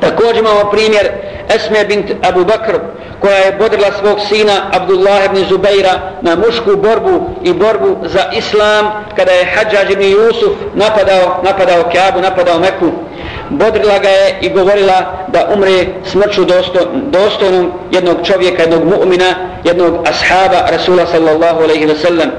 također 0.00 0.36
imamo 0.36 0.70
primjer 0.70 1.10
Esme 1.48 1.84
bint 1.84 2.10
Abu 2.22 2.44
Bakr 2.44 2.78
koja 3.20 3.36
je 3.36 3.56
bodrila 3.58 3.88
svog 4.00 4.18
sina 4.28 4.52
Abdullah 4.72 5.24
ibn 5.24 5.44
Zubeira 5.48 6.00
na 6.22 6.36
mušku 6.36 6.76
borbu 6.76 7.30
i 7.42 7.52
borbu 7.52 7.96
za 8.02 8.20
islam 8.36 9.04
kada 9.16 9.32
je 9.32 9.44
Hadžađ 9.54 9.90
ibn 9.90 10.02
Jusuf 10.02 10.52
napadao, 10.74 11.40
napadao 11.44 11.82
Kaabu, 11.92 12.20
napadao 12.20 12.58
Meku. 12.58 12.90
Bodrila 13.50 13.98
ga 13.98 14.08
je 14.08 14.38
i 14.40 14.48
govorila 14.48 15.26
da 15.28 15.48
umre 15.54 15.86
smrću 16.04 16.44
dosto, 16.44 16.78
dostojnom 16.94 17.72
jednog 17.90 18.16
čovjeka, 18.26 18.62
jednog 18.62 18.84
mu'mina 18.84 19.34
jednog 19.64 20.08
ashaba 20.08 20.70
Rasula 20.70 21.06
sallallahu 21.06 21.62
alaihi 21.62 21.86
wa 21.86 21.96
sallam. 21.96 22.30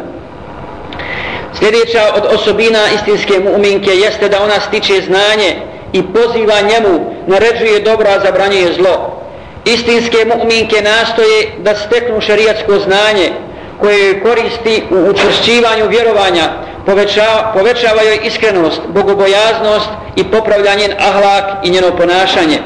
Sljedeća 1.53 2.01
od 2.17 2.25
osobina 2.35 2.79
istinske 2.95 3.33
mu'minke 3.33 3.91
jeste 3.91 4.29
da 4.29 4.43
ona 4.43 4.59
stiče 4.67 5.01
znanje 5.01 5.55
i 5.93 6.03
poziva 6.03 6.55
njemu, 6.61 7.12
naređuje 7.27 7.79
dobro, 7.79 8.09
a 8.09 8.19
zabranjuje 8.19 8.73
zlo 8.73 9.23
istinske 9.65 10.17
mu'minke 10.25 10.81
nastoje 10.81 11.51
da 11.57 11.75
steknu 11.75 12.21
šarijatsko 12.21 12.79
znanje 12.79 13.31
koje 13.79 14.23
koristi 14.23 14.83
u 14.89 15.09
učvršćivanju 15.09 15.87
vjerovanja, 15.87 16.49
povećava, 16.85 17.51
povećava 17.53 18.01
joj 18.01 18.19
iskrenost, 18.23 18.81
bogobojaznost 18.87 19.89
i 20.15 20.23
popravljanje 20.23 20.95
ahlak 20.99 21.43
i 21.63 21.69
njeno 21.69 21.97
ponašanje. 21.97 22.59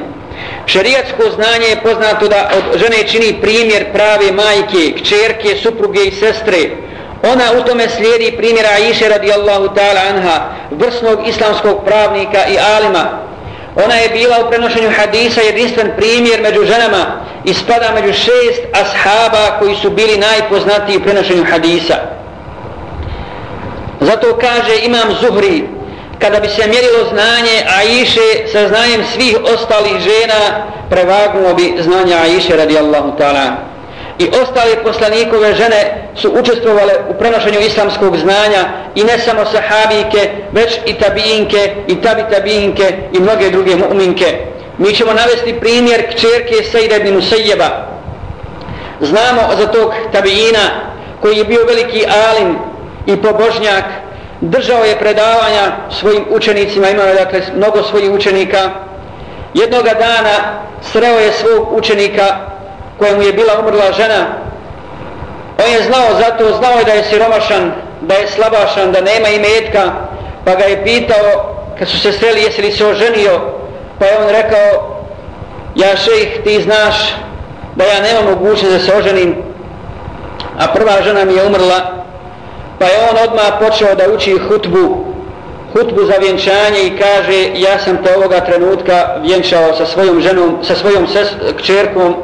Šarijatsko 0.65 1.23
znanje 1.35 1.67
je 1.67 1.81
poznato 1.83 2.27
da 2.27 2.49
od 2.57 2.79
žene 2.79 3.07
čini 3.07 3.41
primjer 3.41 3.85
prave 3.93 4.31
majke, 4.31 5.01
kćerke, 5.01 5.57
supruge 5.63 5.99
i 6.03 6.11
sestre. 6.11 6.57
Ona 7.23 7.43
u 7.59 7.63
tome 7.63 7.89
slijedi 7.89 8.37
primjera 8.37 8.69
Aisha 8.69 9.07
radijallahu 9.07 9.65
ta'ala 9.65 10.09
anha, 10.09 10.39
vrsnog 10.71 11.27
islamskog 11.27 11.85
pravnika 11.85 12.47
i 12.47 12.57
alima, 12.75 13.26
Ona 13.85 13.95
je 13.95 14.09
bila 14.09 14.35
u 14.39 14.49
prenošenju 14.49 14.89
hadisa 14.97 15.41
jedinstven 15.41 15.91
primjer 15.97 16.41
među 16.41 16.65
ženama 16.65 17.05
i 17.45 17.53
spada 17.53 17.91
među 17.95 18.13
šest 18.13 18.61
ashaba 18.73 19.59
koji 19.59 19.75
su 19.75 19.89
bili 19.89 20.17
najpoznatiji 20.17 20.97
u 20.97 21.03
prenošenju 21.03 21.45
hadisa. 21.51 21.95
Zato 23.99 24.37
kaže 24.41 24.85
Imam 24.85 25.15
Zuhri, 25.21 25.63
kada 26.19 26.39
bi 26.39 26.47
se 26.47 26.67
mjerilo 26.67 27.09
znanje 27.09 27.55
Aiše 27.79 28.47
sa 28.51 28.67
znanjem 28.67 29.03
svih 29.13 29.37
ostalih 29.53 29.93
žena, 29.99 30.65
prevagnuo 30.89 31.53
bi 31.53 31.77
znanje 31.79 32.15
Aisha 32.15 32.55
radijallahu 32.55 33.11
ta'ala 33.19 33.67
i 34.19 34.29
ostale 34.41 34.83
poslanikove 34.83 35.53
žene 35.53 36.09
su 36.15 36.31
učestvovale 36.39 36.93
u 37.09 37.13
prenošenju 37.19 37.59
islamskog 37.59 38.17
znanja 38.17 38.65
i 38.95 39.03
ne 39.03 39.17
samo 39.19 39.45
sahabijke, 39.45 40.29
već 40.51 40.79
i 40.85 40.93
tabijinke 40.93 41.75
i 41.87 42.01
tabi 42.01 42.23
tabijinke 42.31 42.97
i 43.13 43.19
mnoge 43.19 43.49
druge 43.49 43.75
mu'minke. 43.75 44.35
Mi 44.77 44.93
ćemo 44.93 45.13
navesti 45.13 45.59
primjer 45.59 46.07
kćerke 46.09 46.63
Sejda 46.71 46.95
ibn 46.95 47.17
Musayyeba. 47.17 47.69
Znamo 49.01 49.41
za 49.57 49.67
tog 49.67 49.93
tabijina 50.11 50.59
koji 51.21 51.37
je 51.37 51.43
bio 51.43 51.65
veliki 51.65 52.05
alim 52.29 52.57
i 53.05 53.15
pobožnjak, 53.21 53.83
držao 54.41 54.83
je 54.83 54.99
predavanja 54.99 55.71
svojim 55.99 56.25
učenicima, 56.29 56.89
imao 56.89 57.05
je 57.05 57.13
dakle 57.13 57.41
mnogo 57.55 57.83
svojih 57.83 58.11
učenika. 58.11 58.69
Jednoga 59.53 59.93
dana 59.93 60.61
sreo 60.81 61.19
je 61.19 61.31
svog 61.31 61.73
učenika 61.77 62.56
kojemu 62.99 63.21
je 63.21 63.33
bila 63.33 63.59
umrla 63.59 63.91
žena. 63.91 64.25
On 65.65 65.71
je 65.73 65.81
znao 65.81 66.19
zato 66.19 66.57
znao 66.57 66.77
je 66.77 66.85
da 66.85 66.91
je 66.91 67.03
siromašan 67.03 67.71
da 68.01 68.13
je 68.13 68.27
slabašan, 68.27 68.91
da 68.91 69.01
nema 69.01 69.27
imetka 69.29 69.91
pa 70.45 70.55
ga 70.55 70.63
je 70.63 70.83
pitao 70.83 71.55
kad 71.79 71.87
su 71.87 71.99
se 71.99 72.11
sreli 72.11 72.41
jesi 72.41 72.61
li 72.61 72.71
se 72.71 72.85
oženio? 72.85 73.41
Pa 73.99 74.05
je 74.05 74.17
on 74.17 74.29
rekao 74.29 74.97
ja 75.75 75.97
šejh 75.97 76.43
ti 76.43 76.61
znaš 76.61 77.15
da 77.75 77.83
ja 77.83 78.01
nemam 78.01 78.25
mogućnost 78.25 78.73
da 78.73 78.79
se 78.79 78.97
oženim. 78.97 79.35
A 80.59 80.67
prva 80.73 81.01
žena 81.03 81.25
mi 81.25 81.33
je 81.33 81.45
umrla 81.45 81.97
pa 82.79 82.85
je 82.85 83.09
on 83.11 83.29
odmah 83.29 83.59
počeo 83.59 83.95
da 83.95 84.13
uči 84.13 84.37
hutbu 84.37 85.05
hutbu 85.73 86.05
za 86.05 86.13
vjenčanje 86.13 86.79
i 86.83 86.97
kaže 86.97 87.49
ja 87.55 87.79
sam 87.79 87.97
te 88.03 88.15
ovoga 88.15 88.39
trenutka 88.39 89.15
vjenčao 89.21 89.75
sa 89.77 89.85
svojom 89.85 90.21
ženom 90.21 90.57
sa 90.63 90.75
svojom 90.75 91.07
ses, 91.07 91.27
kćerkom 91.57 92.15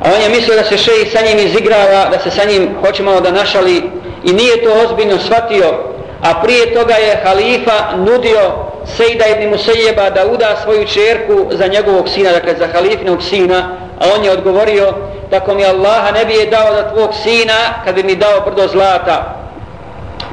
A 0.00 0.10
on 0.14 0.22
je 0.22 0.28
mislio 0.28 0.56
da 0.56 0.64
se 0.64 0.78
šeji 0.78 1.06
sa 1.12 1.20
njim 1.26 1.38
izigrava, 1.38 2.08
da 2.10 2.18
se 2.18 2.30
sa 2.30 2.44
njim 2.44 2.76
hoće 2.80 3.02
malo 3.02 3.20
da 3.20 3.30
našali 3.30 3.82
i 4.24 4.32
nije 4.32 4.64
to 4.64 4.70
ozbiljno 4.84 5.18
shvatio. 5.18 5.74
a 6.22 6.42
prije 6.42 6.74
toga 6.74 6.94
je 6.94 7.20
halifa 7.24 7.96
nudio 7.96 8.52
Sejda 8.96 9.26
ibn 9.26 9.50
Musejeba 9.50 10.10
da 10.10 10.26
uda 10.26 10.56
svoju 10.62 10.86
čerku 10.86 11.46
za 11.50 11.66
njegovog 11.66 12.08
sina, 12.08 12.32
dakle 12.32 12.54
za 12.56 12.66
halifinog 12.66 13.22
sina, 13.22 13.76
a 14.00 14.04
on 14.16 14.24
je 14.24 14.30
odgovorio, 14.30 14.94
tako 15.30 15.54
mi 15.54 15.64
Allaha 15.64 16.10
ne 16.10 16.24
bi 16.24 16.34
je 16.34 16.46
dao 16.46 16.74
za 16.74 16.90
tvog 16.90 17.10
sina 17.22 17.54
kad 17.84 17.94
bi 17.94 18.02
mi 18.02 18.16
dao 18.16 18.40
brdo 18.40 18.68
zlata. 18.68 19.36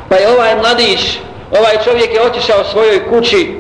Pa 0.10 0.16
je 0.16 0.30
ovaj 0.30 0.56
mladić, 0.56 1.20
ovaj 1.60 1.78
čovjek 1.84 2.14
je 2.14 2.22
otišao 2.22 2.64
svojoj 2.64 3.10
kući 3.10 3.60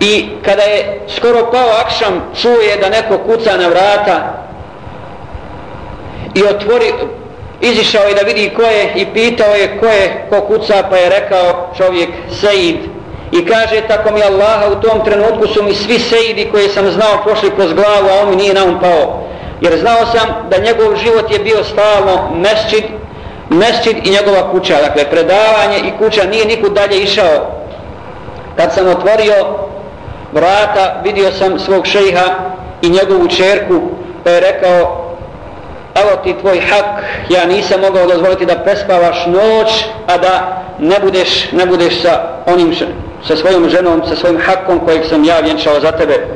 i 0.00 0.28
kada 0.44 0.62
je 0.62 1.00
skoro 1.16 1.50
pao 1.50 1.68
akšam, 1.84 2.32
čuje 2.40 2.76
da 2.80 2.88
neko 2.88 3.18
kuca 3.18 3.56
na 3.56 3.68
vrata 3.68 4.43
i 6.34 6.42
otvori, 6.42 6.92
izišao 7.60 8.04
je 8.04 8.14
da 8.14 8.20
vidi 8.20 8.50
ko 8.56 8.62
je 8.62 8.92
i 8.94 9.06
pitao 9.06 9.54
je 9.54 9.78
ko 9.80 9.86
je 9.86 10.26
ko 10.30 10.40
kuca 10.40 10.82
pa 10.90 10.96
je 10.96 11.08
rekao 11.08 11.70
čovjek 11.76 12.08
Sejid. 12.40 12.76
I 13.32 13.46
kaže 13.46 13.80
tako 13.88 14.14
mi 14.14 14.22
Allaha 14.22 14.68
u 14.70 14.80
tom 14.80 15.04
trenutku 15.04 15.46
su 15.46 15.62
mi 15.62 15.74
svi 15.74 15.98
Sejidi 15.98 16.48
koje 16.50 16.68
sam 16.68 16.90
znao 16.90 17.22
prošli 17.24 17.50
kroz 17.50 17.72
glavu 17.72 18.08
a 18.10 18.22
on 18.22 18.30
mi 18.30 18.36
nije 18.36 18.54
naum 18.54 18.80
pao. 18.80 19.24
Jer 19.60 19.78
znao 19.78 20.06
sam 20.06 20.48
da 20.50 20.58
njegov 20.58 20.96
život 20.96 21.30
je 21.32 21.38
bio 21.38 21.64
stalno 21.64 22.30
mesčid 22.34 22.84
mesčid 23.48 23.96
i 24.06 24.10
njegova 24.10 24.50
kuća. 24.50 24.74
Dakle 24.80 25.10
predavanje 25.10 25.78
i 25.78 25.98
kuća 25.98 26.24
nije 26.24 26.46
nikud 26.46 26.72
dalje 26.72 26.98
išao. 26.98 27.50
Kad 28.56 28.72
sam 28.72 28.88
otvorio 28.88 29.34
vrata 30.32 31.00
vidio 31.04 31.32
sam 31.32 31.58
svog 31.58 31.86
šejha 31.86 32.34
i 32.82 32.88
njegovu 32.88 33.28
čerku 33.28 33.80
pa 34.24 34.30
je 34.30 34.40
rekao 34.40 35.03
evo 35.94 36.16
ti 36.24 36.34
tvoj 36.40 36.60
hak, 36.60 37.04
ja 37.28 37.44
nisam 37.44 37.80
mogao 37.80 38.06
dozvoliti 38.06 38.46
da 38.46 38.58
prespavaš 38.58 39.26
noć, 39.26 39.84
a 40.06 40.18
da 40.18 40.62
ne 40.78 41.00
budeš, 41.00 41.52
ne 41.52 41.66
budeš 41.66 42.02
sa 42.02 42.20
onim, 42.46 42.74
sa 43.26 43.36
svojom 43.36 43.68
ženom, 43.68 44.02
sa 44.08 44.16
svojim 44.16 44.40
hakom 44.40 44.80
kojeg 44.80 45.04
sam 45.08 45.24
ja 45.24 45.40
vjenčao 45.40 45.80
za 45.80 45.92
tebe. 45.92 46.26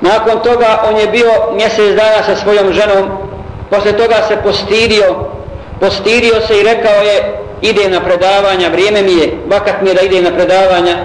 Nakon 0.00 0.40
toga 0.42 0.82
on 0.88 0.96
je 0.96 1.06
bio 1.06 1.30
mjesec 1.56 1.96
dana 1.96 2.22
sa 2.26 2.36
svojom 2.36 2.72
ženom, 2.72 3.10
posle 3.70 3.92
toga 3.92 4.16
se 4.28 4.36
postirio, 4.36 5.14
postirio 5.80 6.40
se 6.46 6.60
i 6.60 6.62
rekao 6.62 7.02
je, 7.02 7.40
ide 7.62 7.88
na 7.88 8.00
predavanja, 8.00 8.68
vrijeme 8.68 9.02
mi 9.02 9.12
je, 9.12 9.38
vakat 9.50 9.82
mi 9.82 9.88
je 9.88 9.94
da 9.94 10.00
ide 10.00 10.22
na 10.22 10.30
predavanja. 10.30 10.96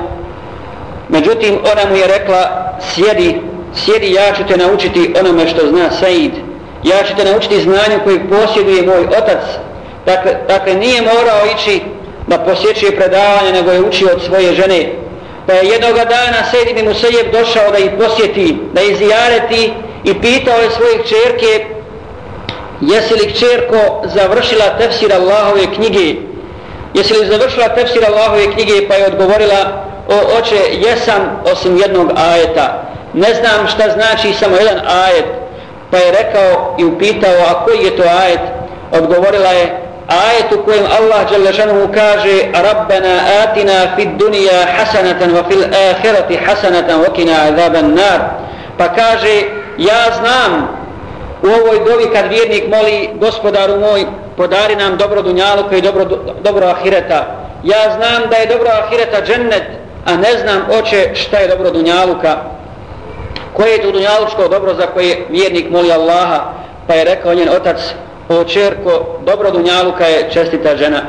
Međutim, 1.09 1.59
ona 1.73 1.89
mu 1.89 1.95
je 1.95 2.07
rekla, 2.07 2.71
sjedi, 2.79 3.41
sjedi, 3.75 4.13
ja 4.13 4.33
ću 4.33 4.43
te 4.47 4.57
naučiti 4.57 5.13
onome 5.19 5.47
što 5.47 5.67
zna 5.67 5.91
Said 5.91 6.44
ja 6.85 7.03
ću 7.03 7.15
te 7.17 7.23
naučiti 7.31 7.61
znanju 7.61 7.99
koji 8.03 8.29
posjeduje 8.29 8.81
moj 8.81 9.05
otac. 9.05 9.43
Dakle, 10.05 10.31
dakle 10.47 10.73
nije 10.73 11.01
morao 11.01 11.41
ići 11.55 11.81
da 12.27 12.37
posjećuje 12.37 12.95
predavanje, 12.95 13.51
nego 13.53 13.71
je 13.71 13.81
učio 13.81 14.09
od 14.13 14.21
svoje 14.23 14.53
žene. 14.53 14.89
Pa 15.47 15.53
je 15.53 15.69
jednog 15.69 15.95
dana 15.95 16.39
Sejid 16.51 16.69
ibn 16.69 16.87
Musajev 16.87 17.31
došao 17.31 17.71
da 17.71 17.77
ih 17.77 17.91
posjeti, 17.99 18.57
da 18.73 18.81
ih 18.81 18.97
zijareti 18.97 19.73
i 20.03 20.21
pitao 20.21 20.57
je 20.57 20.69
svojih 20.69 21.01
čerke 21.07 21.65
jesi 22.81 23.13
li 23.13 23.33
čerko 23.33 24.01
završila 24.03 24.77
tefsir 24.77 25.13
Allahove 25.13 25.73
knjige? 25.75 26.21
Jesi 26.93 27.13
li 27.13 27.27
završila 27.27 27.67
tefsir 27.67 28.05
Allahove 28.05 28.51
knjige? 28.51 28.87
Pa 28.87 28.95
je 28.95 29.07
odgovorila 29.07 29.85
o 30.09 30.37
oče, 30.39 30.87
jesam 30.87 31.41
osim 31.51 31.77
jednog 31.77 32.11
ajeta. 32.15 32.83
Ne 33.13 33.33
znam 33.33 33.67
šta 33.67 33.89
znači 33.89 34.33
samo 34.33 34.55
jedan 34.55 34.79
ajet 34.87 35.44
pa 35.95 36.01
je 36.01 36.11
rekao 36.11 36.75
i 36.77 36.85
upitao 36.85 37.35
a 37.49 37.65
koji 37.65 37.77
je 37.85 37.97
to 37.97 38.03
ajet? 38.03 38.39
Odgovorila 38.91 39.49
je 39.49 39.81
ajet 40.07 40.51
u 40.53 40.65
kojem 40.65 40.83
Allah 40.99 41.31
Đalešanu 41.31 41.87
kaže 41.93 42.41
Rabbena 42.53 43.19
atina 43.43 43.95
fid 43.95 44.09
dunija 44.17 44.65
hasanatan 44.77 45.31
wa 45.31 45.43
fil 45.49 45.63
ahirati 45.63 46.37
hasanatan 46.37 47.01
wa 47.01 47.13
kina 47.13 47.33
azaban 47.33 47.93
nar. 47.93 48.19
Pa 48.77 48.87
kaže 48.87 49.43
ja 49.77 50.03
znam 50.19 50.67
u 51.43 51.47
ovoj 51.47 51.79
dovi 51.85 52.05
kad 52.13 52.27
vjernik 52.29 52.63
moli 52.67 53.09
gospodaru 53.13 53.79
moj 53.79 54.05
podari 54.37 54.75
nam 54.75 54.97
dobro 54.97 55.21
dunjaluka 55.21 55.75
i 55.75 55.81
dobro, 55.81 56.05
dobro 56.43 56.67
ahireta. 56.67 57.25
Ja 57.63 57.95
znam 57.97 58.29
da 58.29 58.35
je 58.35 58.45
dobro 58.45 58.69
ahireta 58.69 59.21
džennet 59.25 59.63
a 60.05 60.15
ne 60.15 60.37
znam 60.37 60.65
oče 60.79 61.09
šta 61.13 61.37
je 61.37 61.47
dobro 61.47 61.71
dunjaluka 61.71 62.54
koje 63.55 63.71
je 63.71 63.81
to 63.81 63.91
dunjalučko 63.91 64.47
dobro 64.47 64.73
za 64.73 64.87
koje 64.87 65.25
vjernik 65.29 65.69
moli 65.69 65.91
Allaha? 65.91 66.53
Pa 66.87 66.93
je 66.93 67.03
rekao 67.03 67.33
njen 67.33 67.49
otac 67.49 67.77
o 68.29 68.43
čerko 68.43 69.19
dobro 69.25 69.51
dunjaluka 69.51 70.05
je 70.05 70.29
čestita 70.33 70.77
žena. 70.77 71.01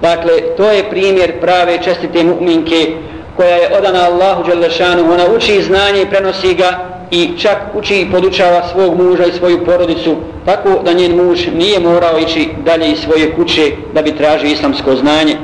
Dakle 0.00 0.32
to 0.56 0.70
je 0.70 0.90
primjer 0.90 1.40
prave 1.40 1.78
čestite 1.82 2.18
mu'minke 2.18 2.92
koja 3.36 3.56
je 3.56 3.70
odana 3.78 4.04
Allahu 4.04 4.44
Đelešanu. 4.44 5.12
ona 5.12 5.24
uči 5.36 5.62
znanje 5.62 6.02
i 6.02 6.10
prenosi 6.10 6.54
ga 6.54 6.94
i 7.10 7.38
čak 7.38 7.58
uči 7.74 8.00
i 8.00 8.10
podučava 8.10 8.62
svog 8.72 9.00
muža 9.00 9.24
i 9.24 9.32
svoju 9.32 9.64
porodicu 9.64 10.16
tako 10.44 10.68
da 10.84 10.92
njen 10.92 11.16
muž 11.16 11.46
nije 11.54 11.80
morao 11.80 12.18
ići 12.18 12.48
dalje 12.64 12.92
iz 12.92 12.98
svoje 12.98 13.34
kuće 13.34 13.72
da 13.94 14.02
bi 14.02 14.16
tražio 14.16 14.50
islamsko 14.50 14.96
znanje. 14.96 15.36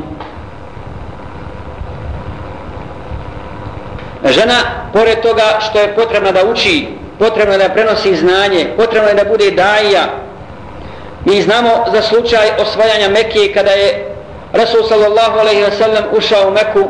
Žena, 4.25 4.91
pored 4.93 5.21
toga 5.21 5.59
što 5.61 5.81
je 5.81 5.95
potrebna 5.95 6.33
da 6.33 6.45
uči, 6.45 6.89
potrebno 7.18 7.59
da 7.59 7.68
prenosi 7.68 8.16
znanje, 8.16 8.66
potrebno 8.77 9.09
je 9.09 9.14
da 9.14 9.25
bude 9.25 9.51
daija. 9.51 10.05
Mi 11.25 11.43
znamo 11.43 11.85
za 11.93 12.03
slučaj 12.03 12.49
osvajanja 12.59 13.09
Mekije 13.09 13.53
kada 13.55 13.71
je 13.71 14.16
Rasul 14.53 14.83
sallallahu 14.89 15.39
alaihi 15.39 15.62
wa 15.62 15.79
sallam 15.79 16.05
ušao 16.12 16.49
u 16.49 16.51
Meku 16.51 16.89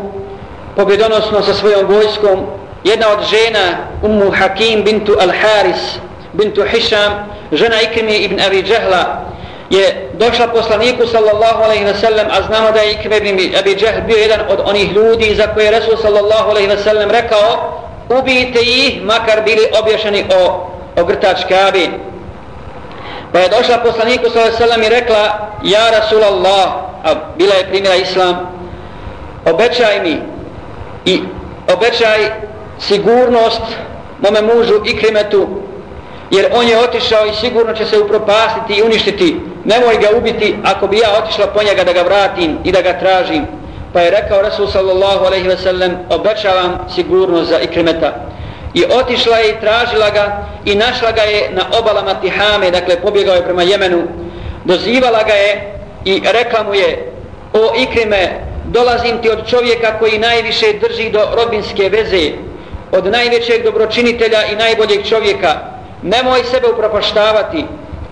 pobjedonosno 0.77 1.43
sa 1.43 1.55
svojom 1.55 1.87
vojskom. 1.87 2.47
Jedna 2.85 3.07
od 3.09 3.19
žena, 3.25 3.77
Ummu 4.03 4.31
Hakim 4.31 4.85
bintu 4.85 5.13
Al-Haris, 5.13 5.99
bintu 6.33 6.65
Hisham, 6.65 7.13
žena 7.53 7.81
Ikrimi 7.83 8.17
ibn 8.17 8.41
Abi 8.41 8.65
Jahla, 8.69 9.25
je 9.71 10.11
došla 10.13 10.49
poslaniku 10.49 11.07
sallallahu 11.07 11.63
alejhi 11.63 11.85
ve 11.85 11.95
sellem 11.95 12.27
a 12.31 12.43
znamo 12.43 12.71
da 12.71 12.81
je 12.81 12.93
Ikme 12.93 13.17
ibn 13.17 13.57
Abi 13.59 13.75
Džehl 13.75 14.01
bio 14.07 14.17
jedan 14.17 14.41
od 14.49 14.61
onih 14.65 14.93
ljudi 14.93 15.35
za 15.35 15.47
koje 15.47 15.65
je 15.65 15.71
Resul 15.71 15.97
sallallahu 15.97 16.51
alejhi 16.51 16.69
ve 16.69 16.79
sellem 16.79 17.11
rekao 17.11 17.81
ubijte 18.09 18.61
ih 18.61 19.03
makar 19.03 19.43
bili 19.45 19.67
obješeni 19.83 20.25
o, 20.35 20.71
o 21.01 21.05
grtač 21.05 21.41
Kabe. 21.49 21.87
Pa 23.33 23.39
je 23.39 23.49
došla 23.49 23.79
poslaniku 23.79 24.31
sallallahu 24.31 24.57
alejhi 24.57 24.63
ve 24.63 24.69
sellem 24.69 24.83
i 24.83 24.89
rekla 24.89 25.51
ja 25.63 25.91
Rasulallah 25.99 26.69
a 27.05 27.15
bila 27.37 27.55
je 27.55 27.69
primjera 27.69 27.97
Islam 27.97 28.37
obećaj 29.53 30.01
mi 30.03 30.19
i 31.05 31.23
obećaj 31.73 32.31
sigurnost 32.79 33.63
mome 34.19 34.43
mužu 34.43 34.75
Ikrimetu 34.85 35.49
jer 36.31 36.47
on 36.53 36.69
je 36.69 36.79
otišao 36.79 37.27
i 37.27 37.35
sigurno 37.35 37.75
će 37.75 37.85
se 37.85 37.99
upropastiti 37.99 38.75
i 38.75 38.83
uništiti. 38.83 39.37
Nemoj 39.65 39.97
ga 39.97 40.17
ubiti 40.17 40.57
ako 40.65 40.87
bi 40.87 40.99
ja 40.99 41.09
otišla 41.23 41.47
po 41.47 41.63
njega 41.63 41.85
da 41.85 41.93
ga 41.93 42.03
vratim 42.03 42.59
i 42.65 42.73
da 42.73 42.83
ga 42.83 42.99
tražim. 42.99 43.47
Pa 43.93 44.01
je 44.01 44.11
rekao 44.11 44.43
Rasul 44.43 44.67
sallallahu 44.67 45.25
alaihi 45.25 45.49
ve 45.49 45.57
sellem 45.57 45.97
obećavam 46.11 46.87
sigurnost 46.95 47.51
za 47.51 47.59
ikrimeta. 47.59 48.15
I 48.75 48.85
otišla 48.85 49.37
je 49.37 49.51
i 49.51 49.61
tražila 49.61 50.11
ga 50.11 50.47
i 50.65 50.75
našla 50.75 51.13
ga 51.13 51.23
je 51.23 51.51
na 51.53 51.63
obalama 51.79 52.15
Tihame 52.15 52.71
dakle 52.71 53.01
pobjegao 53.01 53.35
je 53.35 53.45
prema 53.45 53.63
Jemenu. 53.63 54.03
Dozivala 54.65 55.23
ga 55.23 55.33
je 55.33 55.79
i 56.05 56.23
rekla 56.33 56.63
mu 56.63 56.75
je 56.75 57.13
o 57.53 57.73
ikrime 57.79 58.29
dolazim 58.65 59.19
ti 59.23 59.31
od 59.31 59.47
čovjeka 59.49 59.99
koji 59.99 60.19
najviše 60.19 60.67
drži 60.81 61.11
do 61.11 61.21
robinske 61.37 61.89
veze 61.89 62.31
od 62.93 63.07
najvećeg 63.07 63.65
dobročinitelja 63.65 64.47
i 64.53 64.57
najboljeg 64.57 65.09
čovjeka 65.09 65.80
nemoj 66.03 66.45
sebe 66.45 66.69
upropaštavati. 66.69 67.65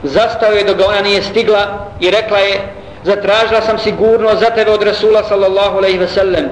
Zastao 0.03 0.53
je 0.53 0.65
dok 0.65 0.89
ona 0.89 1.01
nije 1.01 1.23
stigla 1.23 1.89
i 2.01 2.11
rekla 2.11 2.39
je 2.39 2.61
zatražila 3.05 3.61
sam 3.61 3.79
sigurno 3.79 4.35
za 4.35 4.51
tebe 4.51 4.71
od 4.71 4.83
Rasula 4.83 5.23
sallallahu 5.25 5.79
alaihi 5.79 5.99
ve 5.99 6.09
sellem. 6.09 6.49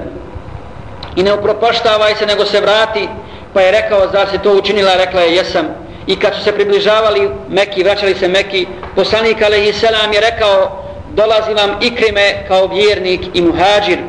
I 1.15 1.23
ne 1.23 1.33
upropaštavaj 1.33 2.15
se 2.15 2.25
nego 2.25 2.45
se 2.45 2.61
vrati. 2.61 3.09
Pa 3.53 3.61
je 3.61 3.71
rekao 3.71 4.07
zar 4.11 4.27
se 4.31 4.37
to 4.37 4.57
učinila? 4.57 4.95
Rekla 4.95 5.21
je 5.21 5.35
jesam. 5.35 5.67
I 6.07 6.15
kad 6.15 6.35
su 6.35 6.43
se 6.43 6.51
približavali 6.51 7.29
Meki, 7.49 7.83
vraćali 7.83 8.15
se 8.15 8.27
Meki 8.27 8.67
poslanik 8.95 9.41
alaihi 9.41 9.73
selam 9.73 10.13
je 10.13 10.21
rekao 10.21 10.83
dolazi 11.13 11.53
vam 11.53 11.77
ikrime 11.81 12.45
kao 12.47 12.67
vjernik 12.67 13.21
i 13.33 13.41
muhađir. 13.41 13.99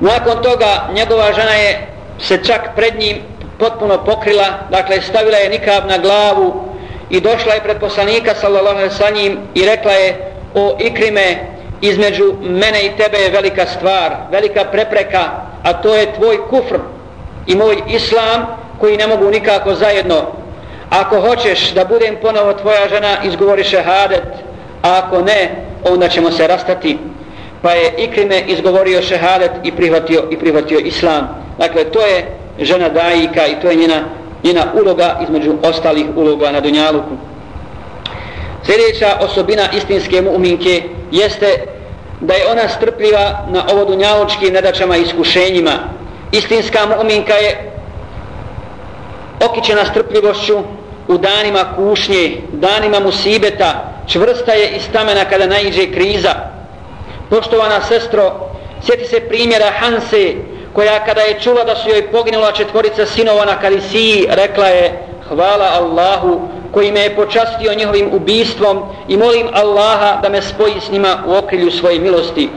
Nakon 0.00 0.42
toga 0.42 0.88
njegova 0.94 1.32
žena 1.32 1.50
je 1.50 1.86
se 2.18 2.44
čak 2.44 2.70
pred 2.76 2.98
njim 2.98 3.16
potpuno 3.60 4.04
pokrila, 4.04 4.46
dakle 4.70 5.00
stavila 5.00 5.36
je 5.36 5.48
nikab 5.48 5.88
na 5.88 5.98
glavu 5.98 6.64
i 7.10 7.20
došla 7.20 7.54
je 7.54 7.60
pred 7.60 7.78
poslanika 7.78 8.34
sallallahu 8.34 8.76
alejhi 8.76 8.94
sa 8.94 9.10
njim 9.10 9.38
i 9.54 9.66
rekla 9.66 9.92
je 9.92 10.32
o 10.54 10.76
ikrime 10.78 11.38
između 11.80 12.34
mene 12.40 12.86
i 12.86 12.96
tebe 12.96 13.18
je 13.18 13.30
velika 13.30 13.66
stvar, 13.66 14.16
velika 14.30 14.64
prepreka, 14.64 15.24
a 15.62 15.72
to 15.72 15.94
je 15.94 16.12
tvoj 16.14 16.38
kufr 16.50 16.78
i 17.46 17.54
moj 17.54 17.76
islam 17.88 18.46
koji 18.80 18.96
ne 18.96 19.06
mogu 19.06 19.30
nikako 19.30 19.74
zajedno. 19.74 20.16
Ako 20.90 21.20
hoćeš 21.20 21.70
da 21.70 21.84
budem 21.84 22.16
ponovo 22.22 22.52
tvoja 22.52 22.88
žena, 22.88 23.16
izgovori 23.24 23.64
šehadet, 23.64 24.22
a 24.82 24.98
ako 25.04 25.22
ne, 25.22 25.50
onda 25.84 26.08
ćemo 26.08 26.30
se 26.30 26.46
rastati. 26.46 26.98
pa 27.62 27.72
je 27.72 27.94
Ikrime 27.98 28.40
izgovorio 28.46 29.02
šehadet 29.02 29.50
i 29.64 29.72
prihvatio, 29.72 30.24
i 30.30 30.38
prihvatio 30.38 30.78
islam. 30.78 31.28
Dakle, 31.58 31.84
to 31.84 32.00
je 32.00 32.39
žena 32.58 32.88
dajika 32.88 33.46
i 33.46 33.60
to 33.62 33.70
je 33.70 33.76
njena, 33.76 34.02
njena 34.44 34.64
uloga 34.82 35.18
između 35.22 35.54
ostalih 35.62 36.06
uloga 36.16 36.50
na 36.50 36.60
Dunjaluku. 36.60 37.16
Sljedeća 38.62 39.16
osobina 39.20 39.62
istinske 39.76 40.22
mu'minke 40.22 40.82
jeste 41.10 41.66
da 42.20 42.34
je 42.34 42.50
ona 42.50 42.68
strpljiva 42.68 43.46
na 43.48 43.64
ovo 43.72 43.84
dunjalučkim 43.84 44.52
nedačama 44.52 44.96
i 44.96 45.02
iskušenjima. 45.02 45.72
Istinska 46.32 46.78
mu'minka 46.86 47.34
je 47.34 47.72
okićena 49.40 49.84
strpljivošću 49.84 50.58
u 51.08 51.18
danima 51.18 51.64
kušnje, 51.76 52.36
danima 52.52 53.00
musibeta, 53.00 53.92
čvrsta 54.06 54.52
je 54.52 54.70
iz 54.76 54.82
stamena 54.82 55.24
kada 55.24 55.46
naiđe 55.46 55.92
kriza. 55.92 56.34
Poštovana 57.30 57.80
sestro, 57.80 58.50
sjeti 58.82 59.04
se 59.04 59.20
primjera 59.20 59.70
Hanse, 59.78 60.34
koja 60.72 61.04
kada 61.04 61.20
je 61.20 61.40
čula 61.40 61.64
da 61.64 61.76
su 61.76 61.88
joj 61.88 62.10
poginula 62.12 62.52
četvorica 62.52 63.06
sinova 63.06 63.44
na 63.44 63.60
Kalisiji, 63.60 64.26
rekla 64.28 64.66
je, 64.66 65.06
hvala 65.28 65.70
Allahu 65.80 66.40
koji 66.72 66.92
me 66.92 67.00
je 67.00 67.16
počastio 67.16 67.74
njihovim 67.74 68.10
ubistvom 68.12 68.82
i 69.08 69.16
molim 69.16 69.48
Allaha 69.52 70.20
da 70.22 70.28
me 70.28 70.42
spoji 70.42 70.80
s 70.80 70.90
njima 70.90 71.18
u 71.26 71.34
okrilju 71.34 71.70
svoje 71.70 71.98
milosti. 71.98 72.48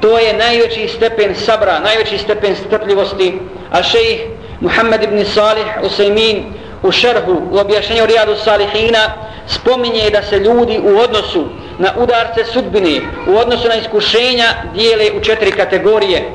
To 0.00 0.18
je 0.18 0.36
najveći 0.36 0.88
stepen 0.88 1.34
sabra, 1.34 1.78
najveći 1.78 2.18
stepen 2.18 2.56
strpljivosti, 2.56 3.40
a 3.70 3.82
šejih 3.82 4.26
Muhammed 4.60 5.02
ibn 5.02 5.24
Salih 5.24 5.66
Usaymin 5.82 6.42
u 6.82 6.92
šerhu, 6.92 7.42
u 7.50 7.58
objašnjenju 7.58 8.06
Rijadu 8.06 8.36
Salihina, 8.36 9.12
spominje 9.46 10.10
da 10.10 10.22
se 10.22 10.38
ljudi 10.38 10.80
u 10.84 10.98
odnosu 10.98 11.44
na 11.78 11.92
udarce 11.96 12.44
sudbine, 12.44 13.00
u 13.28 13.36
odnosu 13.36 13.68
na 13.68 13.74
iskušenja, 13.74 14.46
dijele 14.74 15.10
u 15.18 15.20
četiri 15.20 15.52
kategorije. 15.52 16.30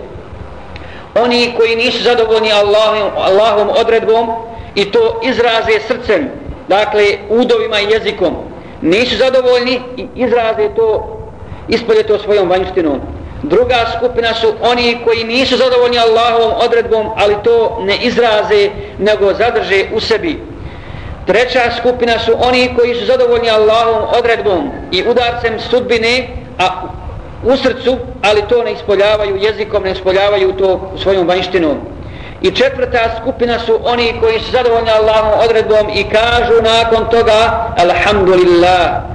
Oni 1.16 1.54
koji 1.58 1.76
nisu 1.76 2.04
zadovoljni 2.04 2.52
Allahom, 2.52 3.12
Allahom 3.18 3.70
odredbom 3.80 4.32
i 4.76 4.92
to 4.92 5.22
izraze 5.24 5.80
srcem, 5.88 6.30
dakle 6.68 7.04
udovima 7.30 7.80
i 7.80 7.92
jezikom, 7.92 8.36
nisu 8.82 9.16
zadovoljni 9.18 9.82
i 9.98 10.08
izraze 10.16 10.70
to, 10.76 11.18
ispolje 11.68 12.04
to 12.04 12.20
svojom 12.20 12.50
vanjštinom. 12.50 13.00
Druga 13.44 13.76
skupina 13.98 14.34
su 14.34 14.54
oni 14.62 14.98
koji 15.06 15.24
nisu 15.24 15.58
zadovoljni 15.58 16.00
Allahovom 16.00 16.52
odredbom, 16.66 17.10
ali 17.16 17.36
to 17.44 17.78
ne 17.82 17.98
izraze, 17.98 18.70
nego 18.98 19.34
zadrže 19.34 19.86
u 19.94 20.00
sebi. 20.00 20.44
Treća 21.26 21.72
skupina 21.80 22.20
su 22.20 22.32
oni 22.40 22.70
koji 22.78 22.96
su 22.96 23.06
zadovoljni 23.06 23.50
Allahovom 23.50 24.08
odredbom 24.20 24.72
i 24.92 25.04
udarcem 25.08 25.60
sudbine, 25.60 26.28
a 26.58 26.68
u 27.44 27.58
srcu, 27.58 27.98
ali 28.22 28.42
to 28.50 28.64
ne 28.64 28.74
ispoljavaju 28.74 29.36
jezikom, 29.36 29.84
ne 29.84 29.92
ispoljavaju 29.92 30.54
to 30.54 30.92
svojom 30.98 31.28
vanjštinom. 31.28 31.78
I 32.42 32.52
četvrta 32.52 33.00
skupina 33.22 33.60
su 33.60 33.80
oni 33.84 34.14
koji 34.22 34.40
su 34.40 34.52
zadovoljni 34.52 34.90
Allahom 34.90 35.40
odredbom 35.46 35.90
i 35.96 36.04
kažu 36.04 36.62
nakon 36.62 37.10
toga 37.10 37.70
Alhamdulillah, 37.78 39.14